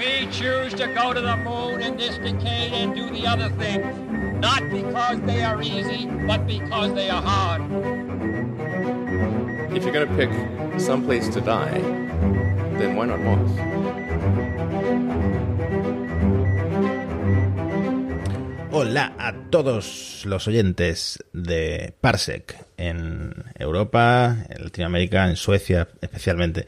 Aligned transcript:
We 0.00 0.26
choose 0.32 0.72
to 0.80 0.86
go 0.94 1.12
to 1.12 1.20
the 1.20 1.36
moon 1.36 1.82
in 1.82 1.98
this 1.98 2.16
decade 2.16 2.72
and 2.72 2.94
do 2.94 3.10
the 3.10 3.26
other 3.26 3.50
things, 3.50 3.84
not 4.40 4.62
because 4.70 5.20
they 5.26 5.42
are 5.42 5.60
easy, 5.60 6.06
but 6.26 6.46
because 6.46 6.94
they 6.94 7.10
are 7.10 7.20
hard. 7.20 7.60
If 9.76 9.84
you're 9.84 9.92
going 9.92 10.08
to 10.08 10.16
pick 10.16 10.30
some 10.80 11.04
place 11.04 11.28
to 11.28 11.42
die, 11.42 11.80
then 12.78 12.96
why 12.96 13.04
not 13.12 13.20
Mars? 13.20 13.50
Hola 18.72 19.12
a 19.18 19.34
todos 19.50 20.22
los 20.24 20.48
oyentes 20.48 21.18
de 21.34 21.92
Parsec 22.00 22.56
en 22.78 23.34
Europa, 23.58 24.46
en 24.48 24.64
Latinoamérica, 24.64 25.28
en 25.28 25.36
Suecia 25.36 25.88
especialmente, 26.00 26.66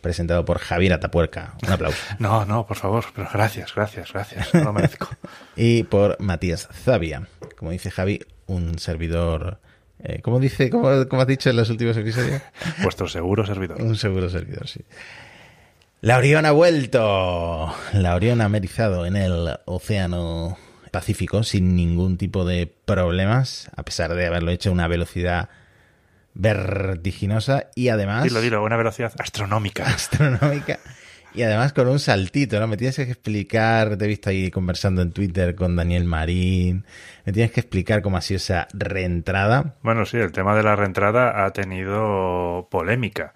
presentado 0.00 0.44
por 0.44 0.58
Javier 0.58 0.92
Atapuerca. 0.92 1.54
Un 1.62 1.72
aplauso. 1.72 1.98
No, 2.18 2.44
no, 2.44 2.66
por 2.66 2.76
favor, 2.76 3.04
pero 3.14 3.28
gracias, 3.32 3.74
gracias, 3.74 4.12
gracias, 4.12 4.54
no 4.54 4.64
lo 4.64 4.72
merezco. 4.72 5.08
y 5.56 5.82
por 5.84 6.20
Matías 6.20 6.68
Zavia, 6.72 7.28
como 7.56 7.70
dice 7.70 7.90
Javi, 7.90 8.20
un 8.46 8.78
servidor... 8.78 9.60
Eh, 10.02 10.20
¿Cómo 10.22 10.40
dice, 10.40 10.70
cómo, 10.70 11.06
cómo 11.08 11.20
has 11.20 11.28
dicho 11.28 11.50
en 11.50 11.56
los 11.56 11.68
últimos 11.68 11.94
episodios? 11.96 12.40
Vuestro 12.82 13.06
seguro 13.06 13.44
servidor. 13.44 13.82
Un 13.82 13.96
seguro 13.96 14.30
servidor, 14.30 14.66
sí. 14.66 14.80
La 16.00 16.16
Orión 16.16 16.46
ha 16.46 16.52
vuelto. 16.52 17.74
La 17.92 18.14
Orión 18.14 18.40
ha 18.40 18.48
merizado 18.48 19.04
en 19.04 19.16
el 19.16 19.58
océano 19.66 20.56
Pacífico 20.90 21.44
sin 21.44 21.76
ningún 21.76 22.16
tipo 22.16 22.44
de 22.44 22.72
problemas, 22.84 23.70
a 23.76 23.84
pesar 23.84 24.14
de 24.14 24.26
haberlo 24.26 24.50
hecho 24.50 24.70
a 24.70 24.72
una 24.72 24.88
velocidad 24.88 25.50
vertiginosa 26.34 27.70
y 27.74 27.88
además... 27.88 28.24
Dilo, 28.24 28.40
dilo, 28.40 28.62
una 28.62 28.76
velocidad 28.76 29.12
astronómica. 29.18 29.84
Astronómica. 29.86 30.78
Y 31.32 31.42
además 31.42 31.72
con 31.72 31.86
un 31.86 32.00
saltito, 32.00 32.58
¿no? 32.58 32.66
Me 32.66 32.76
tienes 32.76 32.96
que 32.96 33.02
explicar, 33.02 33.96
te 33.96 34.04
he 34.04 34.08
visto 34.08 34.30
ahí 34.30 34.50
conversando 34.50 35.00
en 35.02 35.12
Twitter 35.12 35.54
con 35.54 35.76
Daniel 35.76 36.04
Marín, 36.04 36.84
me 37.24 37.32
tienes 37.32 37.52
que 37.52 37.60
explicar 37.60 38.02
cómo 38.02 38.16
ha 38.16 38.20
sido 38.20 38.38
esa 38.38 38.66
reentrada. 38.72 39.76
Bueno, 39.82 40.04
sí, 40.06 40.16
el 40.16 40.32
tema 40.32 40.56
de 40.56 40.64
la 40.64 40.74
reentrada 40.74 41.44
ha 41.44 41.52
tenido 41.52 42.66
polémica, 42.68 43.34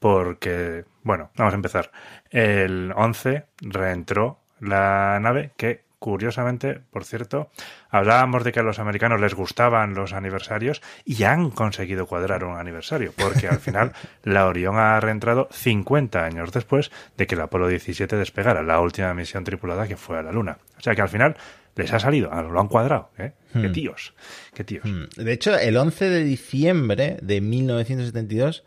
porque, 0.00 0.84
bueno, 1.02 1.30
vamos 1.36 1.54
a 1.54 1.56
empezar. 1.56 1.92
El 2.30 2.92
11 2.94 3.46
reentró 3.62 4.40
la 4.60 5.18
nave 5.20 5.52
que 5.56 5.83
curiosamente, 6.04 6.80
por 6.90 7.06
cierto, 7.06 7.50
hablábamos 7.88 8.44
de 8.44 8.52
que 8.52 8.60
a 8.60 8.62
los 8.62 8.78
americanos 8.78 9.22
les 9.22 9.32
gustaban 9.32 9.94
los 9.94 10.12
aniversarios 10.12 10.82
y 11.06 11.22
han 11.24 11.48
conseguido 11.48 12.04
cuadrar 12.06 12.44
un 12.44 12.58
aniversario, 12.58 13.14
porque 13.16 13.48
al 13.48 13.58
final 13.58 13.92
la 14.22 14.46
Orión 14.46 14.76
ha 14.76 15.00
reentrado 15.00 15.48
50 15.50 16.22
años 16.22 16.52
después 16.52 16.90
de 17.16 17.26
que 17.26 17.36
el 17.36 17.40
Apolo 17.40 17.68
17 17.68 18.16
despegara, 18.16 18.62
la 18.62 18.80
última 18.80 19.14
misión 19.14 19.44
tripulada 19.44 19.88
que 19.88 19.96
fue 19.96 20.18
a 20.18 20.22
la 20.22 20.30
Luna. 20.30 20.58
O 20.76 20.82
sea 20.82 20.94
que 20.94 21.00
al 21.00 21.08
final 21.08 21.38
les 21.74 21.90
ha 21.90 21.98
salido, 21.98 22.28
lo 22.28 22.60
han 22.60 22.68
cuadrado, 22.68 23.10
¿eh? 23.16 23.32
Qué 23.54 23.70
tíos, 23.70 24.12
qué 24.52 24.62
tíos. 24.62 24.84
De 25.16 25.32
hecho, 25.32 25.56
el 25.56 25.78
11 25.78 26.10
de 26.10 26.22
diciembre 26.22 27.16
de 27.22 27.40
1972 27.40 28.62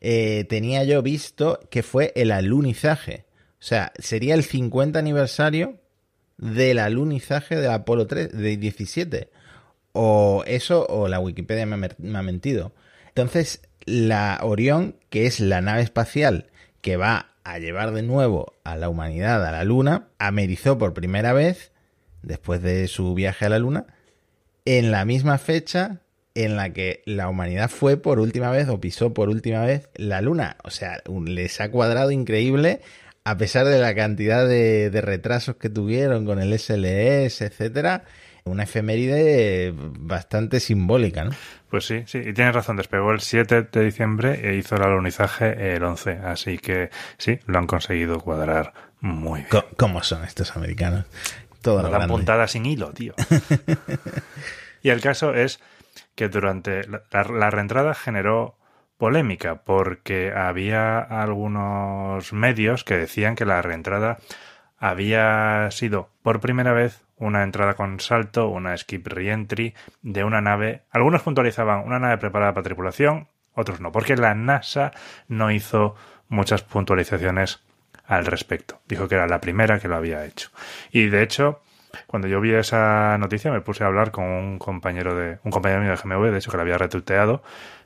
eh, 0.00 0.46
tenía 0.48 0.84
yo 0.84 1.02
visto 1.02 1.58
que 1.68 1.82
fue 1.82 2.12
el 2.14 2.30
alunizaje. 2.30 3.24
O 3.58 3.64
sea, 3.66 3.90
sería 3.98 4.34
el 4.34 4.44
50 4.44 5.00
aniversario 5.00 5.80
del 6.38 6.78
alunizaje 6.78 7.56
del 7.56 7.70
Apolo 7.70 8.06
3, 8.06 8.32
de 8.32 8.56
17. 8.56 9.30
O 9.92 10.44
eso, 10.46 10.86
o 10.88 11.08
la 11.08 11.20
Wikipedia 11.20 11.66
me, 11.66 11.88
me 11.98 12.18
ha 12.18 12.22
mentido. 12.22 12.72
Entonces, 13.08 13.62
la 13.86 14.38
Orión, 14.42 14.96
que 15.10 15.26
es 15.26 15.40
la 15.40 15.60
nave 15.60 15.82
espacial 15.82 16.50
que 16.80 16.96
va 16.96 17.30
a 17.44 17.58
llevar 17.58 17.92
de 17.92 18.02
nuevo 18.02 18.54
a 18.64 18.76
la 18.76 18.88
humanidad 18.88 19.44
a 19.46 19.52
la 19.52 19.64
Luna, 19.64 20.08
amerizó 20.18 20.78
por 20.78 20.94
primera 20.94 21.32
vez, 21.32 21.72
después 22.22 22.62
de 22.62 22.88
su 22.88 23.14
viaje 23.14 23.46
a 23.46 23.48
la 23.48 23.58
Luna, 23.58 23.86
en 24.64 24.90
la 24.90 25.04
misma 25.04 25.38
fecha 25.38 26.00
en 26.34 26.56
la 26.56 26.72
que 26.72 27.02
la 27.06 27.28
humanidad 27.28 27.70
fue 27.70 27.96
por 27.96 28.18
última 28.20 28.50
vez 28.50 28.68
o 28.68 28.78
pisó 28.78 29.14
por 29.14 29.30
última 29.30 29.64
vez 29.64 29.88
la 29.94 30.20
Luna. 30.20 30.56
O 30.64 30.70
sea, 30.70 31.02
les 31.24 31.60
ha 31.60 31.70
cuadrado 31.70 32.10
increíble 32.10 32.82
a 33.26 33.36
pesar 33.36 33.66
de 33.66 33.80
la 33.80 33.92
cantidad 33.96 34.46
de, 34.46 34.88
de, 34.88 35.00
retrasos 35.00 35.56
que 35.56 35.68
tuvieron 35.68 36.26
con 36.26 36.38
el 36.38 36.56
SLS, 36.56 37.40
etcétera, 37.40 38.04
una 38.44 38.62
efeméride 38.62 39.74
bastante 39.76 40.60
simbólica, 40.60 41.24
¿no? 41.24 41.32
Pues 41.68 41.86
sí, 41.86 42.04
sí, 42.06 42.18
y 42.18 42.32
tienes 42.32 42.54
razón, 42.54 42.76
despegó 42.76 43.10
el 43.10 43.18
7 43.18 43.62
de 43.62 43.84
diciembre 43.84 44.48
e 44.48 44.54
hizo 44.54 44.76
el 44.76 44.82
alunizaje 44.84 45.74
el 45.74 45.82
11, 45.82 46.20
así 46.24 46.58
que 46.58 46.90
sí, 47.18 47.40
lo 47.46 47.58
han 47.58 47.66
conseguido 47.66 48.20
cuadrar 48.20 48.72
muy 49.00 49.40
bien. 49.40 49.64
¿Cómo 49.76 50.04
son 50.04 50.22
estos 50.22 50.56
americanos? 50.56 51.04
Todo 51.62 51.82
Nos 51.82 51.90
dan 51.90 52.08
puntada 52.08 52.46
sin 52.46 52.64
hilo, 52.64 52.92
tío. 52.92 53.12
y 54.84 54.90
el 54.90 55.00
caso 55.00 55.34
es 55.34 55.58
que 56.14 56.28
durante 56.28 56.86
la, 56.86 57.02
la, 57.10 57.24
la 57.24 57.50
reentrada 57.50 57.92
generó 57.92 58.54
polémica 58.96 59.62
porque 59.64 60.32
había 60.32 60.98
algunos 60.98 62.32
medios 62.32 62.84
que 62.84 62.96
decían 62.96 63.34
que 63.34 63.44
la 63.44 63.62
reentrada 63.62 64.18
había 64.78 65.70
sido 65.70 66.10
por 66.22 66.40
primera 66.40 66.72
vez 66.72 67.04
una 67.16 67.42
entrada 67.42 67.74
con 67.74 67.98
salto, 68.00 68.48
una 68.48 68.76
skip 68.76 69.06
reentry 69.06 69.74
de 70.02 70.24
una 70.24 70.40
nave. 70.40 70.82
Algunos 70.90 71.22
puntualizaban 71.22 71.84
una 71.84 71.98
nave 71.98 72.18
preparada 72.18 72.52
para 72.52 72.64
tripulación, 72.64 73.28
otros 73.54 73.80
no, 73.80 73.90
porque 73.90 74.16
la 74.16 74.34
NASA 74.34 74.92
no 75.28 75.50
hizo 75.50 75.94
muchas 76.28 76.62
puntualizaciones 76.62 77.62
al 78.06 78.26
respecto. 78.26 78.80
Dijo 78.86 79.08
que 79.08 79.14
era 79.14 79.26
la 79.26 79.40
primera 79.40 79.78
que 79.78 79.88
lo 79.88 79.96
había 79.96 80.24
hecho. 80.24 80.50
Y 80.90 81.06
de 81.06 81.22
hecho, 81.22 81.62
cuando 82.06 82.28
yo 82.28 82.40
vi 82.40 82.52
esa 82.52 83.16
noticia 83.18 83.50
me 83.50 83.62
puse 83.62 83.84
a 83.84 83.86
hablar 83.86 84.10
con 84.10 84.24
un 84.24 84.58
compañero 84.58 85.14
de 85.14 85.38
un 85.42 85.50
compañero 85.50 85.80
mío 85.80 85.90
de 85.90 85.96
GMV, 85.96 86.30
de 86.30 86.38
hecho 86.38 86.50
que 86.50 86.56
lo 86.58 86.62
había 86.62 86.78
retuiteado, 86.78 87.42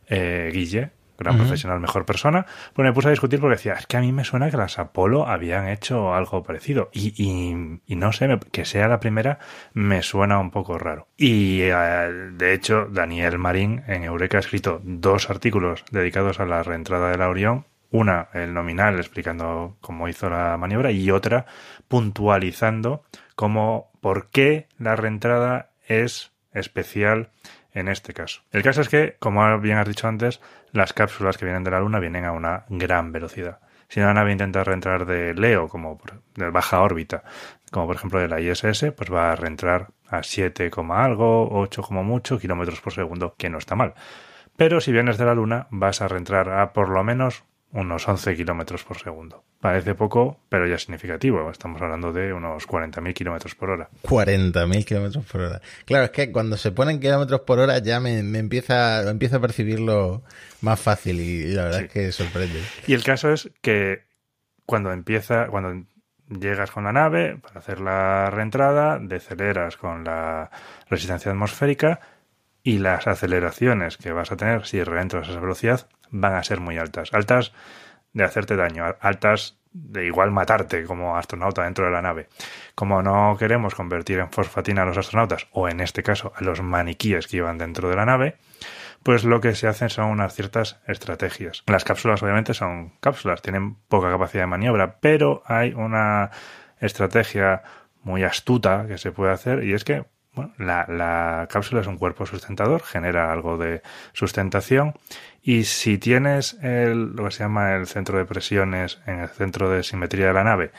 eh, 0.08 0.50
Guille, 0.52 0.90
gran 1.20 1.34
uh 1.34 1.38
-huh. 1.38 1.42
profesional, 1.42 1.78
mejor 1.78 2.04
persona, 2.04 2.46
pues 2.74 2.84
me 2.84 2.92
puse 2.92 3.08
a 3.08 3.10
discutir 3.10 3.38
porque 3.38 3.56
decía, 3.56 3.74
es 3.74 3.86
que 3.86 3.96
a 3.96 4.00
mí 4.00 4.10
me 4.10 4.24
suena 4.24 4.50
que 4.50 4.56
las 4.56 4.78
Apolo 4.78 5.28
habían 5.28 5.68
hecho 5.68 6.14
algo 6.14 6.42
parecido. 6.42 6.88
Y, 6.92 7.14
y, 7.16 7.80
y 7.86 7.96
no 7.96 8.12
sé, 8.12 8.26
me, 8.26 8.40
que 8.40 8.64
sea 8.64 8.88
la 8.88 8.98
primera 8.98 9.38
me 9.74 10.02
suena 10.02 10.38
un 10.38 10.50
poco 10.50 10.78
raro. 10.78 11.06
Y 11.16 11.60
eh, 11.62 12.30
de 12.32 12.54
hecho, 12.54 12.86
Daniel 12.90 13.38
Marín 13.38 13.82
en 13.86 14.02
Eureka 14.04 14.38
ha 14.38 14.40
escrito 14.40 14.80
dos 14.82 15.30
artículos 15.30 15.84
dedicados 15.92 16.40
a 16.40 16.46
la 16.46 16.62
reentrada 16.62 17.10
de 17.10 17.18
la 17.18 17.28
Orión. 17.28 17.66
Una, 17.92 18.28
el 18.34 18.54
nominal, 18.54 18.96
explicando 18.98 19.76
cómo 19.80 20.08
hizo 20.08 20.30
la 20.30 20.56
maniobra, 20.56 20.92
y 20.92 21.10
otra, 21.10 21.46
puntualizando 21.88 23.02
cómo, 23.34 23.90
por 24.00 24.30
qué 24.30 24.68
la 24.78 24.94
reentrada 24.96 25.70
es 25.86 26.32
especial 26.52 27.30
en 27.72 27.88
este 27.88 28.12
caso. 28.12 28.42
El 28.50 28.62
caso 28.62 28.80
es 28.80 28.88
que, 28.88 29.16
como 29.18 29.58
bien 29.60 29.78
has 29.78 29.88
dicho 29.88 30.08
antes, 30.08 30.40
las 30.72 30.92
cápsulas 30.92 31.38
que 31.38 31.44
vienen 31.44 31.64
de 31.64 31.70
la 31.70 31.80
Luna 31.80 32.00
vienen 32.00 32.24
a 32.24 32.32
una 32.32 32.64
gran 32.68 33.12
velocidad. 33.12 33.60
Si 33.88 34.00
una 34.00 34.14
nave 34.14 34.30
intenta 34.30 34.62
reentrar 34.62 35.04
de 35.04 35.34
Leo, 35.34 35.68
como 35.68 36.00
de 36.36 36.50
baja 36.50 36.80
órbita, 36.80 37.24
como 37.72 37.88
por 37.88 37.96
ejemplo 37.96 38.20
de 38.20 38.28
la 38.28 38.40
ISS, 38.40 38.92
pues 38.96 39.12
va 39.12 39.32
a 39.32 39.36
reentrar 39.36 39.88
a 40.08 40.22
7, 40.22 40.70
algo, 40.90 41.48
8 41.50 41.82
como 41.82 42.04
mucho 42.04 42.38
kilómetros 42.38 42.80
por 42.80 42.92
segundo, 42.92 43.34
que 43.36 43.50
no 43.50 43.58
está 43.58 43.74
mal. 43.74 43.94
Pero 44.56 44.80
si 44.80 44.92
vienes 44.92 45.18
de 45.18 45.24
la 45.24 45.34
Luna, 45.34 45.66
vas 45.70 46.02
a 46.02 46.08
reentrar 46.08 46.50
a 46.50 46.72
por 46.72 46.88
lo 46.88 47.02
menos 47.02 47.44
unos 47.72 48.08
11 48.08 48.36
kilómetros 48.36 48.82
por 48.84 48.98
segundo. 48.98 49.44
Parece 49.60 49.94
poco, 49.94 50.40
pero 50.48 50.66
ya 50.66 50.74
es 50.74 50.82
significativo. 50.82 51.50
Estamos 51.50 51.80
hablando 51.80 52.12
de 52.12 52.32
unos 52.32 52.66
40.000 52.66 53.14
kilómetros 53.14 53.54
por 53.54 53.70
hora. 53.70 53.88
40.000 54.02 54.84
kilómetros 54.84 55.24
por 55.26 55.42
hora. 55.42 55.60
Claro, 55.84 56.04
es 56.04 56.10
que 56.10 56.32
cuando 56.32 56.56
se 56.56 56.72
ponen 56.72 56.98
kilómetros 56.98 57.42
por 57.42 57.58
hora 57.58 57.78
ya 57.78 58.00
me, 58.00 58.22
me 58.22 58.38
empieza, 58.38 59.08
empieza 59.08 59.36
a 59.36 59.40
percibirlo 59.40 60.22
más 60.62 60.80
fácil 60.80 61.20
y, 61.20 61.52
la 61.52 61.64
verdad 61.64 61.78
sí. 61.78 61.84
es 61.84 61.92
que 61.92 62.12
sorprende. 62.12 62.60
Y 62.86 62.94
el 62.94 63.04
caso 63.04 63.32
es 63.32 63.50
que 63.60 64.04
cuando 64.66 64.92
empieza, 64.92 65.46
cuando 65.46 65.84
llegas 66.28 66.70
con 66.70 66.84
la 66.84 66.92
nave 66.92 67.36
para 67.36 67.60
hacer 67.60 67.80
la 67.80 68.30
reentrada, 68.30 68.98
deceleras 69.00 69.76
con 69.76 70.04
la 70.04 70.50
resistencia 70.88 71.30
atmosférica 71.30 72.00
y 72.62 72.78
las 72.78 73.06
aceleraciones 73.06 73.96
que 73.96 74.12
vas 74.12 74.32
a 74.32 74.36
tener 74.36 74.66
si 74.66 74.82
reentras 74.82 75.28
a 75.28 75.30
esa 75.32 75.40
velocidad 75.40 75.88
van 76.10 76.34
a 76.34 76.44
ser 76.44 76.60
muy 76.60 76.78
altas. 76.78 77.12
Altas 77.12 77.52
de 78.12 78.24
hacerte 78.24 78.56
daño, 78.56 78.84
altas 79.00 79.58
de 79.72 80.06
igual 80.06 80.32
matarte 80.32 80.84
como 80.84 81.16
astronauta 81.16 81.62
dentro 81.62 81.84
de 81.84 81.92
la 81.92 82.02
nave. 82.02 82.28
Como 82.74 83.02
no 83.02 83.36
queremos 83.38 83.74
convertir 83.74 84.18
en 84.18 84.30
fosfatina 84.30 84.82
a 84.82 84.86
los 84.86 84.98
astronautas, 84.98 85.46
o 85.52 85.68
en 85.68 85.80
este 85.80 86.02
caso 86.02 86.32
a 86.34 86.42
los 86.42 86.60
maniquíes 86.60 87.28
que 87.28 87.38
iban 87.38 87.58
dentro 87.58 87.88
de 87.88 87.96
la 87.96 88.04
nave, 88.04 88.36
pues 89.02 89.24
lo 89.24 89.40
que 89.40 89.54
se 89.54 89.68
hacen 89.68 89.88
son 89.88 90.06
unas 90.06 90.34
ciertas 90.34 90.80
estrategias. 90.86 91.62
Las 91.66 91.84
cápsulas 91.84 92.22
obviamente 92.22 92.52
son 92.54 92.90
cápsulas, 93.00 93.42
tienen 93.42 93.76
poca 93.88 94.10
capacidad 94.10 94.42
de 94.42 94.48
maniobra, 94.48 94.98
pero 95.00 95.42
hay 95.46 95.72
una 95.72 96.30
estrategia 96.80 97.62
muy 98.02 98.24
astuta 98.24 98.86
que 98.88 98.98
se 98.98 99.12
puede 99.12 99.32
hacer 99.32 99.64
y 99.64 99.74
es 99.74 99.84
que 99.84 100.04
bueno, 100.32 100.52
la, 100.58 100.86
la, 100.88 101.48
cápsula 101.50 101.80
es 101.80 101.86
un 101.86 101.98
cuerpo 101.98 102.26
sustentador, 102.26 102.82
genera 102.82 103.32
algo 103.32 103.58
de 103.58 103.82
sustentación 104.12 104.94
y 105.42 105.64
si 105.64 105.98
tienes 105.98 106.56
el, 106.62 107.16
lo 107.16 107.24
que 107.24 107.30
se 107.32 107.42
llama 107.42 107.74
el 107.74 107.86
centro 107.86 108.18
de 108.18 108.24
presiones 108.24 109.00
en 109.06 109.20
el 109.20 109.28
centro 109.28 109.70
de 109.70 109.82
simetría 109.82 110.28
de 110.28 110.34
la 110.34 110.44
nave 110.44 110.72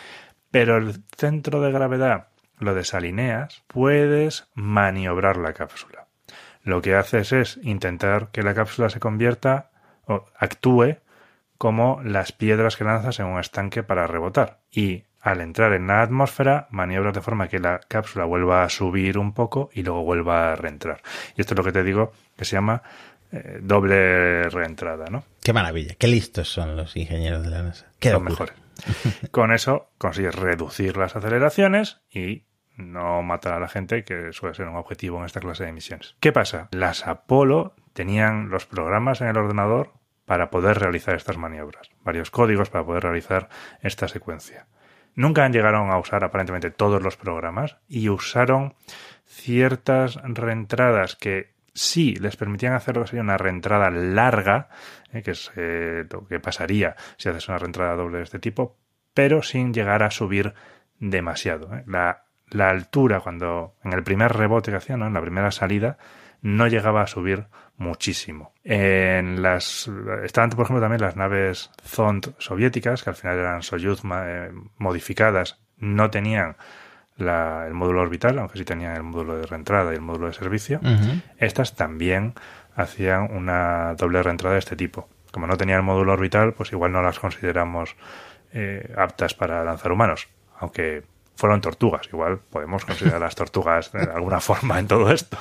pero 0.51 0.77
el 0.77 1.03
centro 1.17 1.61
de 1.61 1.71
gravedad 1.71 2.27
lo 2.59 2.75
desalineas, 2.75 3.63
puedes 3.67 4.49
maniobrar 4.53 5.37
la 5.37 5.53
cápsula. 5.53 6.07
Lo 6.61 6.81
que 6.81 6.95
haces 6.95 7.31
es 7.31 7.59
intentar 7.63 8.29
que 8.31 8.43
la 8.43 8.53
cápsula 8.53 8.89
se 8.89 8.99
convierta 8.99 9.71
o 10.05 10.25
actúe 10.37 10.97
como 11.57 12.01
las 12.03 12.33
piedras 12.33 12.75
que 12.75 12.83
lanzas 12.83 13.19
en 13.19 13.27
un 13.27 13.39
estanque 13.39 13.81
para 13.81 14.05
rebotar. 14.05 14.59
Y 14.71 15.05
al 15.21 15.41
entrar 15.41 15.73
en 15.73 15.87
la 15.87 16.01
atmósfera, 16.01 16.67
maniobras 16.71 17.13
de 17.13 17.21
forma 17.21 17.47
que 17.47 17.59
la 17.59 17.79
cápsula 17.79 18.25
vuelva 18.25 18.63
a 18.63 18.69
subir 18.69 19.17
un 19.17 19.33
poco 19.33 19.69
y 19.73 19.83
luego 19.83 20.03
vuelva 20.03 20.51
a 20.51 20.55
reentrar. 20.55 21.01
Y 21.37 21.41
esto 21.41 21.53
es 21.53 21.57
lo 21.57 21.63
que 21.63 21.71
te 21.71 21.83
digo 21.83 22.11
que 22.35 22.45
se 22.45 22.55
llama 22.55 22.81
eh, 23.31 23.59
doble 23.61 24.49
reentrada, 24.49 25.05
¿no? 25.09 25.23
Qué 25.43 25.53
maravilla, 25.53 25.95
qué 25.97 26.07
listos 26.07 26.49
son 26.49 26.75
los 26.75 26.95
ingenieros 26.97 27.43
de 27.43 27.49
la 27.49 27.63
NASA. 27.63 27.87
Qué 27.99 28.09
Son 28.11 28.25
locura. 28.25 28.53
mejores. 28.53 29.29
Con 29.31 29.53
eso 29.53 29.89
consigues 29.97 30.35
reducir 30.35 30.97
las 30.97 31.15
aceleraciones 31.15 32.01
y 32.11 32.43
no 32.77 33.21
matar 33.21 33.53
a 33.53 33.59
la 33.59 33.67
gente, 33.67 34.03
que 34.03 34.33
suele 34.33 34.55
ser 34.55 34.67
un 34.67 34.75
objetivo 34.75 35.19
en 35.19 35.25
esta 35.25 35.39
clase 35.39 35.65
de 35.65 35.71
misiones. 35.71 36.15
¿Qué 36.19 36.31
pasa? 36.31 36.69
Las 36.71 37.05
Apolo 37.05 37.75
tenían 37.93 38.49
los 38.49 38.65
programas 38.65 39.21
en 39.21 39.27
el 39.27 39.37
ordenador 39.37 39.93
para 40.25 40.49
poder 40.49 40.79
realizar 40.79 41.15
estas 41.15 41.37
maniobras, 41.37 41.89
varios 42.03 42.31
códigos 42.31 42.69
para 42.69 42.85
poder 42.85 43.03
realizar 43.03 43.49
esta 43.81 44.07
secuencia. 44.07 44.65
Nunca 45.15 45.47
llegaron 45.49 45.91
a 45.91 45.97
usar 45.97 46.23
aparentemente 46.23 46.71
todos 46.71 47.01
los 47.01 47.17
programas 47.17 47.77
y 47.87 48.09
usaron 48.09 48.75
ciertas 49.25 50.15
reentradas 50.23 51.15
que 51.15 51.53
sí 51.73 52.15
les 52.15 52.35
permitían 52.35 52.73
hacer 52.73 52.95
sería 53.07 53.21
una 53.21 53.37
reentrada 53.37 53.89
larga, 53.89 54.69
eh, 55.11 55.21
que 55.21 55.31
es 55.31 55.51
eh, 55.55 56.05
lo 56.09 56.27
que 56.27 56.39
pasaría 56.39 56.95
si 57.17 57.29
haces 57.29 57.47
una 57.47 57.57
reentrada 57.57 57.95
doble 57.95 58.17
de 58.17 58.23
este 58.23 58.39
tipo, 58.39 58.77
pero 59.13 59.41
sin 59.41 59.73
llegar 59.73 60.03
a 60.03 60.11
subir 60.11 60.53
demasiado. 60.99 61.73
eh. 61.75 61.83
La, 61.87 62.25
la 62.49 62.69
altura, 62.69 63.21
cuando 63.21 63.75
en 63.83 63.93
el 63.93 64.03
primer 64.03 64.33
rebote 64.33 64.71
que 64.71 64.77
hacían, 64.77 64.99
¿no? 64.99 65.07
en 65.07 65.13
la 65.13 65.21
primera 65.21 65.51
salida, 65.51 65.97
no 66.41 66.67
llegaba 66.67 67.01
a 67.01 67.07
subir 67.07 67.47
muchísimo. 67.77 68.53
En 68.63 69.41
las 69.41 69.89
estaban, 70.23 70.49
por 70.51 70.65
ejemplo, 70.65 70.81
también 70.81 71.01
las 71.01 71.15
naves 71.15 71.71
Zond 71.83 72.33
soviéticas, 72.37 73.03
que 73.03 73.09
al 73.09 73.15
final 73.15 73.37
eran 73.39 73.61
Soyuz 73.63 74.01
eh, 74.05 74.51
modificadas, 74.77 75.59
no 75.77 76.09
tenían 76.09 76.57
la- 77.17 77.65
el 77.67 77.73
módulo 77.73 78.01
orbital, 78.01 78.37
aunque 78.39 78.57
sí 78.59 78.65
tenían 78.65 78.95
el 78.95 79.03
módulo 79.03 79.37
de 79.37 79.45
reentrada 79.45 79.91
y 79.91 79.95
el 79.95 80.01
módulo 80.01 80.27
de 80.27 80.33
servicio. 80.33 80.79
Estas 81.37 81.75
también 81.75 82.33
hacían 82.75 83.31
una 83.35 83.95
doble 83.95 84.21
reentrada 84.23 84.53
de 84.53 84.59
este 84.59 84.75
tipo. 84.75 85.09
Como 85.31 85.47
no 85.47 85.57
tenían 85.57 85.77
el 85.79 85.83
módulo 85.85 86.13
orbital, 86.13 86.53
pues 86.53 86.71
igual 86.71 86.91
no 86.91 87.01
las 87.01 87.19
consideramos 87.19 87.95
eh, 88.53 88.93
aptas 88.97 89.33
para 89.33 89.63
lanzar 89.63 89.91
humanos, 89.91 90.27
aunque 90.59 91.03
fueron 91.41 91.59
tortugas. 91.59 92.07
Igual 92.13 92.37
podemos 92.39 92.85
considerar 92.85 93.19
las 93.19 93.33
tortugas 93.35 93.91
de 93.91 94.03
alguna 94.03 94.39
forma 94.39 94.77
en 94.79 94.87
todo 94.87 95.11
esto. 95.11 95.37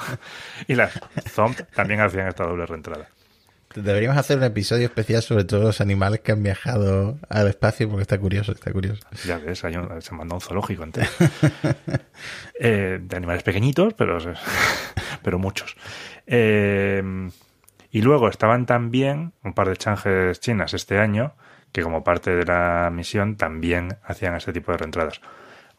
Y 0.67 0.75
las 0.75 0.99
Zomp 1.29 1.61
también 1.75 2.00
hacían 2.00 2.26
esta 2.26 2.44
doble 2.44 2.64
reentrada. 2.67 3.08
Deberíamos 3.75 4.17
hacer 4.19 4.38
un 4.38 4.43
episodio 4.44 4.87
especial 4.87 5.23
sobre 5.23 5.44
todos 5.44 5.62
los 5.62 5.81
animales 5.81 6.20
que 6.20 6.32
han 6.32 6.43
viajado 6.43 7.19
al 7.29 7.47
espacio 7.47 7.88
porque 7.88 8.02
está 8.02 8.19
curioso, 8.19 8.50
está 8.50 8.73
curioso. 8.73 9.00
Ya 9.25 9.38
ves, 9.38 9.62
hay 9.62 9.76
un- 9.76 10.02
se 10.02 10.12
mandó 10.14 10.35
un 10.37 10.41
zoológico 10.41 10.82
entero. 10.82 11.08
Eh, 12.62 12.99
de 13.00 13.17
animales 13.17 13.43
pequeñitos, 13.43 13.94
pero, 13.94 14.19
pero 15.23 15.38
muchos. 15.38 15.76
Eh, 16.26 17.02
y 17.91 18.02
luego 18.02 18.29
estaban 18.29 18.67
también 18.67 19.32
un 19.43 19.55
par 19.55 19.69
de 19.69 19.76
changes 19.76 20.41
chinas 20.41 20.75
este 20.75 20.99
año, 20.99 21.35
que 21.73 21.82
como 21.82 22.05
parte 22.05 22.35
de 22.37 22.44
la 22.44 22.91
misión 22.93 23.37
también 23.37 23.97
hacían 24.05 24.35
este 24.37 24.52
tipo 24.52 24.73
de 24.73 24.79
reentradas. 24.79 25.20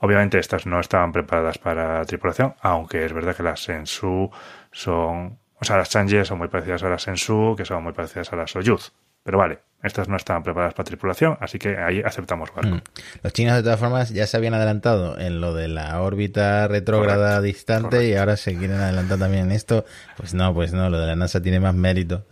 Obviamente 0.02 0.40
estas 0.40 0.66
no 0.66 0.80
estaban 0.80 1.12
preparadas 1.12 1.60
para 1.60 2.04
tripulación, 2.06 2.56
aunque 2.62 3.06
es 3.06 3.14
verdad 3.14 3.36
que 3.36 3.44
las 3.44 3.64
Sensu 3.64 4.30
son... 4.72 5.38
O 5.60 5.64
sea, 5.64 5.78
las 5.78 5.92
Chang'e 5.92 6.26
son 6.26 6.40
muy 6.40 6.48
parecidas 6.48 6.82
a 6.84 6.90
las 6.90 7.04
Sensu, 7.04 7.54
que 7.56 7.66
son 7.66 7.84
muy 7.84 7.94
parecidas 7.94 8.34
a 8.34 8.36
las 8.36 8.50
Soyuz. 8.50 8.94
Pero 9.24 9.38
vale, 9.38 9.60
estas 9.84 10.08
no 10.08 10.18
estaban 10.18 10.42
preparadas 10.42 10.74
para 10.74 10.86
tripulación, 10.86 11.38
así 11.40 11.60
que 11.60 11.78
ahí 11.78 12.02
aceptamos 12.02 12.52
barco. 12.52 12.78
Mm. 12.78 12.82
Los 13.22 13.34
chinos, 13.34 13.56
de 13.56 13.62
todas 13.62 13.80
formas, 13.80 14.10
ya 14.10 14.26
se 14.26 14.38
habían 14.38 14.56
adelantado 14.56 15.20
en 15.20 15.40
lo 15.40 15.54
de 15.54 15.68
la 15.68 16.02
órbita 16.02 16.68
retrógrada 16.68 17.36
Correcto, 17.36 17.42
distante 17.44 18.08
y 18.08 18.16
ahora 18.16 18.38
se 18.38 18.58
quieren 18.58 18.78
adelantar 18.78 19.20
también 19.20 19.46
en 19.46 19.52
esto. 19.52 19.86
Pues 20.18 20.34
no, 20.34 20.52
pues 20.56 20.74
no, 20.74 20.90
lo 20.90 21.00
de 21.00 21.06
la 21.06 21.16
NASA 21.16 21.42
tiene 21.42 21.60
más 21.60 21.76
mérito. 21.76 22.26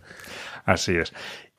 Así 0.64 0.96
es. 0.96 1.12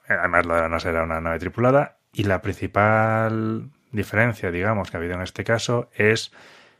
Además, 0.10 0.46
lo 0.46 0.56
de 0.56 0.62
la 0.62 0.70
NASA 0.70 0.90
era 0.90 1.04
una 1.04 1.22
nave 1.22 1.40
tripulada 1.40 1.98
y 2.12 2.24
la 2.24 2.42
principal 2.42 3.70
diferencia, 3.92 4.52
digamos, 4.52 4.90
que 4.90 4.98
ha 4.98 5.00
habido 5.00 5.16
en 5.16 5.22
este 5.22 5.44
caso 5.44 5.90
es 5.96 6.32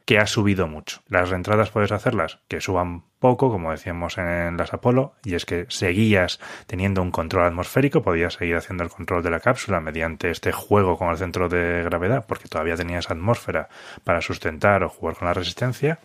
que 0.06 0.20
ha 0.20 0.28
subido 0.28 0.68
mucho. 0.68 1.02
Las 1.08 1.30
reentradas 1.30 1.70
puedes 1.70 1.92
hacerlas 1.92 2.40
que 2.48 2.62
suban 2.62 3.04
poco, 3.20 3.52
como 3.52 3.72
decíamos 3.72 4.18
en 4.18 4.58
las 4.58 4.74
Apolo, 4.74 5.14
y 5.24 5.36
es 5.36 5.46
que 5.46 5.66
seguías 5.70 6.40
teniendo 6.66 7.02
un 7.02 7.12
control 7.12 7.46
atmosférico, 7.46 8.02
podías 8.02 8.34
seguir 8.34 8.56
haciendo 8.56 8.84
el 8.84 8.90
control 8.90 9.22
de 9.22 9.30
la 9.30 9.40
cápsula 9.40 9.80
mediante 9.80 10.32
este 10.32 10.52
juego 10.52 10.98
con 10.98 11.10
el 11.10 11.18
centro 11.18 11.50
de 11.50 11.84
gravedad, 11.84 12.26
porque 12.28 12.50
todavía 12.50 12.76
tenías 12.76 13.12
atmósfera 13.12 13.70
para 14.04 14.22
sustentar 14.22 14.84
o 14.84 14.90
jugar 14.90 15.18
con 15.18 15.28
la 15.28 15.34
resistencia. 15.34 16.00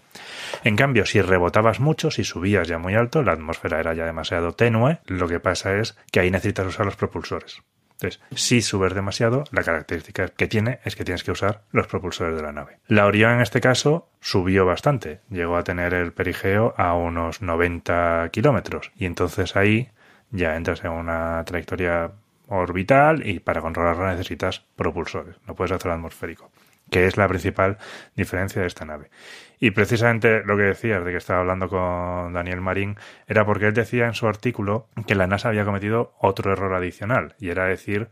En 0.63 0.77
cambio, 0.77 1.07
si 1.07 1.23
rebotabas 1.23 1.81
mucho, 1.81 2.11
si 2.11 2.23
subías 2.23 2.69
ya 2.69 2.79
muy 2.79 2.95
alto, 2.95 3.23
la 3.23 3.33
atmósfera 3.33 3.81
era 3.81 3.95
ya 3.95 4.05
demasiado 4.05 4.53
tenue, 4.53 5.01
lo 5.07 5.27
que 5.27 5.41
pasa 5.41 5.77
es 5.79 5.97
que 6.13 6.21
ahí 6.21 6.31
necesitas 6.31 6.67
usar 6.67 6.85
los 6.85 6.97
propulsores. 6.97 7.63
Entonces, 7.99 8.21
si 8.35 8.61
subes 8.61 8.95
demasiado, 8.95 9.45
la 9.53 9.63
característica 9.63 10.29
que 10.29 10.49
tiene 10.49 10.81
es 10.85 10.97
que 10.97 11.05
tienes 11.05 11.25
que 11.25 11.33
usar 11.33 11.63
los 11.73 11.87
propulsores 11.87 12.37
de 12.37 12.43
la 12.43 12.53
nave. 12.53 12.79
La 12.89 13.07
Orión 13.07 13.33
en 13.33 13.41
este 13.41 13.61
caso 13.61 14.11
subió 14.21 14.67
bastante, 14.67 15.21
llegó 15.31 15.57
a 15.57 15.65
tener 15.65 15.95
el 15.95 16.13
perigeo 16.13 16.75
a 16.77 16.95
unos 16.95 17.41
90 17.41 18.29
kilómetros. 18.33 18.93
Y 18.97 19.07
entonces 19.07 19.57
ahí 19.57 19.91
ya 20.31 20.57
entras 20.57 20.85
en 20.85 20.91
una 20.91 21.43
trayectoria 21.47 22.13
orbital 22.49 23.27
y 23.27 23.41
para 23.41 23.61
controlarla 23.61 24.13
necesitas 24.13 24.61
propulsores, 24.77 25.37
no 25.47 25.55
puedes 25.55 25.73
hacerlo 25.73 25.95
atmosférico, 25.95 26.51
que 26.91 27.07
es 27.07 27.17
la 27.17 27.29
principal 27.29 27.79
diferencia 28.15 28.63
de 28.63 28.69
esta 28.69 28.85
nave. 28.85 29.11
Y 29.59 29.71
precisamente 29.71 30.43
lo 30.45 30.57
que 30.57 30.65
decías 30.65 31.05
de 31.05 31.13
que 31.13 31.17
estaba 31.17 31.41
hablando 31.41 31.69
con 31.69 32.33
Daniel 32.33 32.61
Marín 32.61 32.97
era 33.27 33.45
porque 33.45 33.67
él 33.67 33.75
decía 33.75 34.07
en 34.07 34.15
su 34.15 34.27
artículo 34.29 34.89
que 35.07 35.15
la 35.15 35.27
NASA 35.27 35.49
había 35.49 35.65
cometido 35.65 36.15
otro 36.21 36.53
error 36.53 36.75
adicional 36.75 37.35
y 37.39 37.49
era 37.49 37.65
decir 37.65 38.09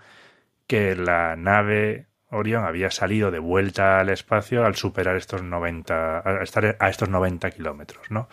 que 0.67 0.97
la 0.97 1.37
nave 1.37 2.07
Orión 2.31 2.65
había 2.65 2.91
salido 2.91 3.31
de 3.31 3.39
vuelta 3.39 4.01
al 4.01 4.09
espacio 4.09 4.65
al 4.65 4.75
superar 4.75 5.17
estos 5.17 5.43
90, 5.43 6.23
a 6.25 6.43
estar 6.43 6.77
a 6.81 6.89
estos 6.89 7.09
90 7.09 7.51
kilómetros, 7.51 8.11
¿no? 8.11 8.29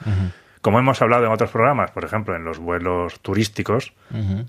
Como 0.61 0.79
hemos 0.79 1.01
hablado 1.01 1.25
en 1.25 1.31
otros 1.31 1.49
programas, 1.49 1.91
por 1.91 2.05
ejemplo, 2.05 2.35
en 2.35 2.43
los 2.43 2.59
vuelos 2.59 3.19
turísticos, 3.21 3.93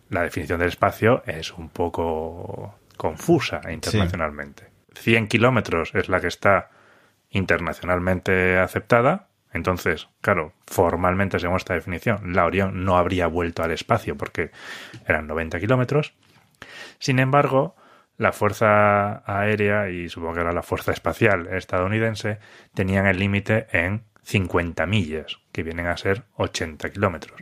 la 0.09 0.23
definición 0.23 0.59
del 0.59 0.69
espacio 0.69 1.23
es 1.27 1.53
un 1.53 1.69
poco 1.69 2.79
confusa 2.97 3.61
internacionalmente. 3.71 4.72
100 4.95 5.29
kilómetros 5.29 5.95
es 5.95 6.09
la 6.09 6.21
que 6.21 6.29
está 6.29 6.71
internacionalmente 7.31 8.59
aceptada. 8.59 9.29
Entonces, 9.53 10.09
claro, 10.21 10.53
formalmente 10.67 11.39
según 11.39 11.57
esta 11.57 11.75
definición, 11.75 12.35
la 12.35 12.47
Orión 12.47 12.85
no 12.85 12.97
habría 12.97 13.27
vuelto 13.27 13.63
al 13.63 13.71
espacio 13.71 14.17
porque 14.17 14.51
eran 15.07 15.27
90 15.27 15.61
kilómetros. 15.61 16.15
Sin 16.99 17.19
embargo, 17.19 17.77
la 18.17 18.33
Fuerza 18.33 19.23
Aérea 19.27 19.91
y 19.91 20.09
supongo 20.09 20.35
que 20.35 20.41
era 20.41 20.53
la 20.53 20.63
Fuerza 20.63 20.93
Espacial 20.93 21.49
estadounidense 21.49 22.39
tenían 22.75 23.07
el 23.07 23.19
límite 23.19 23.67
en 23.73 24.05
50 24.23 24.87
millas, 24.87 25.39
que 25.51 25.63
vienen 25.63 25.89
a 25.89 25.97
ser 25.97 26.23
80 26.37 26.91
kilómetros. 26.91 27.41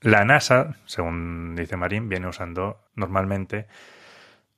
La 0.00 0.24
NASA, 0.24 0.76
según 0.86 1.56
dice 1.56 1.76
Marín, 1.76 2.08
viene 2.08 2.28
usando 2.28 2.80
normalmente 2.94 3.66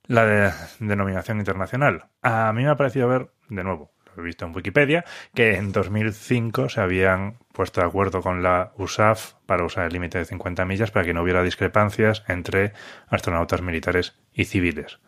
la 0.06 0.26
de- 0.26 0.52
denominación 0.80 1.38
internacional. 1.38 2.06
A 2.22 2.52
mí 2.52 2.64
me 2.64 2.70
ha 2.70 2.76
parecido 2.76 3.08
ver, 3.08 3.30
de 3.48 3.64
nuevo, 3.64 3.92
lo 4.14 4.22
he 4.22 4.26
visto 4.26 4.44
en 4.44 4.54
Wikipedia, 4.54 5.04
que 5.34 5.56
en 5.56 5.72
2005 5.72 6.68
se 6.68 6.80
habían 6.80 7.38
puesto 7.52 7.80
de 7.80 7.86
acuerdo 7.86 8.20
con 8.20 8.42
la 8.42 8.72
USAF 8.76 9.34
para 9.46 9.64
usar 9.64 9.86
el 9.86 9.92
límite 9.92 10.18
de 10.18 10.24
50 10.24 10.64
millas 10.64 10.90
para 10.90 11.04
que 11.06 11.14
no 11.14 11.22
hubiera 11.22 11.42
discrepancias 11.42 12.24
entre 12.28 12.72
astronautas 13.08 13.62
militares 13.62 14.18
y 14.34 14.44
civiles. 14.44 15.00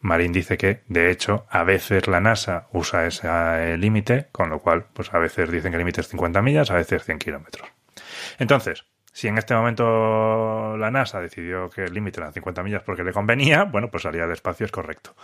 Marín 0.00 0.32
dice 0.32 0.58
que, 0.58 0.82
de 0.88 1.10
hecho, 1.10 1.46
a 1.50 1.64
veces 1.64 2.06
la 2.06 2.20
NASA 2.20 2.68
usa 2.72 3.06
ese 3.06 3.26
eh, 3.26 3.76
límite, 3.78 4.28
con 4.30 4.50
lo 4.50 4.60
cual, 4.60 4.86
pues 4.92 5.12
a 5.14 5.18
veces 5.18 5.50
dicen 5.50 5.72
que 5.72 5.76
el 5.76 5.80
límite 5.80 6.02
es 6.02 6.08
50 6.08 6.42
millas, 6.42 6.70
a 6.70 6.74
veces 6.74 7.02
100 7.04 7.18
kilómetros. 7.18 7.68
Entonces, 8.38 8.84
si 9.16 9.28
en 9.28 9.38
este 9.38 9.54
momento 9.54 10.76
la 10.76 10.90
NASA 10.90 11.22
decidió 11.22 11.70
que 11.70 11.84
el 11.84 11.94
límite 11.94 12.20
eran 12.20 12.34
50 12.34 12.62
millas 12.62 12.82
porque 12.84 13.02
le 13.02 13.14
convenía, 13.14 13.64
bueno, 13.64 13.90
pues 13.90 14.02
salía 14.02 14.24
del 14.24 14.32
espacio, 14.32 14.66
es 14.66 14.72
correcto. 14.72 15.16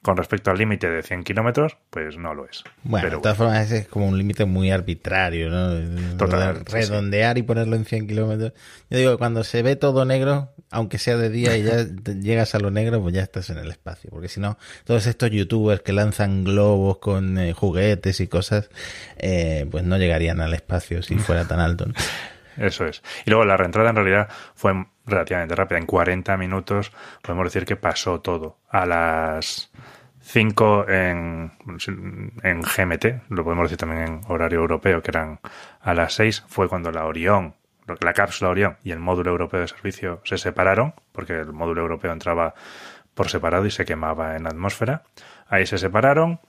con 0.00 0.16
respecto 0.16 0.50
al 0.50 0.56
límite 0.56 0.88
de 0.88 1.02
100 1.02 1.24
kilómetros, 1.24 1.76
pues 1.90 2.16
no 2.16 2.32
lo 2.32 2.46
es. 2.48 2.64
Bueno, 2.84 3.04
Pero 3.04 3.16
de 3.18 3.22
todas 3.22 3.36
formas 3.36 3.70
es 3.70 3.86
como 3.86 4.08
un 4.08 4.16
límite 4.16 4.46
muy 4.46 4.70
arbitrario, 4.70 5.50
¿no? 5.50 6.16
Total, 6.16 6.62
sí, 6.66 6.72
Redondear 6.72 7.36
y 7.36 7.42
ponerlo 7.42 7.76
en 7.76 7.84
100 7.84 8.06
kilómetros. 8.06 8.54
Yo 8.88 8.96
digo, 8.96 9.18
cuando 9.18 9.44
se 9.44 9.60
ve 9.62 9.76
todo 9.76 10.06
negro, 10.06 10.54
aunque 10.70 10.96
sea 10.96 11.18
de 11.18 11.28
día 11.28 11.54
y 11.58 11.64
ya 11.64 11.84
llegas 12.22 12.54
a 12.54 12.60
lo 12.60 12.70
negro, 12.70 13.02
pues 13.02 13.14
ya 13.14 13.22
estás 13.22 13.50
en 13.50 13.58
el 13.58 13.70
espacio. 13.70 14.08
Porque 14.10 14.28
si 14.28 14.40
no, 14.40 14.56
todos 14.84 15.06
estos 15.06 15.30
youtubers 15.30 15.82
que 15.82 15.92
lanzan 15.92 16.44
globos 16.44 16.96
con 16.96 17.36
eh, 17.36 17.52
juguetes 17.52 18.20
y 18.20 18.26
cosas, 18.26 18.70
eh, 19.18 19.66
pues 19.70 19.84
no 19.84 19.98
llegarían 19.98 20.40
al 20.40 20.54
espacio 20.54 21.02
si 21.02 21.16
fuera 21.16 21.46
tan 21.46 21.60
alto. 21.60 21.84
¿no? 21.84 21.92
Eso 22.58 22.86
es. 22.86 23.02
Y 23.24 23.30
luego 23.30 23.44
la 23.44 23.56
reentrada 23.56 23.90
en 23.90 23.96
realidad 23.96 24.28
fue 24.54 24.86
relativamente 25.06 25.54
rápida. 25.54 25.78
En 25.78 25.86
40 25.86 26.36
minutos 26.36 26.92
podemos 27.22 27.44
decir 27.44 27.64
que 27.64 27.76
pasó 27.76 28.20
todo. 28.20 28.58
A 28.68 28.84
las 28.84 29.70
5 30.20 30.88
en, 30.88 31.52
en 32.42 32.60
GMT, 32.60 33.30
lo 33.30 33.44
podemos 33.44 33.64
decir 33.64 33.78
también 33.78 34.02
en 34.02 34.20
horario 34.28 34.60
europeo, 34.60 35.02
que 35.02 35.10
eran 35.10 35.40
a 35.80 35.94
las 35.94 36.14
6, 36.14 36.44
fue 36.48 36.68
cuando 36.68 36.90
la 36.90 37.06
Orión, 37.06 37.54
la 38.00 38.12
cápsula 38.12 38.50
Orión 38.50 38.76
y 38.82 38.90
el 38.90 38.98
módulo 38.98 39.30
europeo 39.30 39.60
de 39.60 39.68
servicio 39.68 40.20
se 40.24 40.36
separaron, 40.36 40.94
porque 41.12 41.34
el 41.34 41.52
módulo 41.52 41.80
europeo 41.82 42.12
entraba 42.12 42.54
por 43.14 43.30
separado 43.30 43.66
y 43.66 43.70
se 43.70 43.84
quemaba 43.84 44.36
en 44.36 44.44
la 44.44 44.50
atmósfera. 44.50 45.04
Ahí 45.48 45.66
se 45.66 45.78
separaron. 45.78 46.40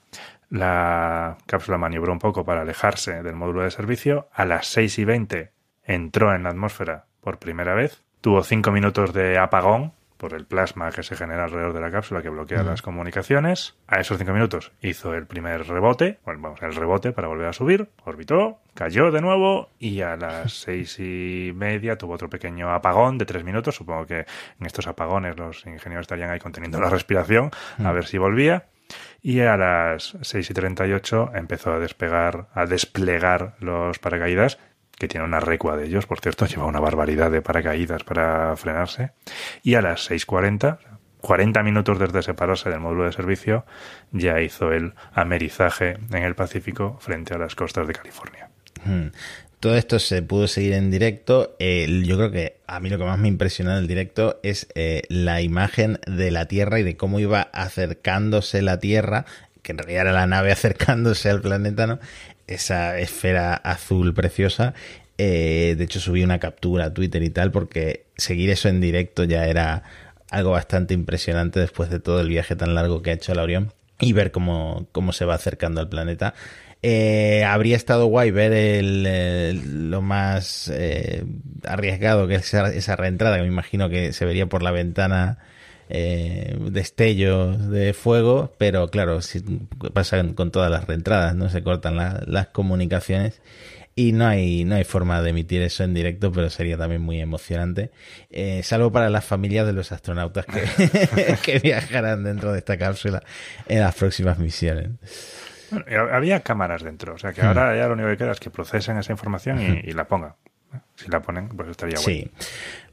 La 0.50 1.38
cápsula 1.46 1.78
maniobró 1.78 2.12
un 2.12 2.20
poco 2.20 2.44
para 2.44 2.62
alejarse 2.62 3.24
del 3.24 3.36
módulo 3.36 3.64
de 3.64 3.72
servicio. 3.72 4.28
A 4.34 4.46
las 4.46 4.68
6 4.68 5.00
y 5.00 5.06
20 5.06 5.59
entró 5.90 6.36
en 6.36 6.44
la 6.44 6.50
atmósfera 6.50 7.06
por 7.20 7.40
primera 7.40 7.74
vez. 7.74 8.04
Tuvo 8.22 8.44
5 8.44 8.72
minutos 8.72 9.12
de 9.12 9.38
apagón 9.38 9.94
por 10.18 10.34
el 10.34 10.46
plasma 10.46 10.92
que 10.92 11.02
se 11.02 11.16
genera 11.16 11.46
alrededor 11.46 11.74
de 11.74 11.80
la 11.80 11.92
cápsula 11.92 12.22
que 12.22 12.30
bloquea 12.30 12.62
las 12.62 12.82
comunicaciones. 12.82 13.76
A 13.88 14.00
esos 14.00 14.18
5 14.18 14.32
minutos 14.34 14.72
hizo 14.82 15.16
el 15.16 15.26
primer 15.26 15.66
rebote, 15.66 16.20
bueno, 16.26 16.42
vamos, 16.42 16.62
el 16.62 16.76
rebote 16.76 17.14
para 17.14 17.30
volver 17.30 17.48
a 17.48 17.54
subir, 17.54 17.90
orbitó, 18.04 18.60
cayó 18.76 19.12
de 19.12 19.22
nuevo 19.22 19.70
y 19.80 20.02
a 20.02 20.16
las 20.18 20.54
seis 20.66 21.00
y 21.00 21.54
media 21.56 21.98
tuvo 21.98 22.14
otro 22.14 22.30
pequeño 22.30 22.72
apagón 22.72 23.18
de 23.18 23.26
3 23.26 23.44
minutos. 23.44 23.76
Supongo 23.76 24.06
que 24.06 24.20
en 24.60 24.66
estos 24.66 24.88
apagones 24.88 25.38
los 25.38 25.66
ingenieros 25.66 26.04
estarían 26.04 26.30
ahí 26.30 26.40
conteniendo 26.40 26.80
la 26.80 26.90
respiración 26.90 27.50
a 27.84 27.92
ver 27.92 28.06
si 28.06 28.18
volvía. 28.18 28.66
Y 29.22 29.42
a 29.42 29.58
las 29.58 30.18
6 30.22 30.50
y 30.50 30.54
38 30.54 31.32
empezó 31.36 31.74
a 31.74 31.80
despegar, 31.80 32.48
a 32.54 32.66
desplegar 32.66 33.56
los 33.60 34.00
paracaídas 34.00 34.58
que 35.00 35.08
tiene 35.08 35.26
una 35.26 35.40
recua 35.40 35.78
de 35.78 35.88
ellos, 35.88 36.06
por 36.06 36.20
cierto, 36.20 36.46
lleva 36.46 36.66
una 36.66 36.80
barbaridad 36.80 37.32
de 37.32 37.42
paracaídas 37.42 38.04
para 38.04 38.56
frenarse. 38.58 39.12
Y 39.64 39.76
a 39.76 39.82
las 39.82 40.12
6.40, 40.12 40.78
40 41.22 41.64
minutos 41.64 41.98
desde 41.98 42.22
separarse 42.22 42.70
del 42.70 42.82
módulo 42.82 43.06
de 43.06 43.14
servicio, 43.14 43.66
ya 44.12 44.42
hizo 44.42 44.72
el 44.72 44.94
amerizaje 45.14 45.98
en 46.12 46.24
el 46.24 46.36
Pacífico 46.36 46.98
frente 47.00 47.34
a 47.34 47.38
las 47.38 47.56
costas 47.56 47.88
de 47.88 47.94
California. 47.94 48.50
Hmm. 48.86 49.08
Todo 49.60 49.76
esto 49.76 50.00
se 50.00 50.22
pudo 50.22 50.48
seguir 50.48 50.74
en 50.74 50.92
directo. 50.92 51.56
Yo 51.60 52.18
creo 52.18 52.32
que 52.32 52.58
a 52.68 52.80
mí 52.80 52.90
lo 52.90 52.98
que 52.98 53.04
más 53.04 53.20
me 53.20 53.28
impresionó 53.28 53.72
en 53.72 53.78
el 53.78 53.88
directo 53.88 54.40
es 54.44 54.68
eh, 54.76 55.02
la 55.10 55.42
imagen 55.42 56.00
de 56.08 56.32
la 56.32 56.46
Tierra 56.46 56.80
y 56.80 56.84
de 56.84 56.96
cómo 56.96 57.20
iba 57.20 57.42
acercándose 57.54 58.62
la 58.62 58.80
Tierra, 58.80 59.26
que 59.62 59.74
en 59.74 59.80
realidad 59.80 60.04
era 60.04 60.12
la 60.14 60.28
nave 60.28 60.52
acercándose 60.54 61.30
al 61.30 61.42
planeta, 61.42 61.88
¿no? 61.88 62.00
Esa 62.54 62.98
esfera 63.00 63.54
azul 63.56 64.14
preciosa. 64.14 64.74
Eh, 65.18 65.76
de 65.78 65.84
hecho, 65.84 66.00
subí 66.00 66.24
una 66.24 66.40
captura 66.40 66.86
a 66.86 66.94
Twitter 66.94 67.22
y 67.24 67.30
tal, 67.30 67.52
porque 67.52 68.06
seguir 68.18 68.50
eso 68.50 68.70
en 68.70 68.80
directo 68.82 69.24
ya 69.26 69.48
era 69.48 69.84
algo 70.30 70.52
bastante 70.52 70.94
impresionante 70.94 71.60
después 71.60 71.90
de 71.90 72.00
todo 72.00 72.22
el 72.22 72.30
viaje 72.30 72.56
tan 72.56 72.76
largo 72.76 73.02
que 73.02 73.12
ha 73.12 73.14
hecho 73.14 73.32
el 73.34 73.40
Orión 73.40 73.74
y 74.00 74.14
ver 74.14 74.32
cómo, 74.32 74.88
cómo 74.92 75.12
se 75.12 75.26
va 75.26 75.36
acercando 75.36 75.82
al 75.82 75.90
planeta. 75.90 76.34
Eh, 76.82 77.44
habría 77.44 77.76
estado 77.76 78.06
guay 78.06 78.32
ver 78.32 78.54
el, 78.54 79.06
el- 79.06 79.92
lo 79.92 80.02
más 80.02 80.72
eh, 80.74 81.26
arriesgado 81.66 82.28
que 82.28 82.36
es 82.36 82.46
esa, 82.46 82.74
esa 82.74 82.96
reentrada, 82.96 83.36
que 83.36 83.42
me 83.42 83.48
imagino 83.50 83.90
que 83.90 84.14
se 84.14 84.24
vería 84.26 84.46
por 84.48 84.64
la 84.64 84.72
ventana 84.72 85.40
eh, 85.90 86.56
destellos 86.72 87.70
de 87.70 87.94
fuego, 87.94 88.54
pero 88.58 88.90
claro, 88.90 89.22
si 89.22 89.40
pasan 89.94 90.34
con 90.34 90.52
todas 90.52 90.70
las 90.72 90.86
reentradas, 90.88 91.36
¿no? 91.36 91.50
Se 91.50 91.64
cortan 91.64 91.96
la- 91.96 92.24
las 92.28 92.48
comunicaciones 92.48 93.42
y 93.96 94.12
no 94.14 94.28
hay, 94.28 94.64
no 94.66 94.76
hay 94.76 94.84
forma 94.86 95.22
de 95.22 95.32
emitir 95.32 95.62
eso 95.62 95.84
en 95.84 95.94
directo, 95.94 96.32
pero 96.32 96.50
sería 96.50 96.78
también 96.78 97.02
muy 97.02 97.20
emocionante, 97.20 97.92
eh, 98.30 98.62
salvo 98.64 98.92
para 98.92 99.10
las 99.10 99.26
familias 99.26 99.66
de 99.66 99.74
los 99.74 99.92
astronautas 99.92 100.46
que, 100.46 100.62
que 101.44 101.60
viajarán 101.60 102.24
dentro 102.24 102.52
de 102.54 102.60
esta 102.60 102.78
cápsula 102.78 103.22
en 103.68 103.82
las 103.82 103.96
próximas 103.96 104.38
misiones. 104.40 104.90
Bueno, 105.72 105.86
había 106.12 106.40
cámaras 106.42 106.82
dentro, 106.84 107.14
o 107.14 107.18
sea 107.18 107.34
que 107.34 107.42
ahora 107.42 107.76
ya 107.76 107.88
lo 107.88 107.94
único 107.94 108.10
que 108.10 108.18
queda 108.18 108.32
es 108.32 108.40
que 108.40 108.50
procesen 108.50 108.98
esa 108.98 109.12
información 109.12 109.60
y, 109.86 109.90
y 109.90 109.94
la 109.94 110.08
pongan. 110.08 110.34
Si 110.96 111.10
la 111.10 111.22
ponen, 111.22 111.50
pues 111.50 111.70
estaría 111.70 111.96
bueno. 112.00 112.06
Sí. 112.06 112.32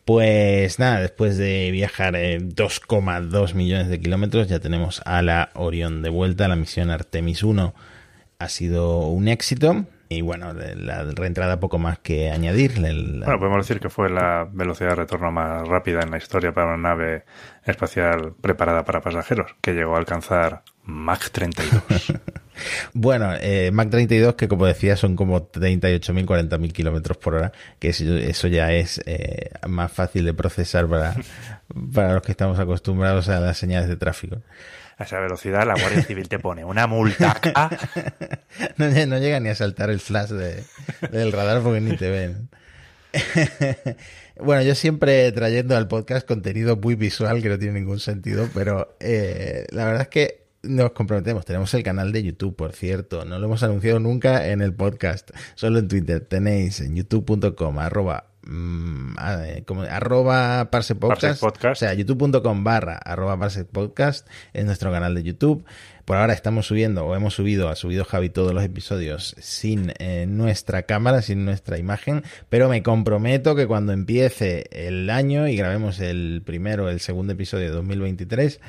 Pues 0.06 0.78
nada, 0.78 1.00
después 1.00 1.36
de 1.36 1.68
viajar 1.72 2.14
eh, 2.14 2.38
2,2 2.40 3.54
millones 3.54 3.88
de 3.88 3.98
kilómetros, 4.00 4.46
ya 4.48 4.60
tenemos 4.60 5.02
a 5.04 5.20
la 5.20 5.50
Orión 5.54 6.00
de 6.02 6.10
vuelta. 6.10 6.46
La 6.46 6.54
misión 6.54 6.90
Artemis 6.90 7.42
1 7.42 7.74
ha 8.38 8.48
sido 8.48 9.00
un 9.08 9.26
éxito. 9.26 9.84
Y 10.08 10.20
bueno, 10.20 10.52
la 10.52 11.02
reentrada 11.02 11.58
poco 11.58 11.78
más 11.80 11.98
que 11.98 12.30
añadir. 12.30 12.74
El- 12.84 13.18
Bueno, 13.24 13.40
podemos 13.40 13.66
decir 13.66 13.80
que 13.80 13.90
fue 13.90 14.08
la 14.08 14.48
velocidad 14.52 14.90
de 14.90 14.94
retorno 14.94 15.32
más 15.32 15.66
rápida 15.66 16.00
en 16.02 16.12
la 16.12 16.18
historia 16.18 16.52
para 16.52 16.68
una 16.74 16.76
nave 16.90 17.24
espacial 17.64 18.32
preparada 18.40 18.84
para 18.84 19.00
pasajeros, 19.00 19.56
que 19.60 19.72
llegó 19.72 19.96
a 19.96 19.98
alcanzar 19.98 20.62
Mach 20.84 21.30
32. 21.32 21.82
Bueno, 22.92 23.32
eh, 23.40 23.70
Mach 23.72 23.90
32, 23.90 24.34
que 24.34 24.48
como 24.48 24.66
decía, 24.66 24.96
son 24.96 25.16
como 25.16 25.50
38.000, 25.52 26.24
40.000 26.24 26.72
kilómetros 26.72 27.16
por 27.18 27.34
hora, 27.34 27.52
que 27.78 27.88
eso, 27.90 28.48
ya 28.48 28.72
es 28.72 29.00
eh, 29.06 29.50
más 29.68 29.92
fácil 29.92 30.24
de 30.24 30.34
procesar 30.34 30.86
para, 30.86 31.14
para 31.94 32.14
los 32.14 32.22
que 32.22 32.32
estamos 32.32 32.58
acostumbrados 32.58 33.28
a 33.28 33.40
las 33.40 33.58
señales 33.58 33.88
de 33.88 33.96
tráfico. 33.96 34.36
a 34.98 35.04
esa 35.04 35.20
velocidad 35.20 35.66
la 35.66 35.74
Guardia 35.74 36.02
Civil 36.02 36.28
te 36.28 36.38
pone 36.38 36.64
una 36.64 36.86
multa. 36.86 37.38
No, 38.78 38.86
lle- 38.86 39.06
no 39.06 39.18
llega 39.18 39.38
ni 39.40 39.50
a 39.50 39.54
saltar 39.54 39.90
el 39.90 40.00
flash 40.00 40.30
de- 40.30 40.64
del 41.12 41.32
radar 41.32 41.62
porque 41.62 41.80
ni 41.82 41.96
te 41.96 42.08
ven. 42.10 42.48
bueno, 44.40 44.62
yo 44.62 44.74
siempre 44.74 45.30
trayendo 45.32 45.76
al 45.76 45.88
podcast 45.88 46.26
contenido 46.26 46.76
muy 46.76 46.94
visual 46.94 47.42
que 47.42 47.48
no 47.48 47.58
tiene 47.58 47.80
ningún 47.80 48.00
sentido, 48.00 48.48
pero 48.54 48.96
eh, 49.00 49.66
la 49.70 49.84
verdad 49.84 50.02
es 50.02 50.08
que 50.08 50.45
nos 50.68 50.92
comprometemos. 50.92 51.44
Tenemos 51.44 51.72
el 51.74 51.82
canal 51.82 52.12
de 52.12 52.22
YouTube, 52.22 52.54
por 52.56 52.72
cierto. 52.72 53.24
No 53.24 53.38
lo 53.38 53.46
hemos 53.46 53.62
anunciado 53.62 54.00
nunca 54.00 54.48
en 54.48 54.60
el 54.62 54.72
podcast, 54.74 55.30
solo 55.54 55.78
en 55.78 55.88
Twitter. 55.88 56.20
Tenéis 56.20 56.80
en 56.80 56.94
youtube.com 56.96 57.78
arroba 57.78 58.26
mm, 58.42 59.14
ah, 59.18 59.42
eh, 59.46 59.64
como- 59.66 59.82
arroba 59.82 60.70
Parsec 60.70 60.98
Podcast, 60.98 61.22
Parsec 61.22 61.40
Podcast. 61.40 61.82
o 61.82 61.86
sea, 61.86 61.94
youtube.com 61.94 62.64
barra 62.64 62.96
arroba 62.96 63.38
Parsec 63.38 63.66
Podcast 63.66 64.26
es 64.52 64.64
nuestro 64.64 64.90
canal 64.92 65.14
de 65.14 65.22
YouTube. 65.22 65.64
Por 66.04 66.16
ahora 66.16 66.34
estamos 66.34 66.66
subiendo, 66.68 67.04
o 67.04 67.16
hemos 67.16 67.34
subido, 67.34 67.68
ha 67.68 67.74
subido 67.74 68.04
Javi 68.04 68.28
todos 68.30 68.54
los 68.54 68.62
episodios 68.62 69.34
sin 69.40 69.92
eh, 69.98 70.26
nuestra 70.28 70.82
cámara, 70.82 71.20
sin 71.20 71.44
nuestra 71.44 71.78
imagen, 71.78 72.22
pero 72.48 72.68
me 72.68 72.84
comprometo 72.84 73.56
que 73.56 73.66
cuando 73.66 73.92
empiece 73.92 74.66
el 74.70 75.10
año 75.10 75.48
y 75.48 75.56
grabemos 75.56 75.98
el 75.98 76.42
primero 76.46 76.84
o 76.84 76.88
el 76.90 77.00
segundo 77.00 77.32
episodio 77.32 77.64
de 77.64 77.70
2023, 77.72 78.60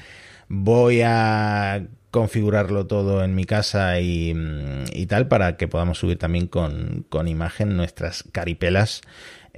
voy 0.47 1.01
a 1.03 1.87
configurarlo 2.11 2.87
todo 2.87 3.23
en 3.23 3.35
mi 3.35 3.45
casa 3.45 3.99
y, 3.99 4.33
mm, 4.33 4.85
y 4.93 5.05
tal 5.05 5.27
para 5.27 5.57
que 5.57 5.67
podamos 5.67 5.99
subir 5.99 6.17
también 6.17 6.47
con, 6.47 7.05
con 7.09 7.27
imagen 7.27 7.75
nuestras 7.77 8.23
caripelas 8.31 9.01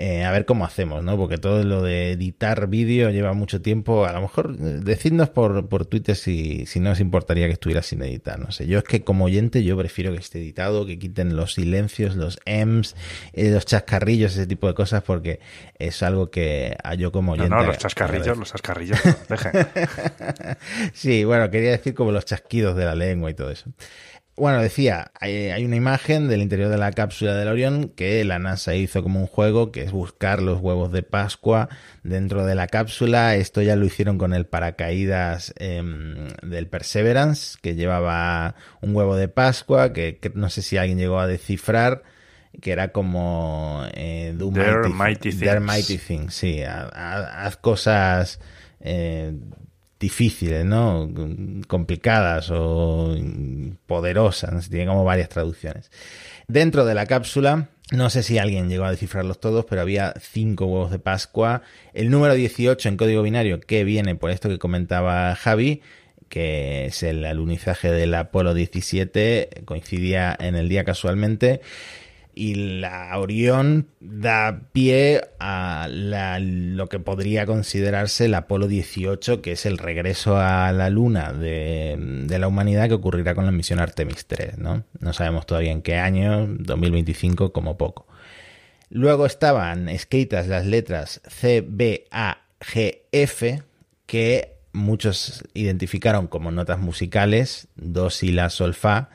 eh, 0.02 0.24
a 0.24 0.32
ver 0.32 0.46
cómo 0.46 0.64
hacemos, 0.64 1.04
¿no? 1.04 1.18
Porque 1.18 1.38
todo 1.38 1.62
lo 1.66 1.84
de 1.84 2.12
editar 2.12 2.68
vídeo 2.68 3.10
lleva 3.10 3.34
mucho 3.34 3.62
tiempo. 3.62 4.06
A 4.06 4.14
lo 4.14 4.22
mejor 4.22 4.56
eh, 4.58 4.80
decidnos 4.82 5.28
por, 5.28 5.68
por 5.68 5.86
Twitter 5.86 6.16
si, 6.16 6.66
si 6.68 6.80
no 6.80 6.92
os 6.92 7.02
importaría 7.02 7.48
que 7.48 7.52
estuviera 7.52 7.82
sin 7.82 8.02
editar. 8.02 8.40
No 8.40 8.50
sé, 8.50 8.66
yo 8.66 8.78
es 8.78 8.86
que 8.86 9.04
como 9.04 9.26
oyente 9.26 9.62
yo 9.62 9.78
prefiero 9.78 10.14
que 10.14 10.20
esté 10.20 10.40
editado, 10.40 10.86
que 10.86 10.98
quiten 10.98 11.36
los 11.36 11.56
silencios, 11.56 12.16
los 12.16 12.40
ems, 12.46 12.96
eh, 13.34 13.52
los 13.52 13.66
chascarrillos, 13.66 14.32
ese 14.32 14.48
tipo 14.48 14.68
de 14.68 14.74
cosas, 14.74 15.04
porque 15.04 15.42
es 15.78 16.02
algo 16.02 16.32
que 16.32 16.78
a 16.82 16.96
yo 16.96 17.12
como 17.12 17.36
No, 17.36 17.44
oyente... 17.44 17.58
no, 17.58 17.66
los 17.66 17.78
chascarrillos, 17.78 18.38
los 18.38 18.52
chascarrillos, 18.54 19.06
no, 19.06 19.16
dejen. 19.28 19.52
Sí, 20.94 21.26
bueno, 21.26 21.52
quería 21.52 21.72
decir 21.72 21.94
como 21.94 22.14
los 22.14 22.24
chasquidos 22.24 22.78
de 22.78 22.86
la 22.86 22.96
lengua 22.96 23.32
y 23.32 23.34
todo 23.34 23.52
eso. 23.52 23.70
Bueno, 24.40 24.62
decía, 24.62 25.12
hay, 25.20 25.50
hay 25.50 25.66
una 25.66 25.76
imagen 25.76 26.28
del 26.30 26.42
interior 26.42 26.70
de 26.70 26.78
la 26.78 26.92
cápsula 26.94 27.36
del 27.36 27.50
Orión 27.50 27.90
que 27.90 28.24
la 28.24 28.40
NASA 28.40 28.74
hizo 28.74 29.04
como 29.04 29.20
un 29.20 29.28
juego, 29.28 29.72
que 29.72 29.84
es 29.84 29.92
buscar 29.92 30.42
los 30.42 30.60
huevos 30.62 30.92
de 30.92 31.04
Pascua 31.04 31.70
dentro 32.04 32.46
de 32.46 32.56
la 32.56 32.68
cápsula. 32.68 33.36
Esto 33.36 33.62
ya 33.62 33.76
lo 33.76 33.86
hicieron 33.86 34.18
con 34.18 34.34
el 34.34 34.46
paracaídas 34.48 35.54
em, 35.58 36.30
del 36.42 36.68
Perseverance, 36.68 37.58
que 37.62 37.76
llevaba 37.76 38.56
un 38.82 38.96
huevo 38.96 39.16
de 39.18 39.28
Pascua, 39.28 39.94
que, 39.94 40.18
que 40.20 40.32
no 40.34 40.50
sé 40.50 40.62
si 40.62 40.78
alguien 40.78 40.98
llegó 40.98 41.20
a 41.20 41.28
descifrar, 41.28 42.04
que 42.62 42.72
era 42.72 42.92
como... 42.94 43.84
eh, 43.94 44.34
do 44.38 44.52
Their 44.52 44.90
mighty, 44.90 44.94
mighty 44.94 45.32
Their 45.34 45.60
things. 45.60 45.66
mighty 45.66 45.98
things, 45.98 46.34
sí. 46.34 46.64
ha- 46.64 46.90
ha- 46.94 47.46
haz 47.46 47.58
cosas... 47.58 48.40
eh, 48.80 49.34
difíciles, 50.00 50.66
¿no? 50.66 51.10
Complicadas 51.68 52.50
o 52.52 53.16
poderosas, 53.86 54.70
tiene 54.70 54.88
como 54.88 55.04
varias 55.04 55.30
traducciones. 55.30 55.92
Dentro 56.48 56.86
de 56.86 56.96
la 56.96 57.06
cápsula, 57.06 57.70
no 57.92 58.10
sé 58.10 58.24
si 58.24 58.38
alguien 58.38 58.70
llegó 58.70 58.86
a 58.86 58.92
descifrarlos 58.92 59.40
todos, 59.40 59.66
pero 59.66 59.82
había 59.82 60.14
cinco 60.20 60.66
huevos 60.66 60.92
de 60.92 61.00
Pascua. 61.00 61.64
El 61.94 62.10
número 62.10 62.34
18 62.34 62.88
en 62.88 62.98
código 62.98 63.22
binario, 63.22 63.60
que 63.60 63.84
viene 63.84 64.16
por 64.16 64.32
esto 64.32 64.48
que 64.48 64.60
comentaba 64.60 65.36
Javi, 65.36 65.82
que 66.30 66.86
es 66.86 67.04
el 67.04 67.26
alunizaje 67.26 67.92
del 67.92 68.14
Apolo 68.14 68.54
17, 68.54 69.64
coincidía 69.66 70.36
en 70.40 70.56
el 70.56 70.70
día 70.70 70.84
casualmente 70.84 71.62
y 72.40 72.56
la 72.80 73.20
Orión 73.20 73.90
da 74.00 74.62
pie 74.72 75.24
a 75.42 75.90
lo 75.90 76.88
que 76.88 76.98
podría 76.98 77.46
considerarse 77.46 78.26
el 78.26 78.34
Apolo 78.34 78.70
18, 78.70 79.42
que 79.42 79.52
es 79.52 79.66
el 79.66 79.78
regreso 79.78 80.38
a 80.38 80.72
la 80.72 80.90
Luna 80.90 81.34
de, 81.34 81.98
la 82.30 82.48
humanidad 82.48 82.88
que 82.88 82.94
ocurrirá 82.94 83.36
con 83.36 83.46
la 83.46 83.52
misión 83.52 83.80
Artemis 83.80 84.26
3. 84.26 84.58
¿no? 84.58 84.86
no 85.02 85.12
sabemos 85.12 85.46
todavía 85.48 85.74
en 85.74 85.82
qué 85.82 85.98
año, 85.98 86.48
2025 86.48 87.52
como 87.52 87.78
poco. 87.78 88.08
Luego 88.90 89.26
estaban 89.26 89.90
escritas 89.90 90.48
las 90.48 90.66
letras 90.66 91.20
C, 91.28 91.62
B, 91.68 92.06
A, 92.10 92.38
G, 92.62 93.02
F, 93.12 93.64
que 94.06 94.54
muchos 94.72 95.44
identificaron 95.54 96.28
como 96.28 96.52
notas 96.52 96.80
musicales, 96.80 97.68
do, 97.76 98.10
si, 98.10 98.32
la, 98.32 98.50
sol, 98.50 98.74
fa, 98.74 99.10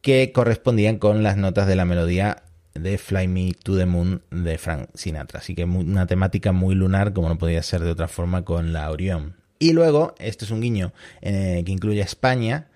que 0.00 0.32
correspondían 0.32 0.98
con 0.98 1.22
las 1.22 1.36
notas 1.36 1.66
de 1.66 1.76
la 1.76 1.84
melodía 1.84 2.42
de 2.74 2.98
Fly 2.98 3.28
Me 3.28 3.52
to 3.62 3.76
the 3.76 3.86
Moon 3.86 4.22
de 4.30 4.58
Frank 4.58 4.88
Sinatra. 4.94 5.40
Así 5.40 5.54
que 5.54 5.64
una 5.64 6.06
temática 6.06 6.52
muy 6.52 6.74
lunar, 6.74 7.12
como 7.12 7.28
no 7.28 7.38
podía 7.38 7.62
ser 7.62 7.82
de 7.82 7.90
otra 7.90 8.08
forma 8.08 8.44
con 8.44 8.72
la 8.72 8.90
Orión. 8.90 9.36
Y 9.58 9.72
luego, 9.72 10.14
esto 10.18 10.44
es 10.44 10.50
un 10.50 10.60
guiño 10.60 10.92
eh, 11.20 11.62
que 11.66 11.72
incluye 11.72 12.00
a 12.00 12.04
España. 12.04 12.68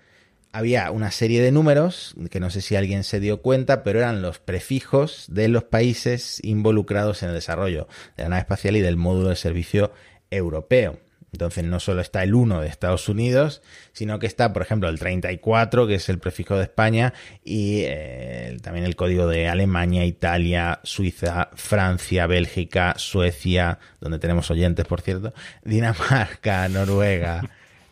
Había 0.51 0.91
una 0.91 1.11
serie 1.11 1.41
de 1.41 1.51
números, 1.51 2.15
que 2.29 2.39
no 2.39 2.49
sé 2.49 2.61
si 2.61 2.75
alguien 2.75 3.03
se 3.03 3.19
dio 3.19 3.41
cuenta, 3.41 3.83
pero 3.83 3.99
eran 3.99 4.21
los 4.21 4.39
prefijos 4.39 5.25
de 5.27 5.47
los 5.47 5.63
países 5.63 6.39
involucrados 6.43 7.23
en 7.23 7.29
el 7.29 7.35
desarrollo 7.35 7.87
de 8.15 8.23
la 8.23 8.29
nave 8.29 8.41
espacial 8.41 8.77
y 8.77 8.81
del 8.81 8.95
módulo 8.95 9.29
de 9.29 9.35
servicio 9.35 9.91
europeo. 10.29 10.99
Entonces 11.35 11.65
no 11.65 11.81
solo 11.81 12.01
está 12.01 12.23
el 12.23 12.33
1 12.33 12.61
de 12.61 12.67
Estados 12.67 13.09
Unidos, 13.09 13.61
sino 13.91 14.19
que 14.19 14.25
está, 14.25 14.53
por 14.53 14.61
ejemplo, 14.61 14.87
el 14.87 14.97
34, 14.97 15.85
que 15.85 15.95
es 15.95 16.07
el 16.07 16.17
prefijo 16.17 16.55
de 16.55 16.63
España, 16.63 17.13
y 17.43 17.81
eh, 17.83 18.57
también 18.61 18.85
el 18.85 18.95
código 18.95 19.27
de 19.27 19.49
Alemania, 19.49 20.05
Italia, 20.05 20.79
Suiza, 20.83 21.49
Francia, 21.55 22.25
Bélgica, 22.25 22.93
Suecia, 22.97 23.79
donde 23.99 24.17
tenemos 24.17 24.49
oyentes, 24.49 24.85
por 24.85 25.01
cierto, 25.01 25.33
Dinamarca, 25.63 26.69
Noruega, 26.69 27.41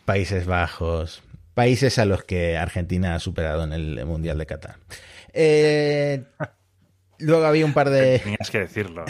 Países 0.06 0.46
Bajos, 0.46 1.22
países 1.52 1.98
a 1.98 2.06
los 2.06 2.24
que 2.24 2.56
Argentina 2.56 3.14
ha 3.14 3.20
superado 3.20 3.64
en 3.64 3.74
el 3.74 4.06
Mundial 4.06 4.38
de 4.38 4.46
Qatar. 4.46 4.76
Eh, 5.34 6.22
Luego 7.18 7.44
había 7.44 7.64
un 7.64 7.72
par 7.72 7.90
de. 7.90 8.18
Tenías 8.18 8.50
que 8.50 8.60
decirlo. 8.60 9.04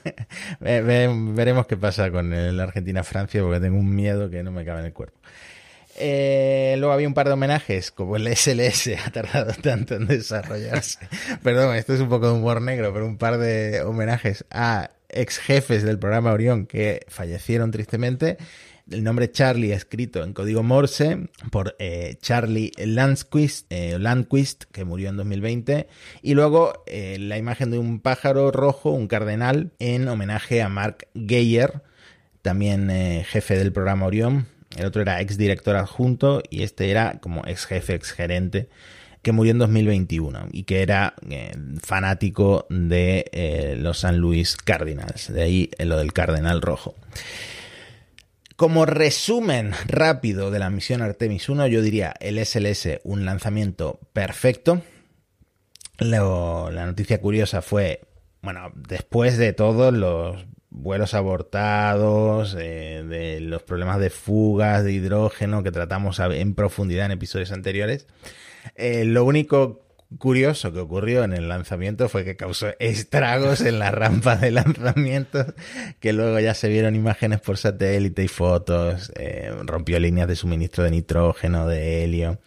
veremos 0.60 1.66
qué 1.66 1.76
pasa 1.76 2.10
con 2.10 2.32
el 2.32 2.58
Argentina-Francia, 2.60 3.42
porque 3.42 3.60
tengo 3.60 3.78
un 3.78 3.94
miedo 3.94 4.30
que 4.30 4.42
no 4.42 4.52
me 4.52 4.64
cabe 4.64 4.80
en 4.80 4.86
el 4.86 4.92
cuerpo. 4.92 5.18
Eh, 5.98 6.76
luego 6.78 6.92
había 6.92 7.08
un 7.08 7.14
par 7.14 7.26
de 7.26 7.32
homenajes, 7.32 7.90
como 7.90 8.16
el 8.16 8.28
SLS 8.36 8.90
ha 9.06 9.10
tardado 9.10 9.52
tanto 9.54 9.94
en 9.94 10.06
desarrollarse. 10.06 10.98
Perdón, 11.42 11.74
esto 11.74 11.94
es 11.94 12.00
un 12.00 12.08
poco 12.08 12.26
de 12.28 12.34
humor 12.34 12.60
negro, 12.60 12.92
pero 12.92 13.06
un 13.06 13.16
par 13.16 13.38
de 13.38 13.82
homenajes 13.82 14.44
a 14.50 14.90
ex 15.08 15.38
jefes 15.38 15.82
del 15.82 15.98
programa 15.98 16.32
Orión 16.32 16.66
que 16.66 17.06
fallecieron 17.08 17.70
tristemente 17.70 18.36
el 18.90 19.02
nombre 19.02 19.30
Charlie 19.30 19.72
escrito 19.72 20.22
en 20.22 20.32
código 20.32 20.62
Morse 20.62 21.28
por 21.50 21.74
eh, 21.78 22.16
Charlie 22.20 22.72
Landquist, 22.78 23.66
eh, 23.70 23.98
Landquist, 23.98 24.64
que 24.64 24.84
murió 24.84 25.08
en 25.08 25.16
2020, 25.16 25.88
y 26.22 26.34
luego 26.34 26.84
eh, 26.86 27.16
la 27.18 27.36
imagen 27.38 27.70
de 27.70 27.78
un 27.78 28.00
pájaro 28.00 28.50
rojo, 28.52 28.90
un 28.90 29.08
cardenal, 29.08 29.72
en 29.78 30.08
homenaje 30.08 30.62
a 30.62 30.68
Mark 30.68 31.08
Geyer, 31.14 31.82
también 32.42 32.90
jefe 33.24 33.58
del 33.58 33.72
programa 33.72 34.06
Orión. 34.06 34.46
El 34.76 34.86
otro 34.86 35.02
era 35.02 35.20
ex 35.20 35.36
director 35.36 35.74
adjunto 35.74 36.42
y 36.48 36.62
este 36.62 36.90
era 36.90 37.18
como 37.20 37.44
ex 37.44 37.66
jefe, 37.66 37.94
ex 37.94 38.12
gerente 38.12 38.68
que 39.22 39.32
murió 39.32 39.50
en 39.50 39.58
2021 39.58 40.50
y 40.52 40.62
que 40.62 40.82
era 40.82 41.14
fanático 41.82 42.66
de 42.70 43.76
los 43.80 43.98
San 43.98 44.18
Luis 44.18 44.56
Cardinals, 44.56 45.32
de 45.32 45.42
ahí 45.42 45.70
lo 45.80 45.96
del 45.98 46.12
cardenal 46.12 46.62
rojo. 46.62 46.94
Como 48.56 48.86
resumen 48.86 49.72
rápido 49.86 50.50
de 50.50 50.58
la 50.58 50.70
misión 50.70 51.02
Artemis 51.02 51.50
1, 51.50 51.66
yo 51.66 51.82
diría 51.82 52.14
el 52.20 52.42
SLS 52.42 53.00
un 53.04 53.26
lanzamiento 53.26 54.00
perfecto. 54.14 54.80
la 55.98 56.86
noticia 56.86 57.20
curiosa 57.20 57.60
fue, 57.60 58.00
bueno, 58.40 58.72
después 58.74 59.36
de 59.36 59.52
todos 59.52 59.92
los 59.92 60.46
vuelos 60.70 61.12
abortados, 61.12 62.56
eh, 62.58 63.04
de 63.06 63.40
los 63.40 63.62
problemas 63.62 64.00
de 64.00 64.08
fugas 64.08 64.84
de 64.84 64.92
hidrógeno 64.92 65.62
que 65.62 65.70
tratamos 65.70 66.18
en 66.18 66.54
profundidad 66.54 67.04
en 67.04 67.12
episodios 67.12 67.52
anteriores, 67.52 68.06
eh, 68.74 69.04
lo 69.04 69.26
único 69.26 69.85
curioso 70.18 70.72
que 70.72 70.80
ocurrió 70.80 71.24
en 71.24 71.32
el 71.32 71.48
lanzamiento 71.48 72.08
fue 72.08 72.24
que 72.24 72.36
causó 72.36 72.68
estragos 72.78 73.60
en 73.60 73.78
la 73.78 73.90
rampa 73.90 74.36
de 74.36 74.50
lanzamiento, 74.50 75.54
que 76.00 76.12
luego 76.12 76.38
ya 76.40 76.54
se 76.54 76.68
vieron 76.68 76.94
imágenes 76.94 77.40
por 77.40 77.58
satélite 77.58 78.22
y 78.22 78.28
fotos, 78.28 79.12
eh, 79.16 79.52
rompió 79.64 79.98
líneas 79.98 80.28
de 80.28 80.36
suministro 80.36 80.84
de 80.84 80.90
nitrógeno, 80.90 81.66
de 81.66 82.04
helio, 82.04 82.40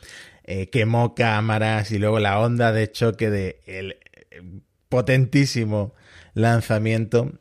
eh, 0.43 0.69
quemó 0.69 1.15
cámaras 1.15 1.91
y 1.91 2.00
luego 2.00 2.19
la 2.19 2.39
onda 2.39 2.72
de 2.72 2.91
choque 2.91 3.30
de 3.30 3.62
el 3.67 4.00
eh, 4.32 4.41
potentísimo 4.88 5.93
lanzamiento 6.41 7.32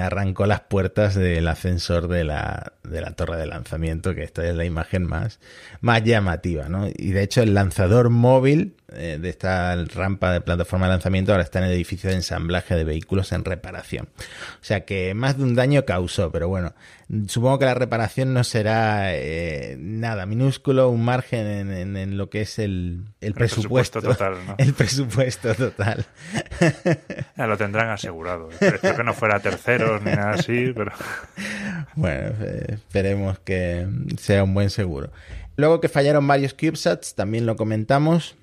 arrancó 0.00 0.46
las 0.46 0.60
puertas 0.60 1.14
del 1.14 1.48
ascensor 1.48 2.08
de 2.08 2.24
la, 2.24 2.72
de 2.84 3.00
la 3.00 3.12
torre 3.12 3.36
de 3.36 3.46
lanzamiento, 3.46 4.14
que 4.14 4.22
esta 4.22 4.46
es 4.46 4.54
la 4.54 4.64
imagen 4.64 5.04
más, 5.04 5.40
más 5.80 6.02
llamativa, 6.02 6.68
¿no? 6.68 6.86
Y 6.88 7.12
de 7.12 7.22
hecho 7.22 7.42
el 7.42 7.54
lanzador 7.54 8.10
móvil 8.10 8.74
eh, 8.90 9.18
de 9.20 9.28
esta 9.28 9.76
rampa 9.84 10.32
de 10.32 10.40
plataforma 10.40 10.86
de 10.86 10.92
lanzamiento 10.92 11.32
ahora 11.32 11.44
está 11.44 11.58
en 11.58 11.66
el 11.66 11.72
edificio 11.72 12.08
de 12.08 12.16
ensamblaje 12.16 12.74
de 12.74 12.84
vehículos 12.84 13.32
en 13.32 13.44
reparación. 13.44 14.08
O 14.16 14.64
sea 14.64 14.86
que 14.86 15.12
más 15.12 15.36
de 15.36 15.44
un 15.44 15.54
daño 15.54 15.84
causó, 15.84 16.32
pero 16.32 16.48
bueno, 16.48 16.74
supongo 17.26 17.58
que 17.58 17.64
la 17.64 17.74
reparación 17.74 18.34
no 18.34 18.44
será 18.44 19.14
eh, 19.14 19.76
nada 19.78 20.26
minúsculo, 20.26 20.90
un 20.90 21.04
margen 21.04 21.70
en, 21.72 22.18
lo 22.18 22.28
que 22.28 22.42
es 22.42 22.58
el, 22.58 23.04
presupuesto, 23.34 24.02
total. 24.02 24.36
El 24.58 24.74
presupuesto 24.74 25.54
total. 25.54 26.06
Ya 27.36 27.46
lo 27.46 27.56
tendrán 27.56 27.90
asegurado. 27.90 28.50
Espero 28.50 28.96
que 28.96 29.04
no 29.04 29.14
fuera 29.14 29.40
terceros 29.40 30.02
ni 30.02 30.10
nada 30.10 30.32
así, 30.32 30.72
pero... 30.74 30.92
Bueno, 31.94 32.34
eh, 32.40 32.74
esperemos 32.74 33.38
que 33.40 33.86
sea 34.18 34.44
un 34.44 34.54
buen 34.54 34.70
seguro. 34.70 35.10
Luego 35.56 35.80
que 35.80 35.88
fallaron 35.88 36.26
varios 36.26 36.54
CubeSats, 36.54 37.14
también 37.14 37.46
lo 37.46 37.56
comentamos. 37.56 38.36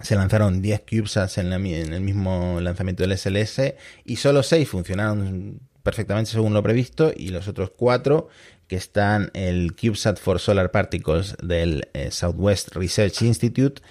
Se 0.00 0.14
lanzaron 0.14 0.62
10 0.62 0.82
CubeSats 0.88 1.38
en, 1.38 1.52
el 1.52 2.00
mismo 2.00 2.58
lanzamiento 2.60 3.02
del 3.02 3.18
SLS 3.18 3.74
y 4.04 4.16
solo 4.16 4.42
6 4.42 4.68
funcionaron 4.68 5.60
perfectamente 5.82 6.30
según 6.30 6.54
lo 6.54 6.62
previsto 6.62 7.12
y 7.14 7.28
los 7.28 7.48
otros 7.48 7.72
4 7.76 8.28
que 8.66 8.76
están 8.76 9.30
el 9.34 9.74
CubeSat 9.74 10.18
for 10.18 10.38
Solar 10.38 10.70
Particles 10.70 11.36
del 11.42 11.88
eh, 11.92 12.10
Southwest 12.12 12.76
Research 12.76 13.22
Institute, 13.22 13.82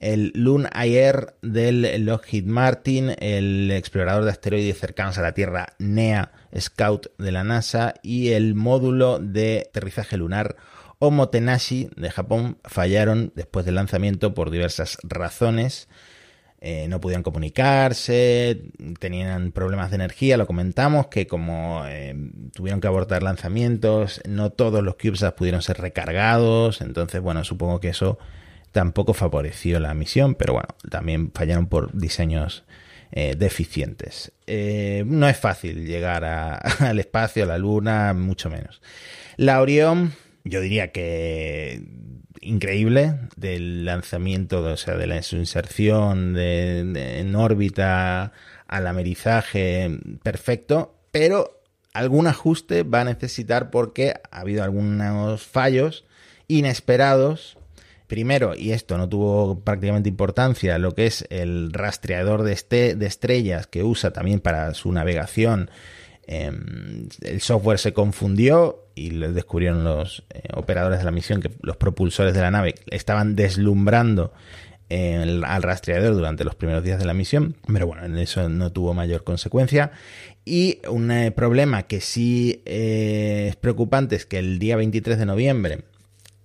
el 0.00 0.32
Loon 0.34 0.68
Air 0.74 1.34
del 1.42 2.06
Lockheed 2.06 2.46
Martin, 2.46 3.14
el 3.18 3.70
explorador 3.70 4.24
de 4.24 4.30
asteroides 4.30 4.78
cercanos 4.78 5.18
a 5.18 5.22
la 5.22 5.32
Tierra 5.32 5.74
NEA 5.78 6.32
Scout 6.58 7.08
de 7.18 7.30
la 7.30 7.44
NASA 7.44 7.94
y 8.02 8.30
el 8.30 8.54
módulo 8.54 9.18
de 9.18 9.66
aterrizaje 9.68 10.16
lunar 10.16 10.56
Omotenashi 10.98 11.90
de 11.96 12.10
Japón 12.10 12.58
fallaron 12.64 13.32
después 13.34 13.66
del 13.66 13.74
lanzamiento 13.74 14.34
por 14.34 14.50
diversas 14.50 14.98
razones. 15.02 15.88
Eh, 16.64 16.86
no 16.86 17.00
podían 17.00 17.24
comunicarse, 17.24 18.62
tenían 19.00 19.50
problemas 19.50 19.90
de 19.90 19.96
energía, 19.96 20.36
lo 20.36 20.46
comentamos, 20.46 21.08
que 21.08 21.26
como 21.26 21.82
eh, 21.88 22.14
tuvieron 22.54 22.80
que 22.80 22.86
abortar 22.86 23.24
lanzamientos, 23.24 24.20
no 24.28 24.50
todos 24.50 24.80
los 24.84 24.94
CubeSats 24.94 25.36
pudieron 25.36 25.60
ser 25.62 25.78
recargados, 25.78 26.80
entonces 26.80 27.20
bueno, 27.20 27.42
supongo 27.42 27.80
que 27.80 27.88
eso 27.88 28.16
tampoco 28.70 29.12
favoreció 29.12 29.80
la 29.80 29.92
misión, 29.92 30.36
pero 30.36 30.52
bueno, 30.52 30.68
también 30.88 31.32
fallaron 31.34 31.66
por 31.66 31.92
diseños 31.98 32.62
eh, 33.10 33.34
deficientes. 33.36 34.30
no 34.46 35.28
es 35.28 35.36
fácil 35.36 35.84
llegar 35.84 36.24
al 36.78 36.98
espacio, 37.00 37.42
a 37.42 37.46
la 37.46 37.58
Luna, 37.58 38.14
mucho 38.14 38.50
menos. 38.50 38.80
La 39.36 39.60
Orión 39.60 40.12
yo 40.44 40.60
diría 40.60 40.92
que 40.92 41.82
increíble 42.42 43.18
del 43.36 43.84
lanzamiento, 43.84 44.62
o 44.62 44.76
sea, 44.76 44.96
de 44.96 45.06
la, 45.06 45.22
su 45.22 45.36
inserción 45.36 46.34
de, 46.34 47.20
en 47.20 47.34
órbita 47.34 48.32
al 48.66 48.86
amerizaje 48.86 49.98
perfecto, 50.22 50.94
pero 51.10 51.62
algún 51.94 52.26
ajuste 52.26 52.82
va 52.82 53.02
a 53.02 53.04
necesitar 53.04 53.70
porque 53.70 54.14
ha 54.30 54.40
habido 54.40 54.64
algunos 54.64 55.42
fallos 55.46 56.04
inesperados. 56.48 57.58
Primero, 58.06 58.54
y 58.54 58.72
esto 58.72 58.98
no 58.98 59.08
tuvo 59.08 59.60
prácticamente 59.60 60.08
importancia, 60.08 60.78
lo 60.78 60.94
que 60.94 61.06
es 61.06 61.24
el 61.30 61.72
rastreador 61.72 62.42
de, 62.42 62.52
este, 62.52 62.94
de 62.94 63.06
estrellas 63.06 63.66
que 63.66 63.82
usa 63.82 64.12
también 64.12 64.40
para 64.40 64.74
su 64.74 64.92
navegación. 64.92 65.70
Em, 66.26 67.08
el 67.22 67.40
software 67.40 67.78
se 67.78 67.92
confundió 67.92 68.86
y 68.94 69.10
lo 69.10 69.32
descubrieron 69.32 69.82
los 69.82 70.24
eh, 70.30 70.42
operadores 70.54 71.00
de 71.00 71.04
la 71.04 71.10
misión 71.10 71.40
que 71.40 71.50
los 71.62 71.76
propulsores 71.76 72.32
de 72.32 72.40
la 72.40 72.50
nave 72.50 72.74
estaban 72.90 73.34
deslumbrando 73.34 74.32
al 74.90 75.62
rastreador 75.62 76.14
durante 76.14 76.44
los 76.44 76.54
primeros 76.54 76.84
días 76.84 76.98
de 76.98 77.06
la 77.06 77.14
misión, 77.14 77.56
pero 77.66 77.86
bueno, 77.86 78.14
eso 78.18 78.50
no 78.50 78.72
tuvo 78.72 78.92
mayor 78.92 79.24
consecuencia. 79.24 79.90
Y 80.44 80.80
un 80.86 81.10
eh, 81.10 81.30
problema 81.30 81.84
que 81.84 82.02
sí 82.02 82.62
eh, 82.66 83.46
es 83.48 83.56
preocupante 83.56 84.16
es 84.16 84.26
que 84.26 84.38
el 84.38 84.58
día 84.58 84.76
23 84.76 85.18
de 85.18 85.24
noviembre 85.24 85.84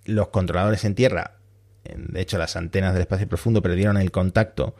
los 0.06 0.28
controladores 0.28 0.86
en 0.86 0.94
tierra, 0.94 1.32
de 1.94 2.22
hecho 2.22 2.38
las 2.38 2.56
antenas 2.56 2.94
del 2.94 3.02
espacio 3.02 3.28
profundo 3.28 3.60
perdieron 3.60 3.98
el 3.98 4.10
contacto 4.10 4.74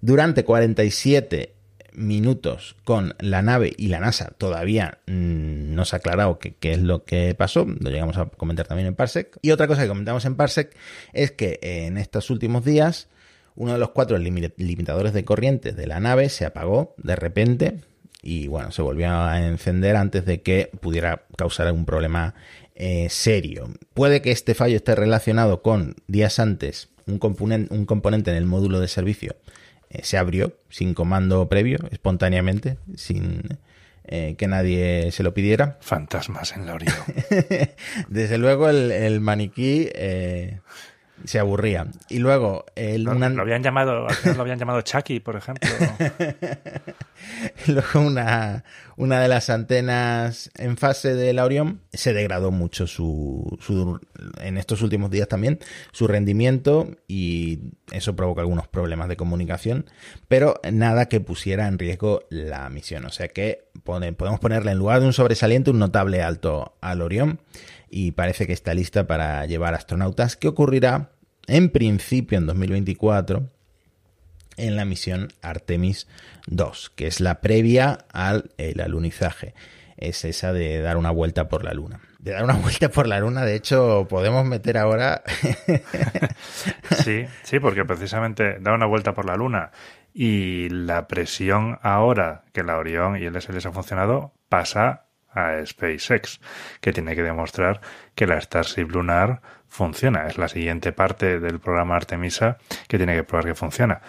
durante 0.00 0.42
47 0.42 1.54
minutos 2.00 2.76
con 2.84 3.14
la 3.18 3.42
nave 3.42 3.72
y 3.76 3.88
la 3.88 4.00
NASA 4.00 4.32
todavía 4.36 4.98
mm, 5.06 5.74
no 5.74 5.84
se 5.84 5.96
ha 5.96 5.98
aclarado 5.98 6.38
qué 6.38 6.56
es 6.62 6.80
lo 6.80 7.04
que 7.04 7.34
pasó, 7.34 7.66
lo 7.66 7.90
llegamos 7.90 8.16
a 8.16 8.26
comentar 8.26 8.66
también 8.66 8.88
en 8.88 8.94
Parsec. 8.94 9.38
Y 9.42 9.50
otra 9.50 9.66
cosa 9.66 9.82
que 9.82 9.88
comentamos 9.88 10.24
en 10.24 10.34
Parsec 10.36 10.74
es 11.12 11.30
que 11.30 11.58
en 11.62 11.98
estos 11.98 12.30
últimos 12.30 12.64
días 12.64 13.08
uno 13.54 13.72
de 13.72 13.78
los 13.78 13.90
cuatro 13.90 14.16
limitadores 14.18 15.12
de 15.12 15.24
corriente 15.24 15.72
de 15.72 15.86
la 15.86 16.00
nave 16.00 16.28
se 16.28 16.46
apagó 16.46 16.94
de 16.96 17.16
repente 17.16 17.80
y 18.22 18.48
bueno, 18.48 18.70
se 18.70 18.82
volvió 18.82 19.10
a 19.10 19.40
encender 19.46 19.96
antes 19.96 20.24
de 20.24 20.42
que 20.42 20.70
pudiera 20.80 21.24
causar 21.36 21.66
algún 21.66 21.86
problema 21.86 22.34
eh, 22.74 23.08
serio. 23.10 23.68
Puede 23.94 24.22
que 24.22 24.30
este 24.30 24.54
fallo 24.54 24.76
esté 24.76 24.94
relacionado 24.94 25.62
con 25.62 25.96
días 26.06 26.38
antes 26.38 26.88
un, 27.06 27.18
componente, 27.18 28.30
en 28.30 28.36
el 28.36 28.46
módulo 28.46 28.80
de 28.80 28.88
servicio 28.88 29.36
eh, 29.36 29.59
se 30.02 30.18
abrió 30.18 30.56
sin 30.68 30.94
comando 30.94 31.48
previo, 31.48 31.78
espontáneamente, 31.90 32.78
sin 32.94 33.58
eh, 34.12 34.34
que 34.36 34.48
nadie 34.48 35.12
se 35.12 35.22
lo 35.22 35.34
pidiera. 35.34 35.78
Fantasmas 35.80 36.52
en 36.56 36.66
la 36.66 36.74
orilla. 36.74 37.04
Desde 38.08 38.38
luego 38.38 38.68
el, 38.68 39.20
maniquí 39.20 39.88
eh, 39.94 40.58
se 41.24 41.38
aburría. 41.38 41.86
Y 42.08 42.18
luego... 42.18 42.66
El, 42.74 43.04
lo, 43.04 43.12
habían 43.12 43.62
llamado, 43.62 44.06
lo 44.24 44.40
habían 44.40 44.58
llamado 44.58 44.80
Chucky, 44.82 45.20
por 45.20 45.36
ejemplo. 45.36 45.68
luego 47.66 48.00
una, 48.00 48.64
una 48.96 49.20
de 49.20 49.28
las 49.28 49.50
antenas 49.50 50.50
en 50.56 50.76
fase 50.76 51.14
de 51.14 51.32
la 51.32 51.44
Orión 51.44 51.80
se 51.92 52.12
degradó 52.12 52.50
mucho 52.50 52.86
su, 52.86 53.58
su, 53.60 54.00
en 54.40 54.58
estos 54.58 54.82
últimos 54.82 55.10
días 55.10 55.28
también 55.28 55.58
su 55.92 56.06
rendimiento 56.06 56.88
y 57.08 57.60
eso 57.92 58.14
provoca 58.16 58.42
algunos 58.42 58.68
problemas 58.68 59.08
de 59.08 59.16
comunicación, 59.16 59.86
pero 60.28 60.60
nada 60.70 61.08
que 61.08 61.20
pusiera 61.20 61.66
en 61.68 61.78
riesgo 61.78 62.24
la 62.30 62.68
misión. 62.70 63.04
O 63.04 63.10
sea 63.10 63.28
que 63.28 63.69
podemos 63.84 64.40
ponerle 64.40 64.72
en 64.72 64.78
lugar 64.78 65.00
de 65.00 65.06
un 65.06 65.12
sobresaliente 65.12 65.70
un 65.70 65.78
notable 65.78 66.22
alto 66.22 66.76
al 66.80 67.02
Orión 67.02 67.40
y 67.88 68.12
parece 68.12 68.46
que 68.46 68.52
está 68.52 68.74
lista 68.74 69.06
para 69.06 69.44
llevar 69.46 69.74
astronautas. 69.74 70.36
¿Qué 70.36 70.48
ocurrirá 70.48 71.10
en 71.46 71.70
principio 71.70 72.38
en 72.38 72.46
2024 72.46 73.50
en 74.56 74.76
la 74.76 74.84
misión 74.84 75.28
Artemis 75.42 76.06
2, 76.46 76.92
que 76.94 77.06
es 77.06 77.20
la 77.20 77.40
previa 77.40 78.06
al 78.12 78.52
alunizaje. 78.82 79.54
Es 79.96 80.24
esa 80.24 80.52
de 80.52 80.80
dar 80.80 80.96
una 80.96 81.10
vuelta 81.10 81.48
por 81.48 81.64
la 81.64 81.72
Luna. 81.72 82.00
De 82.18 82.32
dar 82.32 82.44
una 82.44 82.54
vuelta 82.62 82.88
por 82.90 83.06
la 83.06 83.20
Luna, 83.20 83.44
de 83.44 83.54
hecho, 83.54 84.06
podemos 84.08 84.44
meter 84.44 84.78
ahora. 84.78 85.22
sí, 87.04 87.24
sí, 87.42 87.58
porque 87.58 87.84
precisamente 87.84 88.58
dar 88.60 88.74
una 88.74 88.86
vuelta 88.86 89.14
por 89.14 89.26
la 89.26 89.36
Luna 89.36 89.70
y 90.12 90.68
la 90.68 91.06
presión 91.06 91.78
ahora 91.82 92.44
que 92.52 92.62
la 92.62 92.78
Orión 92.78 93.16
y 93.16 93.24
el 93.24 93.40
SLS 93.40 93.66
han 93.66 93.72
funcionado 93.72 94.32
pasa 94.48 95.06
a 95.32 95.64
SpaceX, 95.64 96.40
que 96.80 96.92
tiene 96.92 97.14
que 97.14 97.22
demostrar 97.22 97.80
que 98.14 98.26
la 98.26 98.40
Starship 98.40 98.86
lunar 98.90 99.40
funciona. 99.68 100.26
Es 100.26 100.38
la 100.38 100.48
siguiente 100.48 100.92
parte 100.92 101.38
del 101.38 101.60
programa 101.60 101.96
Artemisa 101.96 102.58
que 102.88 102.96
tiene 102.96 103.14
que 103.14 103.24
probar 103.24 103.46
que 103.46 103.54
funciona. 103.54 104.00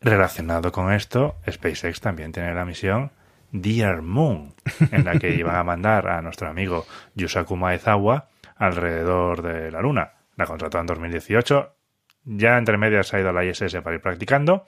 Relacionado 0.00 0.72
con 0.72 0.92
esto, 0.92 1.36
SpaceX 1.50 2.00
también 2.00 2.32
tiene 2.32 2.54
la 2.54 2.64
misión 2.64 3.12
Dear 3.52 4.02
Moon, 4.02 4.54
en 4.92 5.04
la 5.04 5.18
que 5.18 5.30
iban 5.34 5.56
a 5.56 5.64
mandar 5.64 6.08
a 6.08 6.22
nuestro 6.22 6.48
amigo 6.48 6.86
Yusaku 7.14 7.56
Maezawa 7.56 8.28
alrededor 8.56 9.42
de 9.42 9.70
la 9.70 9.80
Luna. 9.80 10.12
La 10.36 10.46
contrató 10.46 10.78
en 10.78 10.86
2018. 10.86 11.74
Ya 12.24 12.58
entre 12.58 12.76
medias 12.76 13.12
ha 13.12 13.20
ido 13.20 13.30
a 13.30 13.32
la 13.32 13.44
ISS 13.44 13.76
para 13.82 13.96
ir 13.96 14.02
practicando 14.02 14.66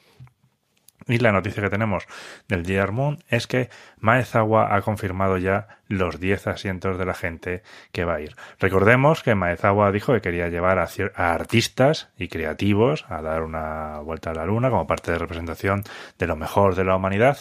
y 1.08 1.18
la 1.18 1.32
noticia 1.32 1.62
que 1.62 1.70
tenemos 1.70 2.04
del 2.48 2.64
Dear 2.64 2.92
Moon 2.92 3.18
es 3.28 3.46
que 3.46 3.70
Maezawa 3.98 4.74
ha 4.74 4.82
confirmado 4.82 5.38
ya 5.38 5.68
los 5.88 6.20
10 6.20 6.46
asientos 6.46 6.98
de 6.98 7.04
la 7.04 7.14
gente 7.14 7.62
que 7.92 8.04
va 8.04 8.14
a 8.14 8.20
ir. 8.20 8.34
Recordemos 8.58 9.22
que 9.22 9.34
Maezawa 9.34 9.92
dijo 9.92 10.12
que 10.14 10.20
quería 10.20 10.48
llevar 10.48 10.78
a, 10.78 10.88
artistas 11.32 12.10
y 12.16 12.28
creativos 12.28 13.04
a 13.08 13.22
dar 13.22 13.42
una 13.42 14.00
vuelta 14.00 14.30
a 14.30 14.34
la 14.34 14.46
luna 14.46 14.70
como 14.70 14.86
parte 14.86 15.12
de 15.12 15.18
representación 15.18 15.82
de 16.18 16.26
lo 16.26 16.36
mejor 16.36 16.74
de 16.74 16.84
la 16.84 16.96
humanidad 16.96 17.38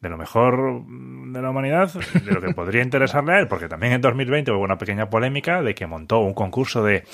de 0.00 0.08
lo 0.08 0.16
mejor 0.16 0.82
de 0.86 1.42
la 1.42 1.50
humanidad, 1.50 1.92
de 1.92 2.32
lo 2.32 2.40
que 2.40 2.54
podría 2.54 2.82
interesarle 2.82 3.34
a 3.34 3.40
él, 3.40 3.48
porque 3.48 3.68
también 3.68 3.92
en 3.92 4.00
2020 4.00 4.50
hubo 4.50 4.62
una 4.62 4.78
pequeña 4.78 5.10
polémica 5.10 5.62
de 5.62 5.74
que 5.74 5.86
montó 5.86 6.20
un 6.20 6.32
concurso 6.32 6.82
de 6.82 7.04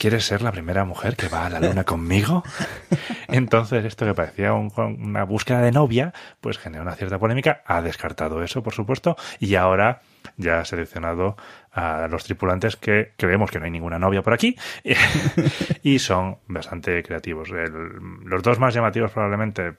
¿Quieres 0.00 0.24
ser 0.24 0.40
la 0.40 0.50
primera 0.50 0.86
mujer 0.86 1.14
que 1.14 1.28
va 1.28 1.44
a 1.44 1.50
la 1.50 1.60
luna 1.60 1.84
conmigo? 1.84 2.42
Entonces, 3.28 3.84
esto 3.84 4.06
que 4.06 4.14
parecía 4.14 4.54
una 4.54 5.24
búsqueda 5.24 5.60
de 5.60 5.72
novia, 5.72 6.14
pues 6.40 6.56
generó 6.56 6.84
una 6.84 6.94
cierta 6.94 7.18
polémica. 7.18 7.62
Ha 7.66 7.82
descartado 7.82 8.42
eso, 8.42 8.62
por 8.62 8.72
supuesto, 8.72 9.14
y 9.40 9.56
ahora 9.56 10.00
ya 10.38 10.60
ha 10.60 10.64
seleccionado 10.64 11.36
a 11.70 12.08
los 12.08 12.24
tripulantes 12.24 12.76
que 12.76 13.12
creemos 13.18 13.50
que 13.50 13.58
no 13.58 13.66
hay 13.66 13.72
ninguna 13.72 13.98
novia 13.98 14.22
por 14.22 14.32
aquí 14.32 14.56
y 15.82 15.98
son 15.98 16.38
bastante 16.46 17.02
creativos. 17.02 17.50
los 17.50 18.42
dos 18.42 18.58
más 18.58 18.72
llamativos 18.72 19.10
probablemente, 19.10 19.74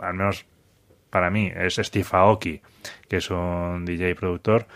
al 0.00 0.14
menos 0.14 0.46
para 1.10 1.28
mí, 1.28 1.50
es 1.52 1.74
Steve 1.74 2.06
Aoki, 2.12 2.62
que 3.08 3.16
es 3.16 3.28
un 3.30 3.84
DJ 3.84 4.14
productor, 4.14 4.68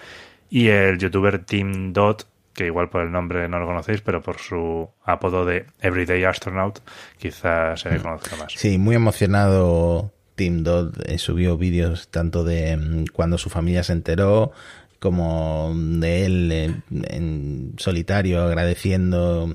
y 0.49 0.67
el 0.67 0.99
youtuber 0.99 1.45
Tim 1.45 1.93
Dot, 1.93 2.27
que 2.61 2.67
igual 2.67 2.91
por 2.91 3.01
el 3.01 3.11
nombre 3.11 3.49
no 3.49 3.59
lo 3.59 3.65
conocéis, 3.65 4.03
pero 4.03 4.21
por 4.21 4.37
su 4.37 4.87
apodo 5.03 5.47
de 5.47 5.65
Everyday 5.81 6.25
Astronaut 6.25 6.81
quizás 7.17 7.81
se 7.81 7.91
le 7.91 8.01
conozca 8.01 8.37
más. 8.37 8.53
Sí, 8.55 8.77
muy 8.77 8.97
emocionado 8.97 10.13
Tim 10.35 10.63
Dodd 10.63 10.95
eh, 11.07 11.17
subió 11.17 11.57
vídeos 11.57 12.09
tanto 12.09 12.45
de 12.45 12.77
mm, 12.77 13.05
cuando 13.15 13.39
su 13.39 13.49
familia 13.49 13.83
se 13.83 13.95
enteró 13.95 14.53
como 14.99 15.73
de 15.75 16.27
él 16.27 16.53
eh, 16.53 16.75
en, 17.09 17.73
solitario 17.79 18.43
agradeciendo 18.43 19.51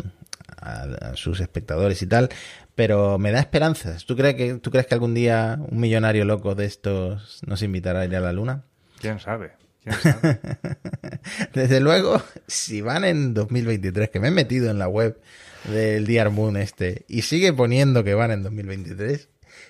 a, 0.58 1.16
sus 1.16 1.42
espectadores 1.42 2.02
y 2.02 2.08
tal, 2.08 2.30
pero 2.74 3.20
me 3.20 3.32
da 3.32 3.40
esperanzas. 3.40 4.08
¿Tú 4.08 4.16
crees 4.16 4.34
que 4.34 4.56
tú 4.56 4.72
crees 4.72 4.88
que 4.88 4.96
algún 4.96 5.14
día 5.14 5.60
un 5.60 5.80
millonario 5.80 6.26
loco 6.26 6.56
de 6.56 6.66
estos 6.66 7.44
nos 7.46 7.62
invitará 7.62 8.00
a 8.00 8.06
ir 8.06 8.16
a 8.16 8.20
la 8.20 8.34
luna? 8.34 8.64
¿Quién 9.00 9.20
sabe? 9.20 9.52
Desde 11.54 11.80
luego, 11.80 12.22
si 12.48 12.82
van 12.82 13.04
en 13.04 13.34
2023, 13.34 14.10
que 14.10 14.20
me 14.20 14.30
he 14.30 14.32
metido 14.32 14.70
en 14.70 14.80
la 14.80 14.88
web 14.88 15.20
del 15.66 16.06
Dear 16.06 16.30
Moon 16.30 16.58
este 16.58 17.06
y 17.08 17.24
sigue 17.24 17.54
poniendo 17.54 18.04
que 18.04 18.14
van 18.14 18.32
en 18.32 18.44
2023, 18.44 19.30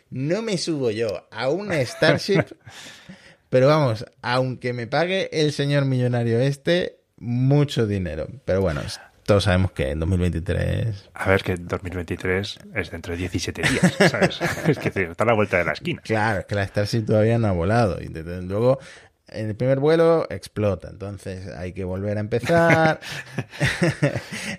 no 0.10 0.42
me 0.42 0.58
subo 0.58 0.92
yo 0.92 1.28
a 1.32 1.50
una 1.50 1.84
Starship, 1.86 2.44
pero 3.50 3.68
vamos, 3.68 4.06
aunque 4.22 4.74
me 4.74 4.88
pague 4.88 5.30
el 5.32 5.52
señor 5.52 5.86
millonario 5.86 6.40
este, 6.40 7.00
mucho 7.18 7.88
dinero. 7.88 8.28
Pero 8.46 8.62
bueno, 8.62 8.82
todos 9.26 9.46
sabemos 9.46 9.72
que 9.72 9.90
en 9.90 10.00
2023... 10.00 11.10
A 11.16 11.30
ver, 11.30 11.42
que 11.42 11.56
2023 11.56 12.60
es 12.76 12.92
dentro 12.92 13.14
de 13.14 13.18
17 13.18 13.62
días, 13.64 14.12
¿sabes? 14.12 14.40
es 14.68 14.78
que 14.78 14.90
está 14.90 15.24
a 15.24 15.28
la 15.28 15.34
vuelta 15.34 15.58
de 15.58 15.66
la 15.66 15.74
esquina. 15.74 16.02
Claro, 16.04 16.42
es 16.42 16.46
que 16.46 16.56
la 16.56 16.68
Starship 16.68 17.06
todavía 17.06 17.40
no 17.40 17.48
ha 17.48 17.52
volado. 17.52 18.00
Y 18.02 18.08
desde 18.08 18.44
luego 18.44 18.80
en 19.36 19.48
el 19.50 19.56
primer 19.56 19.80
vuelo 19.80 20.28
explota, 20.30 20.90
entonces 20.90 21.48
hay 21.56 21.74
que 21.74 21.84
volver 21.84 22.18
a 22.18 22.22
empezar. 22.22 23.00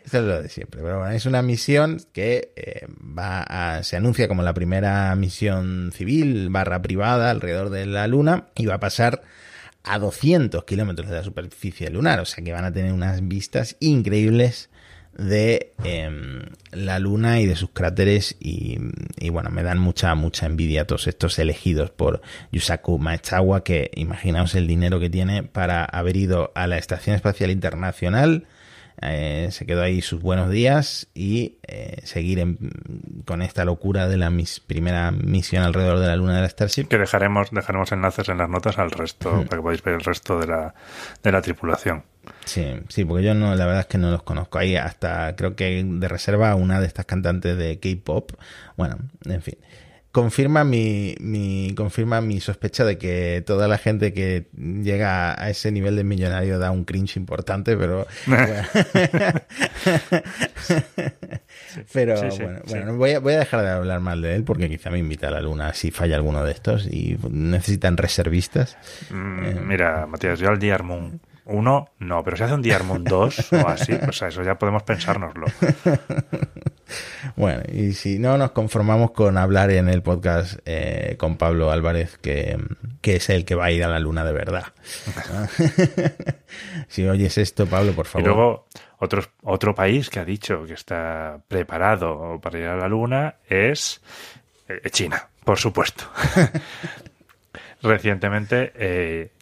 Eso 0.05 0.19
es 0.19 0.25
lo 0.25 0.43
de 0.43 0.49
siempre. 0.49 0.83
Pero 0.83 0.99
bueno, 0.99 1.13
es 1.13 1.27
una 1.27 1.43
misión 1.43 2.01
que 2.13 2.53
eh, 2.57 2.87
va 3.01 3.43
a, 3.43 3.83
se 3.83 3.97
anuncia 3.97 4.29
como 4.29 4.43
la 4.43 4.55
primera 4.55 5.15
misión 5.17 5.93
civil 5.95 6.49
barra 6.51 6.83
privada 6.83 7.31
alrededor 7.31 7.71
de 7.71 7.87
la 7.87 8.07
Luna 8.07 8.47
y 8.55 8.67
va 8.67 8.75
a 8.75 8.81
pasar 8.81 9.23
a 9.83 9.99
200 9.99 10.65
kilómetros 10.65 11.09
de 11.09 11.17
la 11.17 11.23
superficie 11.23 11.91
lunar, 11.91 12.21
o 12.21 12.25
sea 12.25 12.43
que 12.43 12.53
van 12.53 12.65
a 12.65 12.73
tener 12.73 12.93
unas 12.93 13.27
vistas 13.27 13.77
increíbles 13.79 14.69
de 15.19 15.73
em, 15.85 16.43
la 16.73 16.99
Luna 16.99 17.41
y 17.41 17.47
de 17.47 17.57
sus 17.57 17.71
cráteres 17.71 18.37
y, 18.39 18.79
bueno, 19.31 19.51
me 19.51 19.63
dan 19.63 19.79
mucha, 19.79 20.15
mucha 20.15 20.47
envidia 20.47 20.87
todos 20.87 21.07
estos 21.07 21.39
elegidos 21.39 21.91
por 21.91 22.21
Yusaku 22.53 22.99
Maezawa, 22.99 23.65
que 23.65 23.91
imaginaos 23.95 24.55
el 24.55 24.67
dinero 24.67 25.01
que 25.01 25.11
tiene 25.11 25.43
para 25.43 25.85
haber 25.85 26.17
ido 26.17 26.53
a 26.55 26.67
la 26.67 26.79
Estación 26.79 27.17
Espacial 27.17 27.51
Internacional, 27.51 28.47
eh, 29.03 29.49
se 29.51 29.67
quedó 29.67 29.83
ahí 29.83 30.01
sus 30.01 30.23
buenos 30.23 30.51
días 30.51 31.09
y 31.15 31.59
eh, 31.67 32.01
seguir 32.05 32.39
en, 32.39 32.59
con 33.25 33.43
esta 33.43 33.65
locura 33.65 34.09
de 34.09 34.17
la 34.17 34.31
mis, 34.31 34.61
primera 34.61 35.11
misión 35.11 35.63
alrededor 35.63 35.99
de 35.99 36.07
la 36.07 36.17
luna 36.17 36.37
de 36.37 36.43
la 36.43 36.49
Starship. 36.49 36.89
Que 36.89 36.99
dejaremos, 36.99 37.51
dejaremos 37.51 37.93
enlaces 37.93 38.29
en 38.29 38.39
las 38.39 38.49
notas 38.49 38.79
al 38.79 38.91
resto, 38.91 39.31
para 39.31 39.59
que 39.59 39.63
podáis 39.63 39.83
ver 39.83 39.95
el 39.95 40.01
resto 40.03 40.39
de 40.39 40.47
la, 40.47 40.75
de 41.23 41.33
la 41.33 41.43
tripulación. 41.43 42.05
Sí, 42.45 42.81
sí, 42.89 43.05
porque 43.05 43.25
yo 43.25 43.35
no, 43.35 43.55
la 43.55 43.67
verdad 43.67 43.83
es 43.83 43.87
que 43.87 43.99
no 43.99 44.11
los 44.11 44.23
conozco. 44.23 44.59
Ahí 44.59 44.77
hasta 44.77 45.37
creo 45.37 45.55
que 45.55 45.85
de 45.85 46.09
reserva 46.09 46.55
una 46.55 46.81
de 46.81 46.87
estas 46.87 47.07
cantantes 47.07 47.57
de 47.57 47.79
K-pop. 47.79 48.33
Bueno, 48.77 48.99
en 49.25 49.43
fin 49.43 49.57
confirma 50.17 50.65
mi, 50.65 51.15
mi, 51.21 51.75
confirma 51.77 52.23
mi 52.23 52.41
sospecha 52.41 52.87
de 52.87 52.97
que 52.97 53.45
toda 53.47 53.69
la 53.69 53.77
gente 53.77 54.15
que 54.15 54.47
llega 54.55 55.39
a 55.39 55.51
ese 55.51 55.71
nivel 55.71 55.95
de 55.95 56.05
millonario 56.05 56.59
da 56.59 56.71
un 56.71 56.87
cringe 56.87 57.19
importante, 57.19 57.77
pero... 57.77 58.07
Pero 61.93 62.15
bueno, 62.67 62.97
voy, 62.97 63.11
a, 63.13 63.39
dejar 63.39 63.61
de 63.61 63.69
hablar 63.69 64.01
mal 64.01 64.23
de 64.23 64.35
él 64.35 64.45
porque 64.45 64.71
quizá 64.71 64.89
me 64.89 64.99
invita 64.99 65.29
a 65.29 65.31
la 65.31 65.43
luna 65.43 65.75
si 65.75 65.91
falla 65.91 66.17
alguno 66.17 66.43
de 66.45 66.53
estos 66.53 66.87
y 66.87 67.19
necesitan 67.31 67.99
reservistas. 67.99 68.79
Mm, 69.11 69.45
eh, 69.45 69.61
mira, 69.63 70.07
Matías, 70.07 70.39
yo 70.39 70.49
al 70.49 70.59
día 70.59 70.75
armo 70.75 70.97
un 70.97 71.21
uno 71.47 71.89
no, 71.99 72.23
pero 72.23 72.37
si 72.37 72.43
hace 72.43 72.55
un 72.55 72.63
Diarmon 72.63 73.05
2 73.05 73.53
o 73.53 73.69
así, 73.69 73.95
pues 73.95 74.23
a 74.23 74.29
eso 74.29 74.43
ya 74.43 74.57
podemos 74.57 74.83
pensárnoslo. 74.83 75.47
Bueno, 77.35 77.63
y 77.73 77.93
si 77.93 78.19
no, 78.19 78.39
nos 78.39 78.53
conformamos 78.53 79.11
con 79.11 79.37
hablar 79.37 79.71
en 79.71 79.89
el 79.89 80.03
podcast 80.03 80.59
eh, 80.65 81.17
con 81.19 81.37
Pablo 81.37 81.71
Álvarez, 81.71 82.17
que, 82.19 82.57
que, 83.01 83.17
es 83.17 83.29
el 83.29 83.45
que 83.45 83.55
va 83.55 83.67
a 83.67 83.73
ir 83.73 83.85
a 83.85 83.89
la 83.89 83.99
luna 83.99 84.25
de 84.25 84.33
verdad. 84.33 84.67
si 86.89 87.07
oyes 87.07 87.37
esto, 87.39 87.67
Pablo, 87.67 87.93
por 87.93 88.07
favor. 88.07 88.23
Y 88.23 88.27
luego, 88.27 88.67
otro, 88.99 89.23
otro 89.43 89.75
país 89.75 90.09
que 90.09 90.21
ha 90.21 90.25
dicho 90.25 90.65
que 90.65 90.75
está 90.75 91.41
preparado 91.49 92.39
para 92.41 92.59
ir 92.59 92.67
a 92.67 92.77
la 92.77 92.89
luna 92.89 93.37
es 93.49 94.01
eh, 94.69 94.81
China, 94.91 95.29
por 95.45 95.59
supuesto. 95.59 96.05
Recientemente, 97.83 98.73
eh, 98.75 99.33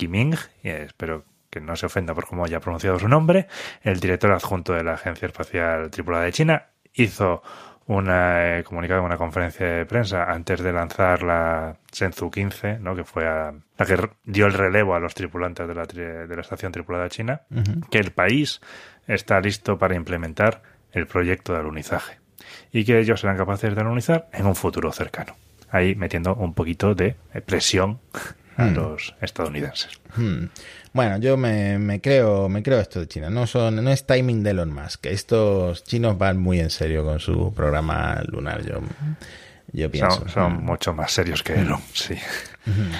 Qiming, 0.00 0.34
espero 0.62 1.24
que 1.50 1.60
no 1.60 1.76
se 1.76 1.86
ofenda 1.86 2.14
por 2.14 2.26
cómo 2.26 2.44
haya 2.44 2.58
pronunciado 2.58 2.98
su 2.98 3.06
nombre, 3.06 3.48
el 3.82 4.00
director 4.00 4.32
adjunto 4.32 4.72
de 4.72 4.82
la 4.82 4.94
Agencia 4.94 5.26
Espacial 5.26 5.90
Tripulada 5.90 6.24
de 6.24 6.32
China, 6.32 6.66
hizo 6.94 7.42
una 7.86 8.58
eh, 8.58 8.64
comunicado 8.64 9.00
en 9.00 9.06
una 9.06 9.18
conferencia 9.18 9.66
de 9.66 9.84
prensa 9.84 10.24
antes 10.24 10.62
de 10.62 10.72
lanzar 10.72 11.22
la 11.22 11.76
Shenzhou 11.92 12.30
15, 12.30 12.78
¿no? 12.78 12.94
que 12.94 13.04
fue 13.04 13.24
la 13.24 13.52
que 13.84 13.98
dio 14.24 14.46
el 14.46 14.54
relevo 14.54 14.94
a 14.94 15.00
los 15.00 15.14
tripulantes 15.14 15.68
de 15.68 15.74
la, 15.74 15.84
de 15.84 16.34
la 16.34 16.40
estación 16.40 16.72
tripulada 16.72 17.10
china, 17.10 17.42
que 17.90 17.98
el 17.98 18.12
país 18.12 18.62
está 19.06 19.38
listo 19.40 19.76
para 19.76 19.96
implementar 19.96 20.62
el 20.92 21.06
proyecto 21.06 21.52
de 21.52 21.58
alunizaje 21.58 22.20
y 22.72 22.84
que 22.84 22.98
ellos 23.00 23.20
serán 23.20 23.36
capaces 23.36 23.74
de 23.74 23.80
alunizar 23.82 24.28
en 24.32 24.46
un 24.46 24.54
futuro 24.54 24.92
cercano. 24.92 25.36
Ahí 25.70 25.94
metiendo 25.94 26.34
un 26.34 26.54
poquito 26.54 26.94
de 26.94 27.16
presión 27.44 28.00
a 28.60 28.66
hmm. 28.66 28.74
los 28.74 29.14
estadounidenses. 29.20 30.00
Hmm. 30.14 30.46
Bueno, 30.92 31.18
yo 31.18 31.36
me, 31.36 32.00
creo, 32.02 32.48
me 32.48 32.62
creo 32.62 32.80
esto 32.80 33.00
de 33.00 33.08
China. 33.08 33.30
No 33.30 33.46
son, 33.46 33.82
no 33.82 33.90
es 33.90 34.06
timing 34.06 34.42
de 34.42 34.50
Elon 34.50 34.72
Musk. 34.72 35.06
Estos 35.06 35.84
chinos 35.84 36.18
van 36.18 36.38
muy 36.38 36.60
en 36.60 36.70
serio 36.70 37.04
con 37.04 37.20
su 37.20 37.52
programa 37.54 38.22
lunar. 38.26 38.64
Yo, 38.64 38.80
yo 39.72 39.90
pienso. 39.90 40.28
Son, 40.28 40.58
hmm. 40.58 40.64
mucho 40.64 40.92
más 40.92 41.12
serios 41.12 41.42
que 41.42 41.54
Elon, 41.54 41.80
sí. 41.92 42.16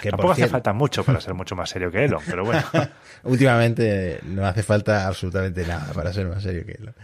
Tampoco 0.02 0.32
hace 0.32 0.48
falta 0.48 0.72
mucho 0.72 1.04
para 1.04 1.20
ser 1.20 1.34
mucho 1.34 1.54
más 1.54 1.68
serio 1.68 1.90
que 1.90 2.04
Elon, 2.04 2.22
pero 2.26 2.44
bueno. 2.44 2.62
Últimamente 3.24 4.20
no 4.24 4.46
hace 4.46 4.62
falta 4.62 5.06
absolutamente 5.06 5.66
nada 5.66 5.92
para 5.92 6.12
ser 6.12 6.26
más 6.26 6.42
serio 6.42 6.64
que 6.64 6.72
Elon 6.72 6.94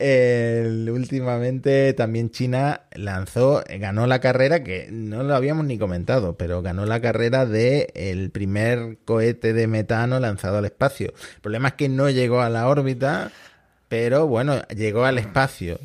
últimamente 0.00 1.92
también 1.92 2.30
China 2.30 2.82
lanzó, 2.92 3.62
ganó 3.78 4.06
la 4.06 4.20
carrera, 4.20 4.64
que 4.64 4.88
no 4.90 5.22
lo 5.22 5.34
habíamos 5.34 5.66
ni 5.66 5.78
comentado, 5.78 6.36
pero 6.36 6.62
ganó 6.62 6.86
la 6.86 7.00
carrera 7.00 7.46
de 7.46 7.90
el 7.94 8.30
primer 8.30 8.98
cohete 9.04 9.52
de 9.52 9.66
metano 9.66 10.18
lanzado 10.20 10.58
al 10.58 10.64
espacio. 10.64 11.12
El 11.34 11.40
problema 11.40 11.68
es 11.68 11.74
que 11.74 11.88
no 11.88 12.08
llegó 12.10 12.40
a 12.40 12.48
la 12.48 12.68
órbita, 12.68 13.30
pero 13.88 14.26
bueno, 14.26 14.62
llegó 14.68 15.04
al 15.04 15.18
espacio 15.18 15.78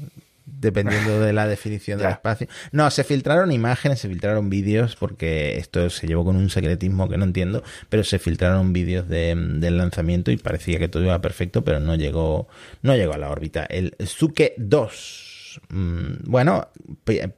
dependiendo 0.66 1.22
de 1.22 1.32
la 1.32 1.48
definición 1.48 2.00
del 2.00 2.10
espacio. 2.10 2.48
No, 2.72 2.90
se 2.90 3.04
filtraron 3.04 3.52
imágenes, 3.52 4.00
se 4.00 4.10
filtraron 4.10 4.50
vídeos, 4.50 4.96
porque 4.96 5.58
esto 5.58 5.90
se 5.90 6.08
llevó 6.08 6.26
con 6.26 6.36
un 6.36 6.50
secretismo 6.50 7.08
que 7.08 7.18
no 7.18 7.24
entiendo, 7.24 7.64
pero 7.90 8.04
se 8.04 8.20
filtraron 8.20 8.74
vídeos 8.74 9.08
de, 9.08 9.36
del 9.36 9.78
lanzamiento 9.78 10.32
y 10.32 10.38
parecía 10.38 10.80
que 10.80 10.88
todo 10.88 11.04
iba 11.04 11.22
perfecto, 11.22 11.64
pero 11.64 11.80
no 11.80 11.96
llegó, 11.96 12.48
no 12.82 12.96
llegó 12.96 13.14
a 13.14 13.18
la 13.18 13.30
órbita. 13.30 13.64
El 13.64 13.96
Suke 14.06 14.56
2, 14.58 15.62
mm, 15.70 16.12
bueno, 16.24 16.68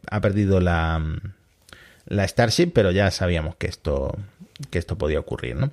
ha 0.09 0.21
perdido 0.21 0.61
la, 0.61 1.03
la 2.05 2.27
Starship, 2.27 2.71
pero 2.73 2.91
ya 2.91 3.11
sabíamos 3.11 3.57
que 3.57 3.67
esto, 3.67 4.17
que 4.71 4.79
esto 4.79 4.97
podía 4.97 5.19
ocurrir, 5.19 5.57
¿no? 5.57 5.71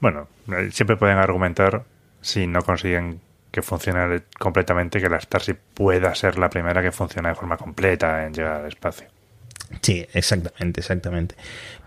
Bueno, 0.00 0.28
eh, 0.48 0.68
siempre 0.72 0.96
pueden 0.96 1.16
argumentar 1.16 1.84
si 2.20 2.46
no 2.46 2.62
consiguen 2.62 3.20
que 3.52 3.62
funcione 3.62 4.22
completamente, 4.38 5.00
que 5.00 5.08
la 5.08 5.20
Starship 5.20 5.58
pueda 5.74 6.12
ser 6.14 6.38
la 6.38 6.48
primera 6.48 6.82
que 6.82 6.90
funcione 6.90 7.28
de 7.28 7.34
forma 7.34 7.58
completa 7.58 8.26
en 8.26 8.32
llegar 8.32 8.62
al 8.62 8.66
espacio. 8.66 9.06
Sí, 9.82 10.06
exactamente, 10.12 10.80
exactamente. 10.80 11.34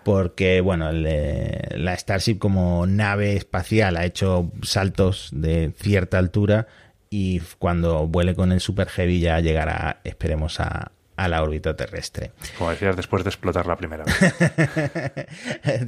Porque, 0.04 0.62
bueno, 0.62 0.92
la 0.92 1.98
Starship 1.98 2.38
como 2.38 2.86
nave 2.86 3.36
espacial 3.36 3.98
ha 3.98 4.06
hecho 4.06 4.52
saltos 4.62 5.30
de 5.34 5.74
cierta 5.78 6.20
altura 6.20 6.68
y 7.10 7.40
cuando 7.58 8.08
vuele 8.08 8.36
con 8.36 8.52
el 8.52 8.60
Super 8.60 8.88
Heavy 8.88 9.20
ya 9.20 9.40
llegará, 9.40 10.02
esperemos, 10.04 10.60
a, 10.60 10.92
la 11.18 11.42
órbita 11.42 11.76
terrestre. 11.76 12.34
Como 12.58 12.70
decías, 12.70 12.96
después 12.96 13.24
de 13.24 13.30
explotar 13.30 13.66
la 13.66 13.78
primera 13.78 14.04
vez. 14.04 14.16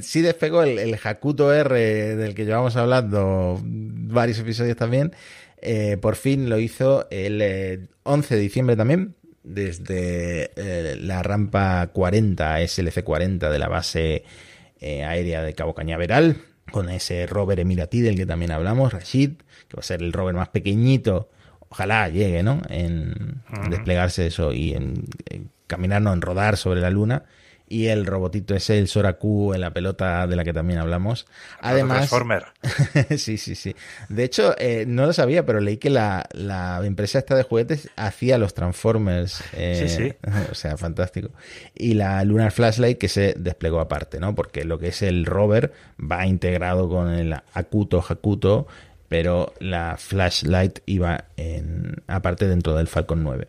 sí 0.00 0.22
despegó 0.22 0.62
el, 0.62 0.78
el 0.78 0.98
Hakuto 1.02 1.52
R 1.52 2.16
del 2.16 2.34
que 2.34 2.46
llevamos 2.46 2.76
hablando 2.76 3.60
varios 3.62 4.38
episodios 4.38 4.76
también 4.76 5.12
eh, 5.60 5.96
por 6.00 6.16
fin 6.16 6.48
lo 6.48 6.58
hizo 6.58 7.06
el 7.10 7.88
11 8.02 8.34
eh, 8.34 8.36
de 8.36 8.42
diciembre 8.42 8.76
también, 8.76 9.14
desde 9.42 10.50
eh, 10.56 10.96
la 11.00 11.22
rampa 11.22 11.86
40, 11.92 12.60
SLC-40 12.60 13.50
de 13.50 13.58
la 13.58 13.68
base 13.68 14.24
aérea 14.80 15.42
de 15.42 15.54
Cabo 15.54 15.74
Cañaveral, 15.74 16.36
con 16.70 16.88
ese 16.88 17.26
rover 17.26 17.60
emiratí 17.60 18.00
del 18.00 18.16
que 18.16 18.26
también 18.26 18.52
hablamos, 18.52 18.92
Rashid, 18.92 19.32
que 19.68 19.76
va 19.76 19.80
a 19.80 19.82
ser 19.82 20.02
el 20.02 20.12
rover 20.12 20.34
más 20.34 20.48
pequeñito, 20.50 21.30
ojalá 21.68 22.08
llegue, 22.08 22.42
¿no? 22.42 22.62
En, 22.68 23.42
desplegarse 23.70 24.26
eso 24.26 24.52
y 24.52 24.74
en, 24.74 25.04
en 25.26 25.50
caminarnos, 25.66 26.14
en 26.14 26.22
rodar 26.22 26.56
sobre 26.56 26.80
la 26.80 26.90
luna 26.90 27.24
y 27.68 27.86
el 27.86 28.06
robotito 28.06 28.54
ese, 28.54 28.78
el 28.78 28.88
Soraku 28.88 29.54
en 29.54 29.60
la 29.60 29.72
pelota 29.72 30.26
de 30.26 30.36
la 30.36 30.44
que 30.44 30.52
también 30.52 30.78
hablamos. 30.78 31.26
Además, 31.60 31.98
Transformer. 31.98 32.44
sí, 33.16 33.38
sí, 33.38 33.54
sí. 33.54 33.74
De 34.08 34.24
hecho, 34.24 34.54
eh, 34.58 34.84
no 34.86 35.06
lo 35.06 35.12
sabía, 35.12 35.44
pero 35.44 35.60
leí 35.60 35.76
que 35.76 35.90
la, 35.90 36.28
la, 36.32 36.80
empresa 36.84 37.18
esta 37.18 37.34
de 37.34 37.42
juguetes 37.42 37.90
hacía 37.96 38.38
los 38.38 38.54
Transformers. 38.54 39.42
Eh, 39.52 39.86
sí, 39.88 39.96
sí. 39.96 40.12
O 40.50 40.54
sea, 40.54 40.76
fantástico. 40.76 41.30
Y 41.74 41.94
la 41.94 42.24
Lunar 42.24 42.52
Flashlight 42.52 42.98
que 42.98 43.08
se 43.08 43.34
desplegó 43.36 43.80
aparte, 43.80 44.18
¿no? 44.20 44.34
Porque 44.34 44.64
lo 44.64 44.78
que 44.78 44.88
es 44.88 45.02
el 45.02 45.26
rover 45.26 45.72
va 46.00 46.26
integrado 46.26 46.88
con 46.88 47.12
el 47.12 47.34
Akuto 47.52 48.04
Hakuto, 48.06 48.66
pero 49.08 49.52
la 49.58 49.96
Flashlight 49.98 50.80
iba 50.86 51.24
en, 51.36 52.02
aparte 52.06 52.46
dentro 52.46 52.74
del 52.76 52.88
Falcon 52.88 53.22
9. 53.22 53.48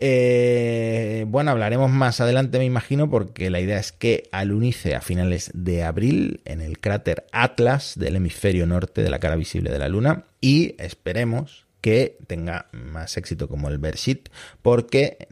Eh, 0.00 1.24
bueno, 1.28 1.50
hablaremos 1.50 1.90
más 1.90 2.20
adelante, 2.20 2.58
me 2.58 2.64
imagino, 2.64 3.08
porque 3.08 3.50
la 3.50 3.60
idea 3.60 3.78
es 3.78 3.92
que 3.92 4.28
alunice 4.32 4.94
a 4.94 5.00
finales 5.00 5.50
de 5.54 5.82
abril 5.84 6.40
en 6.44 6.60
el 6.60 6.78
cráter 6.78 7.26
Atlas 7.32 7.94
del 7.96 8.16
hemisferio 8.16 8.66
norte 8.66 9.02
de 9.02 9.10
la 9.10 9.18
cara 9.18 9.36
visible 9.36 9.70
de 9.70 9.78
la 9.78 9.88
Luna 9.88 10.24
y 10.40 10.74
esperemos 10.78 11.66
que 11.80 12.16
tenga 12.26 12.66
más 12.72 13.16
éxito 13.18 13.46
como 13.46 13.68
el 13.68 13.76
Bershit, 13.76 14.30
porque 14.62 15.28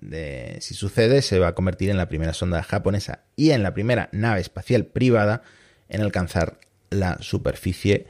si 0.61 0.75
sucede 0.75 1.22
se 1.22 1.38
va 1.38 1.48
a 1.48 1.55
convertir 1.55 1.88
en 1.88 1.96
la 1.96 2.09
primera 2.09 2.35
sonda 2.35 2.62
japonesa 2.62 3.20
y 3.37 3.53
en 3.53 3.62
la 3.62 3.72
primera 3.72 4.11
nave 4.12 4.40
espacial 4.40 4.85
privada 4.85 5.42
en 5.88 6.03
alcanzar 6.03 6.59
la 6.90 7.16
superficie 7.20 8.07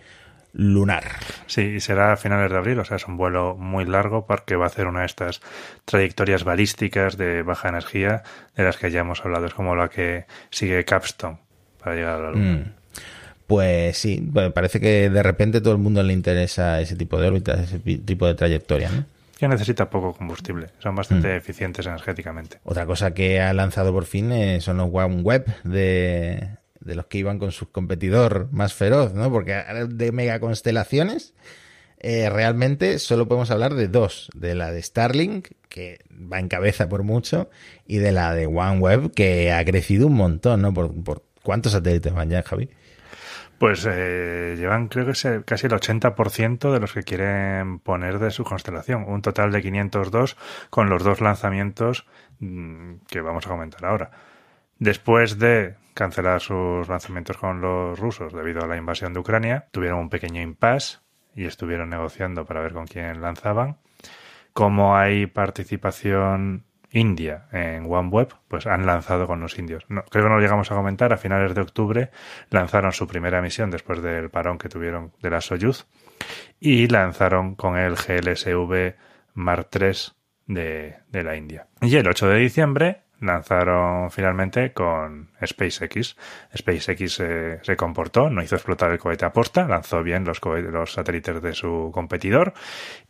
lunar. 0.52 1.04
Sí, 1.46 1.62
y 1.62 1.80
será 1.80 2.12
a 2.12 2.16
finales 2.16 2.50
de 2.50 2.58
abril, 2.58 2.78
o 2.78 2.84
sea, 2.84 2.96
es 2.96 3.06
un 3.06 3.16
vuelo 3.16 3.56
muy 3.56 3.84
largo 3.84 4.26
porque 4.26 4.56
va 4.56 4.64
a 4.64 4.68
hacer 4.68 4.86
una 4.86 5.00
de 5.00 5.06
estas 5.06 5.40
trayectorias 5.84 6.44
balísticas 6.44 7.16
de 7.16 7.42
baja 7.42 7.68
energía 7.68 8.22
de 8.56 8.64
las 8.64 8.76
que 8.76 8.90
ya 8.90 9.00
hemos 9.00 9.24
hablado. 9.24 9.46
Es 9.46 9.54
como 9.54 9.74
la 9.74 9.88
que 9.88 10.26
sigue 10.50 10.84
Capstone 10.84 11.38
para 11.82 11.96
llegar 11.96 12.20
a 12.20 12.22
la 12.22 12.30
Luna. 12.30 12.52
Mm. 12.52 12.72
Pues 13.46 13.98
sí, 13.98 14.26
pues 14.32 14.52
parece 14.52 14.80
que 14.80 15.10
de 15.10 15.22
repente 15.22 15.60
todo 15.60 15.72
el 15.72 15.78
mundo 15.78 16.02
le 16.02 16.12
interesa 16.12 16.80
ese 16.80 16.96
tipo 16.96 17.20
de 17.20 17.28
órbitas, 17.28 17.60
ese 17.60 17.78
tipo 17.80 18.26
de 18.26 18.34
trayectoria, 18.34 18.88
¿no? 18.90 19.04
Que 19.38 19.48
necesita 19.48 19.90
poco 19.90 20.14
combustible, 20.14 20.68
son 20.78 20.94
bastante 20.94 21.36
eficientes 21.36 21.84
energéticamente. 21.84 22.60
Otra 22.64 22.86
cosa 22.86 23.12
que 23.12 23.40
ha 23.40 23.52
lanzado 23.52 23.92
por 23.92 24.04
fin 24.04 24.30
son 24.60 24.76
los 24.76 24.88
OneWeb 24.92 25.44
de, 25.64 26.48
de 26.84 26.94
los 26.94 27.06
que 27.06 27.18
iban 27.18 27.38
con 27.38 27.52
su 27.52 27.70
competidor 27.70 28.48
más 28.52 28.74
feroz, 28.74 29.14
¿no? 29.14 29.30
Porque 29.30 29.62
de 29.88 30.12
megaconstelaciones 30.12 31.34
eh, 31.98 32.28
realmente 32.30 32.98
solo 32.98 33.28
podemos 33.28 33.50
hablar 33.50 33.74
de 33.74 33.88
dos, 33.88 34.30
de 34.34 34.54
la 34.54 34.72
de 34.72 34.82
Starlink, 34.82 35.48
que 35.68 36.00
va 36.10 36.40
en 36.40 36.48
cabeza 36.48 36.88
por 36.88 37.02
mucho, 37.04 37.48
y 37.86 37.98
de 37.98 38.12
la 38.12 38.34
de 38.34 38.46
OneWeb, 38.46 39.12
que 39.12 39.52
ha 39.52 39.64
crecido 39.64 40.08
un 40.08 40.14
montón, 40.14 40.62
¿no? 40.62 40.74
Por, 40.74 40.92
por 41.04 41.22
¿Cuántos 41.42 41.72
satélites 41.72 42.12
van 42.14 42.30
ya, 42.30 42.42
Javi? 42.42 42.70
Pues 43.58 43.86
eh, 43.88 44.56
llevan 44.58 44.88
creo 44.88 45.04
que 45.04 45.12
es 45.12 45.26
casi 45.44 45.66
el 45.66 45.72
80% 45.72 46.72
de 46.72 46.80
los 46.80 46.92
que 46.92 47.02
quieren 47.02 47.78
poner 47.78 48.18
de 48.18 48.30
su 48.30 48.44
constelación. 48.44 49.04
Un 49.06 49.22
total 49.22 49.52
de 49.52 49.62
502 49.62 50.36
con 50.70 50.88
los 50.88 51.04
dos 51.04 51.20
lanzamientos 51.20 52.06
mm, 52.40 52.94
que 53.08 53.20
vamos 53.20 53.46
a 53.46 53.50
comentar 53.50 53.84
ahora. 53.84 54.10
Después 54.82 55.38
de 55.38 55.76
cancelar 55.94 56.40
sus 56.40 56.88
lanzamientos 56.88 57.36
con 57.36 57.60
los 57.60 57.96
rusos 57.96 58.32
debido 58.32 58.64
a 58.64 58.66
la 58.66 58.76
invasión 58.76 59.12
de 59.12 59.20
Ucrania, 59.20 59.68
tuvieron 59.70 60.00
un 60.00 60.08
pequeño 60.10 60.42
impasse 60.42 60.98
y 61.36 61.44
estuvieron 61.44 61.88
negociando 61.88 62.44
para 62.44 62.62
ver 62.62 62.72
con 62.72 62.88
quién 62.88 63.22
lanzaban. 63.22 63.76
Como 64.52 64.96
hay 64.96 65.26
participación 65.26 66.64
India 66.90 67.46
en 67.52 67.84
OneWeb, 67.88 68.34
pues 68.48 68.66
han 68.66 68.84
lanzado 68.84 69.28
con 69.28 69.38
los 69.38 69.56
indios. 69.56 69.84
No, 69.88 70.02
creo 70.02 70.24
que 70.24 70.30
no 70.30 70.34
lo 70.34 70.42
llegamos 70.42 70.72
a 70.72 70.74
comentar, 70.74 71.12
a 71.12 71.16
finales 71.16 71.54
de 71.54 71.60
octubre 71.60 72.10
lanzaron 72.50 72.90
su 72.90 73.06
primera 73.06 73.40
misión 73.40 73.70
después 73.70 74.02
del 74.02 74.30
parón 74.30 74.58
que 74.58 74.68
tuvieron 74.68 75.12
de 75.22 75.30
la 75.30 75.40
Soyuz 75.40 75.86
y 76.58 76.88
lanzaron 76.88 77.54
con 77.54 77.76
el 77.76 77.94
GLSV 77.94 78.96
Mark 79.34 79.68
III 79.72 79.92
de, 80.48 80.96
de 81.08 81.22
la 81.22 81.36
India. 81.36 81.68
Y 81.80 81.94
el 81.94 82.08
8 82.08 82.30
de 82.30 82.38
diciembre 82.40 83.02
lanzaron 83.22 84.10
finalmente 84.10 84.72
con 84.72 85.30
SpaceX. 85.44 86.16
SpaceX 86.56 87.20
eh, 87.20 87.60
se 87.62 87.76
comportó, 87.76 88.28
no 88.28 88.42
hizo 88.42 88.56
explotar 88.56 88.90
el 88.90 88.98
cohete 88.98 89.24
a 89.24 89.32
posta, 89.32 89.66
lanzó 89.66 90.02
bien 90.02 90.24
los, 90.24 90.40
los 90.44 90.92
satélites 90.92 91.40
de 91.40 91.54
su 91.54 91.90
competidor, 91.92 92.52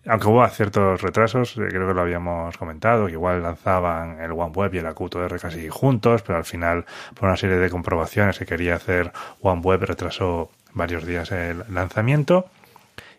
aunque 0.07 0.29
hubo 0.29 0.47
ciertos 0.49 1.01
retrasos, 1.01 1.57
eh, 1.57 1.67
creo 1.69 1.89
que 1.89 1.95
lo 1.95 2.01
habíamos 2.03 2.57
comentado, 2.57 3.07
que 3.07 3.13
igual 3.13 3.43
lanzaban 3.43 4.21
el 4.21 4.33
OneWeb 4.33 4.75
y 4.75 4.79
el 4.79 4.87
AQ2R 4.87 5.41
casi 5.41 5.69
juntos, 5.69 6.23
pero 6.23 6.39
al 6.39 6.45
final, 6.45 6.85
por 7.15 7.29
una 7.29 7.37
serie 7.37 7.57
de 7.57 7.71
comprobaciones 7.71 8.39
que 8.39 8.47
quería 8.47 8.77
hacer 8.77 9.13
OneWeb, 9.41 9.83
retrasó 9.83 10.51
varios 10.75 11.07
días 11.07 11.31
el 11.33 11.65
lanzamiento. 11.69 12.47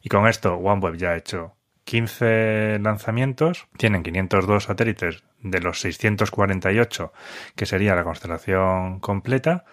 Y 0.01 0.09
con 0.09 0.27
esto, 0.27 0.55
OneWeb 0.55 0.95
ya 0.97 1.11
ha 1.11 1.15
hecho 1.15 1.53
15 1.85 2.79
lanzamientos, 2.81 3.67
tienen 3.77 4.03
502 4.03 4.63
satélites 4.63 5.23
de 5.41 5.59
los 5.59 5.79
648 5.81 7.13
que 7.55 7.65
sería 7.65 7.95
la 7.95 8.03
constelación 8.03 8.99
completa. 8.99 9.65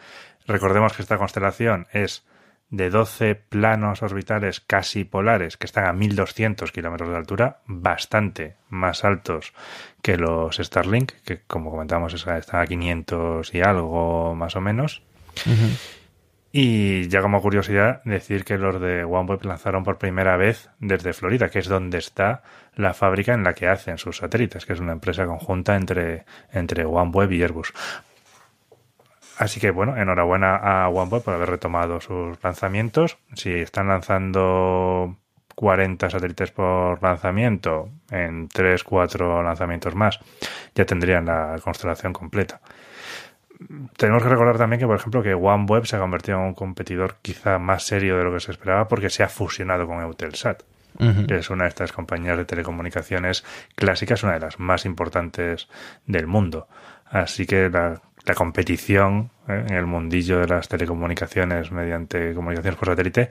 Recordemos 0.46 0.92
que 0.92 1.02
esta 1.02 1.18
constelación 1.18 1.86
es 1.92 2.24
de 2.70 2.88
12 2.88 3.34
planos 3.34 4.02
orbitales 4.02 4.60
casi 4.60 5.04
polares 5.04 5.56
que 5.56 5.66
están 5.66 5.86
a 5.86 5.92
1200 5.92 6.70
kilómetros 6.70 7.10
de 7.10 7.16
altura, 7.16 7.60
bastante 7.66 8.56
más 8.68 9.04
altos 9.04 9.52
que 10.02 10.16
los 10.16 10.56
Starlink, 10.56 11.12
que 11.24 11.42
como 11.42 11.70
comentamos 11.70 12.14
están 12.14 12.60
a 12.60 12.66
500 12.66 13.54
y 13.54 13.60
algo 13.60 14.34
más 14.36 14.54
o 14.56 14.60
menos. 14.60 15.02
Y 16.52 17.08
ya 17.08 17.22
como 17.22 17.40
curiosidad, 17.40 18.02
decir 18.04 18.44
que 18.44 18.58
los 18.58 18.80
de 18.80 19.04
OneWeb 19.04 19.44
lanzaron 19.44 19.84
por 19.84 19.98
primera 19.98 20.36
vez 20.36 20.68
desde 20.80 21.12
Florida, 21.12 21.48
que 21.48 21.60
es 21.60 21.68
donde 21.68 21.98
está 21.98 22.42
la 22.74 22.92
fábrica 22.92 23.34
en 23.34 23.44
la 23.44 23.54
que 23.54 23.68
hacen 23.68 23.98
sus 23.98 24.16
satélites, 24.16 24.66
que 24.66 24.72
es 24.72 24.80
una 24.80 24.92
empresa 24.92 25.26
conjunta 25.26 25.76
entre, 25.76 26.24
entre 26.52 26.84
OneWeb 26.84 27.30
y 27.32 27.42
Airbus. 27.42 27.72
Así 29.38 29.60
que 29.60 29.70
bueno, 29.70 29.96
enhorabuena 29.96 30.56
a 30.56 30.88
OneWeb 30.88 31.22
por 31.22 31.34
haber 31.34 31.50
retomado 31.50 32.00
sus 32.00 32.42
lanzamientos. 32.42 33.16
Si 33.34 33.52
están 33.52 33.86
lanzando 33.86 35.16
40 35.54 36.10
satélites 36.10 36.50
por 36.50 37.00
lanzamiento, 37.00 37.90
en 38.10 38.48
3, 38.48 38.82
4 38.82 39.44
lanzamientos 39.44 39.94
más, 39.94 40.18
ya 40.74 40.84
tendrían 40.84 41.26
la 41.26 41.60
constelación 41.62 42.12
completa 42.12 42.60
tenemos 43.96 44.22
que 44.22 44.28
recordar 44.28 44.58
también 44.58 44.80
que, 44.80 44.86
por 44.86 44.96
ejemplo, 44.96 45.22
que 45.22 45.34
OneWeb 45.34 45.84
se 45.84 45.96
ha 45.96 45.98
convertido 45.98 46.38
en 46.38 46.44
un 46.44 46.54
competidor 46.54 47.16
quizá 47.22 47.58
más 47.58 47.84
serio 47.84 48.16
de 48.16 48.24
lo 48.24 48.32
que 48.32 48.40
se 48.40 48.52
esperaba 48.52 48.88
porque 48.88 49.10
se 49.10 49.22
ha 49.22 49.28
fusionado 49.28 49.86
con 49.86 50.00
Eutelsat, 50.00 50.62
que 51.26 51.36
es 51.36 51.50
una 51.50 51.64
de 51.64 51.68
estas 51.68 51.92
compañías 51.92 52.36
de 52.36 52.44
telecomunicaciones 52.44 53.44
clásicas, 53.74 54.22
una 54.22 54.34
de 54.34 54.40
las 54.40 54.58
más 54.58 54.84
importantes 54.86 55.68
del 56.06 56.26
mundo. 56.26 56.68
Así 57.06 57.46
que 57.46 57.68
la, 57.70 58.00
competición 58.34 59.30
¿eh? 59.48 59.64
en 59.68 59.74
el 59.74 59.86
mundillo 59.86 60.38
de 60.38 60.46
las 60.46 60.68
telecomunicaciones 60.68 61.72
mediante 61.72 62.32
comunicaciones 62.34 62.78
por 62.78 62.88
satélite 62.88 63.30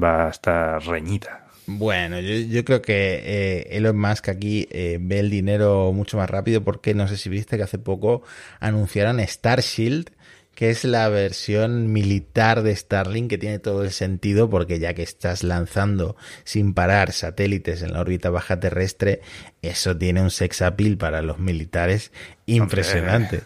va 0.00 0.26
a 0.26 0.30
estar 0.30 0.82
reñida. 0.84 1.45
Bueno, 1.66 2.20
yo, 2.20 2.64
creo 2.64 2.80
que 2.80 3.20
eh, 3.24 3.76
Elon 3.76 3.98
Musk 3.98 4.28
aquí 4.28 4.68
eh, 4.70 4.98
ve 5.00 5.18
el 5.18 5.30
dinero 5.30 5.92
mucho 5.92 6.16
más 6.16 6.30
rápido 6.30 6.62
porque 6.62 6.94
no 6.94 7.08
sé 7.08 7.16
si 7.16 7.28
viste 7.28 7.56
que 7.56 7.64
hace 7.64 7.78
poco 7.78 8.22
anunciaron 8.60 9.18
Starshield, 9.20 10.10
que 10.54 10.70
es 10.70 10.84
la 10.84 11.08
versión 11.08 11.92
militar 11.92 12.62
de 12.62 12.74
Starlink 12.74 13.28
que 13.28 13.36
tiene 13.36 13.58
todo 13.58 13.82
el 13.82 13.90
sentido 13.90 14.48
porque 14.48 14.78
ya 14.78 14.94
que 14.94 15.02
estás 15.02 15.42
lanzando 15.42 16.16
sin 16.44 16.72
parar 16.72 17.12
satélites 17.12 17.82
en 17.82 17.92
la 17.92 18.00
órbita 18.00 18.30
baja 18.30 18.60
terrestre, 18.60 19.20
eso 19.60 19.96
tiene 19.96 20.22
un 20.22 20.30
sex 20.30 20.62
appeal 20.62 20.96
para 20.96 21.20
los 21.20 21.40
militares 21.40 22.12
impresionante. 22.46 23.42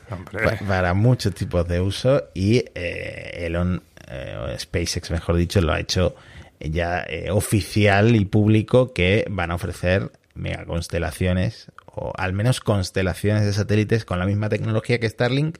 Para 0.68 0.92
muchos 0.92 1.34
tipos 1.34 1.66
de 1.66 1.80
uso 1.80 2.24
y 2.34 2.64
eh, 2.74 3.46
Elon 3.46 3.82
SpaceX, 4.58 5.10
mejor 5.10 5.36
dicho, 5.36 5.60
lo 5.60 5.72
ha 5.72 5.80
hecho 5.80 6.14
ya 6.60 7.04
eh, 7.08 7.30
oficial 7.30 8.14
y 8.16 8.24
público 8.24 8.92
que 8.92 9.24
van 9.30 9.50
a 9.50 9.54
ofrecer 9.54 10.12
megaconstelaciones 10.34 11.72
o 11.86 12.12
al 12.16 12.32
menos 12.32 12.60
constelaciones 12.60 13.44
de 13.44 13.52
satélites 13.52 14.04
con 14.04 14.18
la 14.18 14.26
misma 14.26 14.48
tecnología 14.48 15.00
que 15.00 15.08
Starlink 15.08 15.58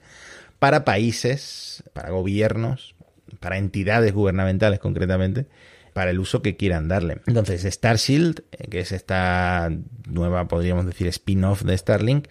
para 0.59 0.85
países, 0.85 1.83
para 1.93 2.11
gobiernos, 2.11 2.95
para 3.39 3.57
entidades 3.57 4.13
gubernamentales 4.13 4.79
concretamente, 4.79 5.47
para 5.93 6.11
el 6.11 6.19
uso 6.19 6.41
que 6.41 6.55
quieran 6.55 6.87
darle. 6.87 7.21
Entonces, 7.27 7.63
Starshield, 7.63 8.43
eh, 8.51 8.67
que 8.69 8.79
es 8.79 8.91
esta 8.91 9.69
nueva, 10.07 10.47
podríamos 10.47 10.85
decir, 10.85 11.07
spin-off 11.07 11.63
de 11.63 11.77
Starlink, 11.77 12.27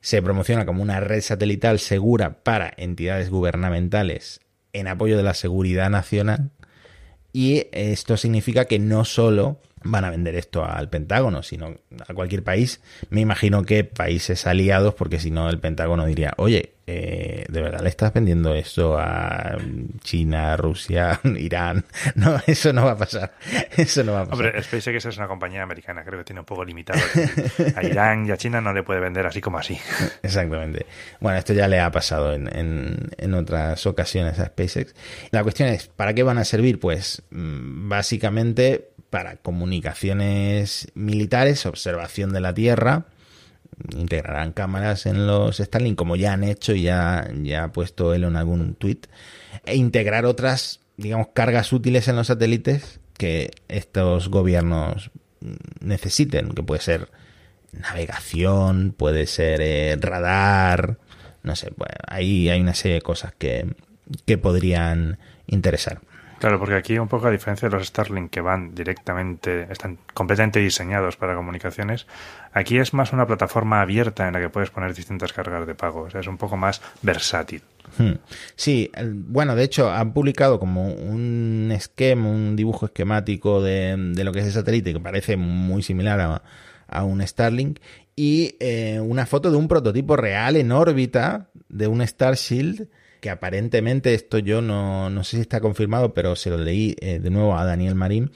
se 0.00 0.20
promociona 0.22 0.66
como 0.66 0.82
una 0.82 1.00
red 1.00 1.20
satelital 1.20 1.78
segura 1.78 2.42
para 2.42 2.72
entidades 2.76 3.30
gubernamentales 3.30 4.40
en 4.72 4.88
apoyo 4.88 5.16
de 5.16 5.22
la 5.22 5.34
seguridad 5.34 5.90
nacional 5.90 6.50
y 7.32 7.66
esto 7.72 8.16
significa 8.16 8.64
que 8.64 8.78
no 8.78 9.04
solo 9.04 9.58
van 9.84 10.04
a 10.04 10.10
vender 10.10 10.34
esto 10.34 10.64
al 10.64 10.88
Pentágono, 10.88 11.42
sino 11.42 11.74
a 12.06 12.14
cualquier 12.14 12.42
país. 12.42 12.80
Me 13.10 13.20
imagino 13.20 13.62
que 13.62 13.84
países 13.84 14.46
aliados, 14.46 14.94
porque 14.94 15.20
si 15.20 15.30
no 15.30 15.48
el 15.48 15.58
Pentágono 15.58 16.06
diría, 16.06 16.34
oye, 16.36 16.74
eh, 16.86 17.44
¿de 17.48 17.62
verdad 17.62 17.80
le 17.82 17.90
estás 17.90 18.14
vendiendo 18.14 18.54
esto 18.54 18.98
a 18.98 19.58
China, 20.00 20.56
Rusia, 20.56 21.20
Irán? 21.38 21.84
No, 22.14 22.40
eso 22.46 22.72
no 22.72 22.86
va 22.86 22.92
a 22.92 22.96
pasar. 22.96 23.34
Eso 23.76 24.02
no 24.02 24.12
va 24.12 24.22
a 24.22 24.24
pasar. 24.26 24.46
Hombre, 24.46 24.62
SpaceX 24.62 25.04
es 25.04 25.16
una 25.18 25.28
compañía 25.28 25.62
americana, 25.62 26.02
creo 26.02 26.18
que 26.18 26.24
tiene 26.24 26.40
un 26.40 26.46
poco 26.46 26.64
limitado. 26.64 26.98
A 27.76 27.84
Irán 27.84 28.26
y 28.26 28.30
a 28.30 28.36
China 28.36 28.60
no 28.60 28.72
le 28.72 28.82
puede 28.82 29.00
vender 29.00 29.26
así 29.26 29.40
como 29.40 29.58
así. 29.58 29.78
Exactamente. 30.22 30.86
Bueno, 31.20 31.38
esto 31.38 31.52
ya 31.52 31.68
le 31.68 31.78
ha 31.78 31.90
pasado 31.90 32.32
en, 32.32 32.48
en, 32.56 33.10
en 33.16 33.34
otras 33.34 33.86
ocasiones 33.86 34.38
a 34.40 34.46
SpaceX. 34.46 34.94
La 35.30 35.42
cuestión 35.42 35.68
es, 35.68 35.86
¿para 35.86 36.14
qué 36.14 36.22
van 36.22 36.38
a 36.38 36.44
servir? 36.44 36.80
Pues 36.80 37.22
mm, 37.30 37.88
básicamente 37.88 38.90
para 39.10 39.36
comunicaciones 39.36 40.88
militares, 40.94 41.66
observación 41.66 42.32
de 42.32 42.40
la 42.40 42.54
Tierra, 42.54 43.06
integrarán 43.96 44.52
cámaras 44.52 45.06
en 45.06 45.26
los 45.26 45.58
Starlink, 45.58 45.96
como 45.96 46.16
ya 46.16 46.32
han 46.32 46.44
hecho 46.44 46.74
y 46.74 46.82
ya, 46.82 47.28
ya 47.42 47.64
ha 47.64 47.72
puesto 47.72 48.14
él 48.14 48.24
en 48.24 48.36
algún 48.36 48.74
tweet, 48.74 49.00
e 49.64 49.76
integrar 49.76 50.26
otras, 50.26 50.80
digamos, 50.96 51.28
cargas 51.32 51.72
útiles 51.72 52.08
en 52.08 52.16
los 52.16 52.26
satélites 52.26 53.00
que 53.16 53.50
estos 53.68 54.28
gobiernos 54.28 55.10
necesiten, 55.80 56.50
que 56.50 56.62
puede 56.62 56.80
ser 56.80 57.08
navegación, 57.72 58.94
puede 58.96 59.26
ser 59.26 59.60
eh, 59.60 59.96
radar, 60.00 60.98
no 61.42 61.56
sé, 61.56 61.72
ahí 62.06 62.48
hay 62.48 62.60
una 62.60 62.74
serie 62.74 62.96
de 62.96 63.02
cosas 63.02 63.32
que, 63.36 63.74
que 64.26 64.38
podrían 64.38 65.18
interesar. 65.46 66.00
Claro, 66.38 66.58
porque 66.58 66.76
aquí 66.76 66.98
un 66.98 67.08
poco 67.08 67.26
a 67.26 67.30
diferencia 67.30 67.68
de 67.68 67.76
los 67.76 67.88
Starlink 67.88 68.30
que 68.30 68.40
van 68.40 68.74
directamente, 68.74 69.66
están 69.70 69.98
completamente 70.14 70.60
diseñados 70.60 71.16
para 71.16 71.34
comunicaciones, 71.34 72.06
aquí 72.52 72.78
es 72.78 72.94
más 72.94 73.12
una 73.12 73.26
plataforma 73.26 73.80
abierta 73.80 74.26
en 74.28 74.34
la 74.34 74.40
que 74.40 74.48
puedes 74.48 74.70
poner 74.70 74.94
distintas 74.94 75.32
cargas 75.32 75.66
de 75.66 75.74
pago, 75.74 76.02
o 76.02 76.10
sea, 76.10 76.20
es 76.20 76.26
un 76.28 76.38
poco 76.38 76.56
más 76.56 76.80
versátil. 77.02 77.62
Hmm. 77.96 78.12
Sí, 78.54 78.90
bueno, 79.04 79.56
de 79.56 79.64
hecho 79.64 79.90
han 79.90 80.12
publicado 80.12 80.60
como 80.60 80.92
un 80.92 81.70
esquema, 81.72 82.28
un 82.28 82.54
dibujo 82.54 82.86
esquemático 82.86 83.60
de, 83.60 83.96
lo 83.96 84.32
que 84.32 84.40
es 84.40 84.46
el 84.46 84.52
satélite 84.52 84.92
que 84.92 85.00
parece 85.00 85.36
muy 85.36 85.82
similar 85.82 86.20
a, 86.88 87.04
un 87.04 87.26
Starlink 87.26 87.80
y 88.16 88.56
eh, 88.60 88.98
una 89.00 89.26
foto 89.26 89.50
de 89.50 89.56
un 89.56 89.68
prototipo 89.68 90.16
real 90.16 90.56
en 90.56 90.72
órbita 90.72 91.50
de 91.68 91.86
un 91.86 92.00
Star 92.00 92.34
Shield 92.34 92.88
que 93.20 93.30
aparentemente 93.30 94.14
esto 94.14 94.38
yo 94.38 94.60
no, 94.60 95.10
no 95.10 95.24
sé 95.24 95.36
si 95.36 95.42
está 95.42 95.60
confirmado, 95.60 96.14
pero 96.14 96.36
se 96.36 96.50
lo 96.50 96.58
leí 96.58 96.96
eh, 97.00 97.18
de 97.18 97.30
nuevo 97.30 97.56
a 97.56 97.64
Daniel 97.64 97.94
Marín, 97.94 98.30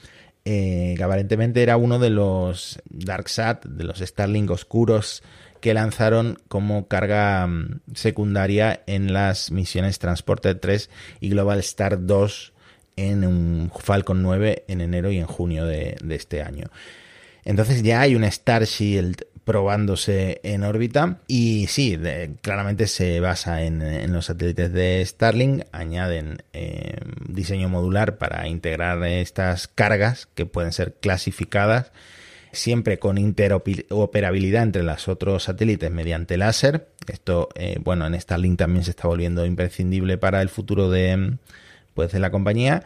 eh, 0.45 0.93
que 0.97 1.03
aparentemente 1.03 1.63
era 1.63 1.77
uno 1.77 1.99
de 1.99 2.09
los 2.09 2.79
DarkSat, 2.89 3.65
de 3.65 3.83
los 3.83 3.99
Starlink 3.99 4.51
oscuros 4.51 5.23
que 5.61 5.73
lanzaron 5.73 6.37
como 6.49 6.89
carga 6.89 7.47
mm, 7.47 7.81
secundaria 7.95 8.83
en 8.85 9.13
las 9.13 9.51
misiones 9.51 9.97
Transporter 9.99 10.59
3 10.59 10.89
y 11.21 11.29
Global 11.29 11.59
Star 11.59 12.05
2 12.05 12.53
en 12.97 13.25
un 13.25 13.71
Falcon 13.79 14.21
9 14.21 14.65
en 14.67 14.81
enero 14.81 15.11
y 15.11 15.19
en 15.19 15.25
junio 15.25 15.65
de, 15.65 15.95
de 16.03 16.15
este 16.15 16.41
año. 16.41 16.67
Entonces 17.45 17.81
ya 17.81 18.01
hay 18.01 18.15
un 18.15 18.25
Star 18.25 18.65
Shield 18.65 19.25
probándose 19.43 20.39
en 20.43 20.63
órbita 20.63 21.19
y 21.27 21.67
sí, 21.67 21.99
claramente 22.41 22.87
se 22.87 23.19
basa 23.19 23.63
en, 23.63 23.81
en 23.81 24.13
los 24.13 24.25
satélites 24.25 24.71
de 24.71 25.03
Starlink, 25.05 25.63
añaden 25.71 26.37
eh, 26.53 26.97
diseño 27.27 27.69
modular 27.69 28.17
para 28.17 28.47
integrar 28.47 29.03
estas 29.05 29.67
cargas 29.67 30.27
que 30.33 30.45
pueden 30.45 30.71
ser 30.71 30.93
clasificadas 30.93 31.91
siempre 32.53 32.99
con 32.99 33.17
interoperabilidad 33.17 34.63
entre 34.63 34.83
los 34.83 35.07
otros 35.07 35.43
satélites 35.43 35.91
mediante 35.91 36.37
láser. 36.37 36.87
Esto, 37.07 37.49
eh, 37.55 37.79
bueno, 37.83 38.05
en 38.07 38.19
Starlink 38.19 38.59
también 38.59 38.85
se 38.85 38.91
está 38.91 39.07
volviendo 39.07 39.45
imprescindible 39.45 40.17
para 40.17 40.41
el 40.41 40.49
futuro 40.49 40.89
de, 40.89 41.37
pues, 41.95 42.11
de 42.11 42.19
la 42.19 42.31
compañía. 42.31 42.83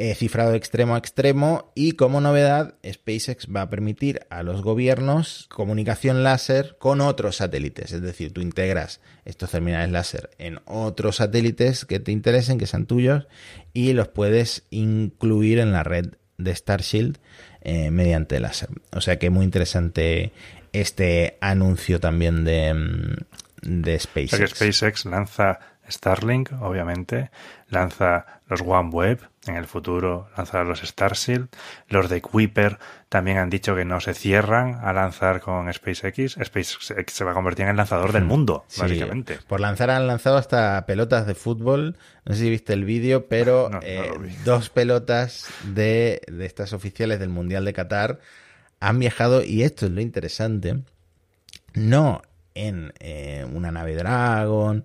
Eh, 0.00 0.14
cifrado 0.14 0.54
extremo 0.54 0.94
a 0.94 0.98
extremo 0.98 1.72
y 1.74 1.94
como 1.94 2.20
novedad 2.20 2.76
SpaceX 2.88 3.48
va 3.48 3.62
a 3.62 3.68
permitir 3.68 4.20
a 4.30 4.44
los 4.44 4.62
gobiernos 4.62 5.48
comunicación 5.50 6.22
láser 6.22 6.76
con 6.78 7.00
otros 7.00 7.38
satélites, 7.38 7.90
es 7.90 8.00
decir, 8.00 8.32
tú 8.32 8.40
integras 8.40 9.00
estos 9.24 9.50
terminales 9.50 9.90
láser 9.90 10.30
en 10.38 10.60
otros 10.66 11.16
satélites 11.16 11.84
que 11.84 11.98
te 11.98 12.12
interesen, 12.12 12.58
que 12.58 12.68
sean 12.68 12.86
tuyos 12.86 13.26
y 13.72 13.92
los 13.92 14.06
puedes 14.06 14.68
incluir 14.70 15.58
en 15.58 15.72
la 15.72 15.82
red 15.82 16.14
de 16.36 16.54
Starshield 16.54 17.18
eh, 17.62 17.90
mediante 17.90 18.38
láser. 18.38 18.68
O 18.92 19.00
sea 19.00 19.18
que 19.18 19.30
muy 19.30 19.44
interesante 19.44 20.30
este 20.72 21.38
anuncio 21.40 21.98
también 21.98 22.44
de, 22.44 22.72
mm, 22.72 23.82
de 23.82 23.96
O 23.96 23.98
SpaceX. 23.98 24.30
sea 24.30 24.38
que 24.38 24.46
SpaceX 24.46 25.06
lanza 25.06 25.58
Starlink, 25.90 26.52
obviamente, 26.60 27.30
lanza 27.68 28.40
los 28.48 28.62
OneWeb, 28.62 29.20
en 29.46 29.56
el 29.56 29.66
futuro 29.66 30.28
lanzará 30.36 30.64
los 30.64 30.80
Starshield, 30.80 31.48
los 31.88 32.08
de 32.08 32.20
Kuiper 32.20 32.78
también 33.08 33.38
han 33.38 33.50
dicho 33.50 33.74
que 33.74 33.84
no 33.84 34.00
se 34.00 34.14
cierran 34.14 34.80
a 34.82 34.92
lanzar 34.92 35.40
con 35.40 35.72
SpaceX. 35.72 36.38
SpaceX 36.42 37.12
se 37.12 37.24
va 37.24 37.32
a 37.32 37.34
convertir 37.34 37.64
en 37.64 37.70
el 37.70 37.76
lanzador 37.76 38.12
del 38.12 38.24
mundo, 38.24 38.64
Sí, 38.68 38.80
básicamente. 38.80 39.38
Por 39.46 39.60
lanzar 39.60 39.90
han 39.90 40.06
lanzado 40.06 40.36
hasta 40.36 40.84
pelotas 40.86 41.26
de 41.26 41.34
fútbol. 41.34 41.96
No 42.24 42.34
sé 42.34 42.42
si 42.42 42.50
viste 42.50 42.72
el 42.72 42.84
vídeo, 42.84 43.26
pero 43.26 43.68
No, 43.70 43.80
no 43.80 43.82
eh, 43.82 44.10
dos 44.44 44.70
pelotas 44.70 45.48
de, 45.64 46.22
de 46.26 46.46
estas 46.46 46.72
oficiales 46.72 47.18
del 47.20 47.28
Mundial 47.30 47.64
de 47.64 47.72
Qatar 47.72 48.20
han 48.80 48.98
viajado, 48.98 49.42
y 49.42 49.62
esto 49.62 49.86
es 49.86 49.92
lo 49.92 50.00
interesante, 50.00 50.82
no 51.74 52.22
en 52.54 52.92
eh, 53.00 53.46
una 53.52 53.72
nave 53.72 53.94
Dragon, 53.94 54.84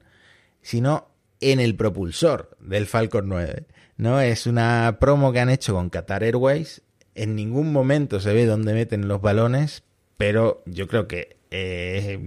sino 0.62 1.12
en 1.52 1.60
el 1.60 1.76
propulsor 1.76 2.56
del 2.60 2.86
Falcon 2.86 3.28
9. 3.28 3.66
¿no? 3.98 4.20
Es 4.22 4.48
una 4.48 4.98
promo 5.00 5.32
que 5.32 5.39
han 5.39 5.50
hecho 5.50 5.74
con 5.74 5.89
Qatar 5.89 6.24
Airways. 6.24 6.82
En 7.16 7.36
ningún 7.36 7.72
momento 7.72 8.20
se 8.20 8.34
ve 8.34 8.46
dónde 8.46 8.74
meten 8.74 9.08
los 9.08 9.22
balones, 9.22 9.84
pero 10.18 10.64
yo 10.66 10.88
creo 10.88 11.08
que 11.08 11.38
eh, 11.52 12.20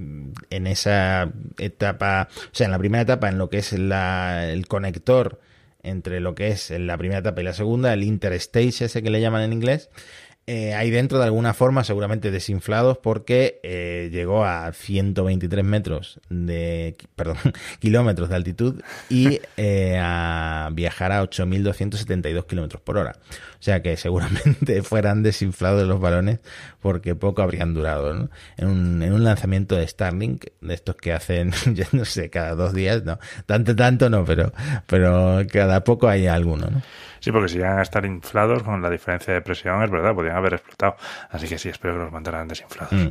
en 0.50 0.66
esa 0.66 1.32
etapa, 1.58 2.28
o 2.30 2.54
sea, 2.54 2.66
en 2.66 2.70
la 2.70 2.78
primera 2.78 3.02
etapa, 3.02 3.28
en 3.28 3.38
lo 3.38 3.50
que 3.50 3.58
es 3.58 3.72
el 3.72 4.68
conector 4.68 5.40
entre 5.82 6.20
lo 6.20 6.34
que 6.34 6.48
es 6.48 6.70
la 6.70 6.98
primera 6.98 7.20
etapa 7.20 7.40
y 7.40 7.44
la 7.44 7.52
segunda, 7.52 7.92
el 7.92 8.02
interstage 8.02 8.84
ese 8.84 9.02
que 9.02 9.10
le 9.10 9.20
llaman 9.20 9.42
en 9.42 9.52
inglés, 9.52 9.88
eh, 10.48 10.74
ahí 10.74 10.90
dentro 10.90 11.18
de 11.18 11.24
alguna 11.24 11.54
forma 11.54 11.82
seguramente 11.82 12.30
desinflados 12.30 12.98
porque 12.98 13.58
eh, 13.64 14.10
llegó 14.12 14.44
a 14.44 14.72
123 14.72 15.64
metros 15.64 16.20
de 16.30 16.96
perdón 17.16 17.36
kilómetros 17.80 18.28
de 18.28 18.36
altitud 18.36 18.80
y 19.08 19.40
eh, 19.56 19.98
a 20.00 20.68
viajar 20.72 21.10
a 21.10 21.20
8.272 21.24 22.46
kilómetros 22.46 22.80
por 22.80 22.96
hora 22.96 23.16
o 23.58 23.62
sea 23.62 23.82
que 23.82 23.96
seguramente 23.96 24.82
fueran 24.84 25.24
desinflados 25.24 25.84
los 25.88 26.00
balones 26.00 26.38
porque 26.80 27.16
poco 27.16 27.42
habrían 27.42 27.74
durado 27.74 28.14
¿no? 28.14 28.30
en, 28.56 28.68
un, 28.68 29.02
en 29.02 29.12
un 29.14 29.24
lanzamiento 29.24 29.74
de 29.74 29.88
Starlink 29.88 30.44
de 30.60 30.74
estos 30.74 30.94
que 30.94 31.12
hacen 31.12 31.50
yo 31.74 31.86
no 31.90 32.04
sé 32.04 32.30
cada 32.30 32.54
dos 32.54 32.72
días 32.72 33.02
no 33.04 33.18
tanto 33.46 33.74
tanto 33.74 34.08
no 34.10 34.24
pero 34.24 34.52
pero 34.86 35.44
cada 35.50 35.82
poco 35.82 36.06
hay 36.06 36.28
alguno 36.28 36.68
¿no? 36.70 36.82
Sí, 37.26 37.32
porque 37.32 37.48
si 37.48 37.56
llegan 37.56 37.80
a 37.80 37.82
estar 37.82 38.04
inflados 38.06 38.62
con 38.62 38.80
la 38.80 38.88
diferencia 38.88 39.34
de 39.34 39.40
presión, 39.40 39.82
es 39.82 39.90
verdad, 39.90 40.14
podrían 40.14 40.36
haber 40.36 40.54
explotado. 40.54 40.94
Así 41.28 41.48
que 41.48 41.58
sí, 41.58 41.68
espero 41.68 41.94
que 41.94 42.00
los 42.04 42.12
mantengan 42.12 42.46
desinflados. 42.46 42.92
Mm. 42.92 43.08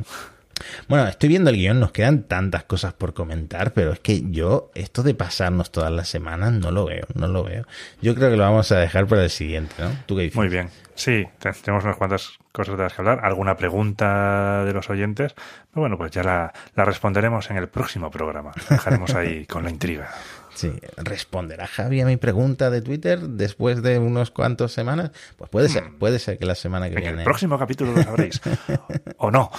Bueno, 0.88 1.06
estoy 1.06 1.28
viendo 1.28 1.50
el 1.50 1.56
guion, 1.56 1.78
nos 1.78 1.92
quedan 1.92 2.22
tantas 2.22 2.64
cosas 2.64 2.94
por 2.94 3.12
comentar, 3.12 3.74
pero 3.74 3.92
es 3.92 4.00
que 4.00 4.22
yo, 4.30 4.70
esto 4.74 5.02
de 5.02 5.12
pasarnos 5.14 5.70
todas 5.70 5.92
las 5.92 6.08
semanas, 6.08 6.50
no 6.54 6.70
lo 6.70 6.86
veo, 6.86 7.04
no 7.14 7.28
lo 7.28 7.44
veo. 7.44 7.66
Yo 8.00 8.14
creo 8.14 8.30
que 8.30 8.38
lo 8.38 8.44
vamos 8.44 8.72
a 8.72 8.78
dejar 8.78 9.06
para 9.06 9.22
el 9.24 9.28
siguiente, 9.28 9.74
¿no? 9.78 9.90
¿Tú 10.06 10.16
qué 10.16 10.22
dices? 10.22 10.36
Muy 10.36 10.48
bien. 10.48 10.70
Sí, 10.94 11.28
te- 11.40 11.52
tenemos 11.52 11.84
unas 11.84 11.98
cuantas 11.98 12.38
cosas 12.52 12.78
de 12.78 12.84
las 12.84 12.94
que 12.94 13.02
hablar. 13.02 13.20
¿Alguna 13.22 13.54
pregunta 13.58 14.64
de 14.64 14.72
los 14.72 14.88
oyentes? 14.88 15.34
Pero 15.34 15.82
bueno, 15.82 15.98
pues 15.98 16.10
ya 16.12 16.22
la, 16.22 16.54
la 16.74 16.84
responderemos 16.86 17.50
en 17.50 17.58
el 17.58 17.68
próximo 17.68 18.10
programa. 18.10 18.52
La 18.70 18.76
dejaremos 18.76 19.14
ahí 19.14 19.44
con 19.44 19.62
la 19.64 19.68
intriga. 19.70 20.08
Sí, 20.56 20.72
¿responderá 20.96 21.66
Javi 21.66 22.00
a 22.00 22.06
mi 22.06 22.16
pregunta 22.16 22.70
de 22.70 22.80
Twitter 22.82 23.20
después 23.20 23.82
de 23.82 23.98
unos 23.98 24.30
cuantos 24.30 24.72
semanas? 24.72 25.10
Pues 25.36 25.50
puede 25.50 25.68
ser, 25.68 25.84
puede 25.98 26.18
ser 26.18 26.38
que 26.38 26.46
la 26.46 26.54
semana 26.54 26.88
que 26.88 26.96
En 26.96 27.02
viene. 27.02 27.18
el 27.18 27.24
próximo 27.24 27.58
capítulo 27.58 27.92
lo 27.92 28.02
sabréis. 28.02 28.40
o 29.18 29.30
no. 29.30 29.50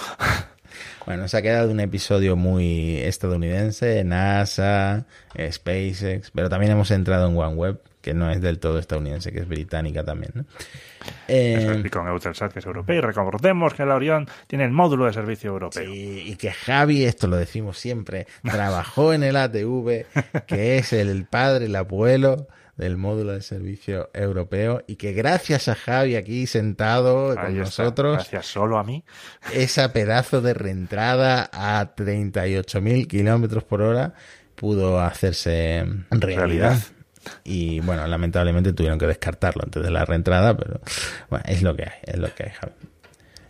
Bueno, 1.06 1.26
se 1.28 1.36
ha 1.38 1.42
quedado 1.42 1.70
un 1.70 1.80
episodio 1.80 2.36
muy 2.36 2.98
estadounidense, 2.98 4.04
NASA, 4.04 5.06
SpaceX, 5.50 6.30
pero 6.34 6.48
también 6.50 6.72
hemos 6.72 6.90
entrado 6.90 7.28
en 7.28 7.36
OneWeb, 7.36 7.78
que 8.00 8.14
no 8.14 8.30
es 8.30 8.40
del 8.40 8.58
todo 8.58 8.78
estadounidense, 8.78 9.32
que 9.32 9.40
es 9.40 9.48
británica 9.48 10.04
también, 10.04 10.32
¿no? 10.34 10.44
Eso 11.26 11.72
Eh, 11.72 11.82
y 11.84 11.90
con 11.90 12.06
Eutelsat, 12.06 12.52
que 12.52 12.60
es 12.60 12.66
europeo. 12.66 12.96
Y 12.96 13.00
recordemos 13.00 13.74
que 13.74 13.84
la 13.84 13.94
Orión 13.94 14.28
tiene 14.46 14.64
el 14.64 14.70
módulo 14.70 15.06
de 15.06 15.12
servicio 15.12 15.50
europeo. 15.50 15.84
Sí, 15.84 16.22
y 16.26 16.36
que 16.36 16.52
Javi, 16.52 17.04
esto 17.04 17.26
lo 17.26 17.36
decimos 17.36 17.78
siempre, 17.78 18.26
trabajó 18.42 19.12
en 19.12 19.22
el 19.22 19.36
ATV, 19.36 20.06
que 20.46 20.78
es 20.78 20.92
el 20.92 21.24
padre, 21.24 21.66
el 21.66 21.76
abuelo 21.76 22.48
del 22.76 22.96
módulo 22.96 23.32
de 23.32 23.42
servicio 23.42 24.08
europeo, 24.14 24.84
y 24.86 24.94
que 24.96 25.12
gracias 25.12 25.66
a 25.66 25.74
Javi 25.74 26.14
aquí 26.14 26.46
sentado 26.46 27.34
con 27.34 27.46
está. 27.46 27.50
nosotros, 27.50 28.14
Gracias 28.14 28.46
solo 28.46 28.78
a 28.78 28.84
mí. 28.84 29.04
esa 29.52 29.92
pedazo 29.92 30.40
de 30.40 30.54
reentrada 30.54 31.50
a 31.52 31.94
38.000 31.96 33.08
kilómetros 33.08 33.64
por 33.64 33.82
hora 33.82 34.14
pudo 34.54 35.00
hacerse 35.00 35.84
realidad. 36.10 36.38
Realidad. 36.38 36.78
Y 37.44 37.80
bueno, 37.80 38.06
lamentablemente 38.06 38.72
tuvieron 38.72 38.98
que 38.98 39.06
descartarlo 39.06 39.62
antes 39.64 39.82
de 39.82 39.90
la 39.90 40.04
reentrada, 40.04 40.56
pero 40.56 40.80
bueno, 41.30 41.44
es 41.48 41.62
lo 41.62 41.76
que 41.76 41.84
hay, 41.84 41.98
es 42.02 42.18
lo 42.18 42.34
que 42.34 42.44
hay, 42.44 42.50
Javi. 42.50 42.72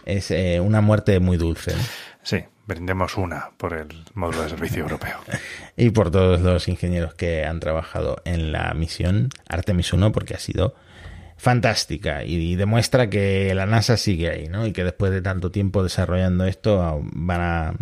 Es 0.05 0.31
eh, 0.31 0.61
una 0.61 0.81
muerte 0.81 1.21
muy 1.21 1.37
dulce. 1.37 1.73
¿no? 1.75 1.83
Sí, 2.23 2.45
brindemos 2.67 3.17
una 3.17 3.51
por 3.57 3.75
el 3.75 3.89
módulo 4.15 4.43
de 4.43 4.51
servicio 4.51 4.83
europeo. 4.83 5.19
Y 5.77 5.91
por 5.91 6.11
todos 6.11 6.41
los 6.41 6.67
ingenieros 6.67 7.15
que 7.15 7.45
han 7.45 7.61
trabajado 7.61 8.17
en 8.25 8.51
la 8.51 8.75
misión 8.75 9.29
Artemis 9.49 9.93
1, 9.93 10.11
porque 10.11 10.35
ha 10.35 10.39
sido 10.39 10.75
fantástica 11.39 12.25
y, 12.25 12.57
demuestra 12.57 13.09
que 13.09 13.55
la 13.55 13.65
NASA 13.65 13.97
sigue 13.97 14.29
ahí, 14.29 14.49
¿no? 14.49 14.67
Y 14.67 14.73
que 14.73 14.83
después 14.83 15.13
de 15.13 15.23
tanto 15.23 15.53
tiempo 15.53 15.85
desarrollando 15.85 16.45
esto 16.45 16.83
aún 16.83 17.11
van 17.15 17.41
a, 17.41 17.75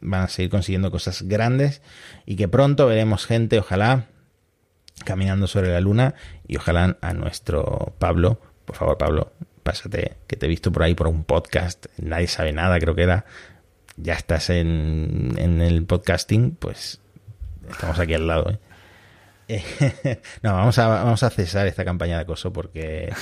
van 0.00 0.22
a 0.22 0.28
seguir 0.28 0.50
consiguiendo 0.50 0.90
cosas 0.92 1.22
grandes 1.22 1.82
y 2.24 2.36
que 2.36 2.46
pronto 2.46 2.86
veremos 2.86 3.26
gente, 3.26 3.58
ojalá, 3.58 4.06
caminando 5.04 5.46
sobre 5.46 5.72
la 5.72 5.80
luna 5.80 6.14
y 6.46 6.56
ojalá 6.56 6.96
a 7.00 7.12
nuestro 7.12 7.94
Pablo, 7.98 8.40
por 8.64 8.76
favor 8.76 8.98
Pablo, 8.98 9.32
pásate, 9.62 10.16
que 10.26 10.36
te 10.36 10.46
he 10.46 10.48
visto 10.48 10.72
por 10.72 10.82
ahí 10.82 10.94
por 10.94 11.08
un 11.08 11.24
podcast, 11.24 11.86
nadie 11.98 12.26
sabe 12.26 12.52
nada, 12.52 12.78
creo 12.78 12.94
que 12.94 13.02
era, 13.02 13.24
ya 13.96 14.14
estás 14.14 14.50
en, 14.50 15.34
en 15.36 15.60
el 15.60 15.84
podcasting, 15.84 16.56
pues 16.56 17.00
estamos 17.70 17.98
aquí 17.98 18.14
al 18.14 18.26
lado. 18.26 18.50
¿eh? 18.50 18.58
No, 20.42 20.54
vamos 20.54 20.78
a, 20.78 20.88
vamos 20.88 21.22
a 21.22 21.30
cesar 21.30 21.66
esta 21.66 21.84
campaña 21.84 22.16
de 22.16 22.22
acoso 22.22 22.52
porque... 22.52 23.12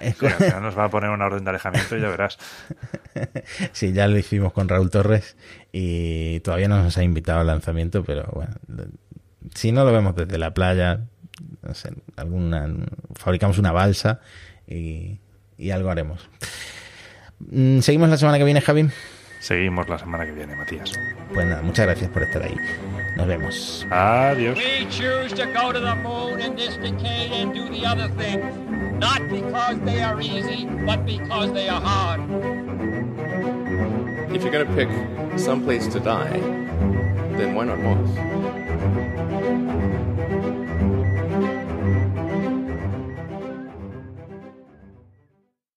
Nos 0.60 0.78
va 0.78 0.84
a 0.84 0.90
poner 0.90 1.10
una 1.10 1.26
orden 1.26 1.44
de 1.44 1.50
alejamiento 1.50 1.96
y 1.96 2.00
ya 2.00 2.08
verás. 2.08 2.38
sí, 3.72 3.92
ya 3.92 4.08
lo 4.08 4.18
hicimos 4.18 4.52
con 4.52 4.68
Raúl 4.68 4.90
Torres 4.90 5.36
y 5.72 6.40
todavía 6.40 6.68
no 6.68 6.82
nos 6.82 6.96
ha 6.98 7.02
invitado 7.02 7.40
al 7.40 7.46
lanzamiento, 7.46 8.02
pero 8.04 8.28
bueno, 8.32 8.54
Si 9.54 9.72
no 9.72 9.84
lo 9.84 9.92
vemos 9.92 10.14
desde 10.14 10.38
la 10.38 10.52
playa, 10.52 11.00
no 11.62 11.74
sé, 11.74 11.92
alguna, 12.16 12.68
fabricamos 13.14 13.58
una 13.58 13.72
balsa 13.72 14.20
y, 14.66 15.18
y 15.56 15.70
algo 15.70 15.90
haremos. 15.90 16.28
Mm, 17.40 17.80
Seguimos 17.80 18.08
la 18.10 18.16
semana 18.18 18.38
que 18.38 18.44
viene, 18.44 18.60
Javi. 18.60 18.88
Seguimos 19.40 19.88
la 19.88 19.98
semana 19.98 20.26
que 20.26 20.32
viene, 20.32 20.54
Matías. 20.54 20.92
Pues 21.32 21.46
nada, 21.46 21.62
muchas 21.62 21.86
gracias 21.86 22.10
por 22.10 22.22
estar 22.22 22.42
ahí. 22.42 22.54
Nos 23.16 23.26
vemos. 23.26 23.86
Adiós. 23.90 24.58
We 24.58 24.86
choose 24.90 25.32
to 25.34 25.46
go 25.46 25.72
to 25.72 25.80
the 25.80 25.94
moon 25.96 26.40
in 26.40 26.54
this 26.56 26.76
decade 26.76 27.32
and 27.32 27.54
do 27.54 27.66
the 27.70 27.86
other 27.86 28.08
things, 28.18 28.44
not 28.98 29.20
because 29.30 29.78
they 29.86 30.02
are 30.02 30.20
easy, 30.20 30.66
but 30.84 31.06
because 31.06 31.50
they 31.54 31.68
are 31.70 31.80
hard. 31.80 32.20
If 34.32 34.42
you're 34.44 34.52
going 34.52 34.66
to 34.66 34.74
pick 34.74 34.88
some 35.38 35.64
place 35.64 35.86
to 35.88 36.00
die, 36.00 36.38
then 37.38 37.54
why 37.54 37.64
not 37.64 37.78
Mars? 37.78 38.10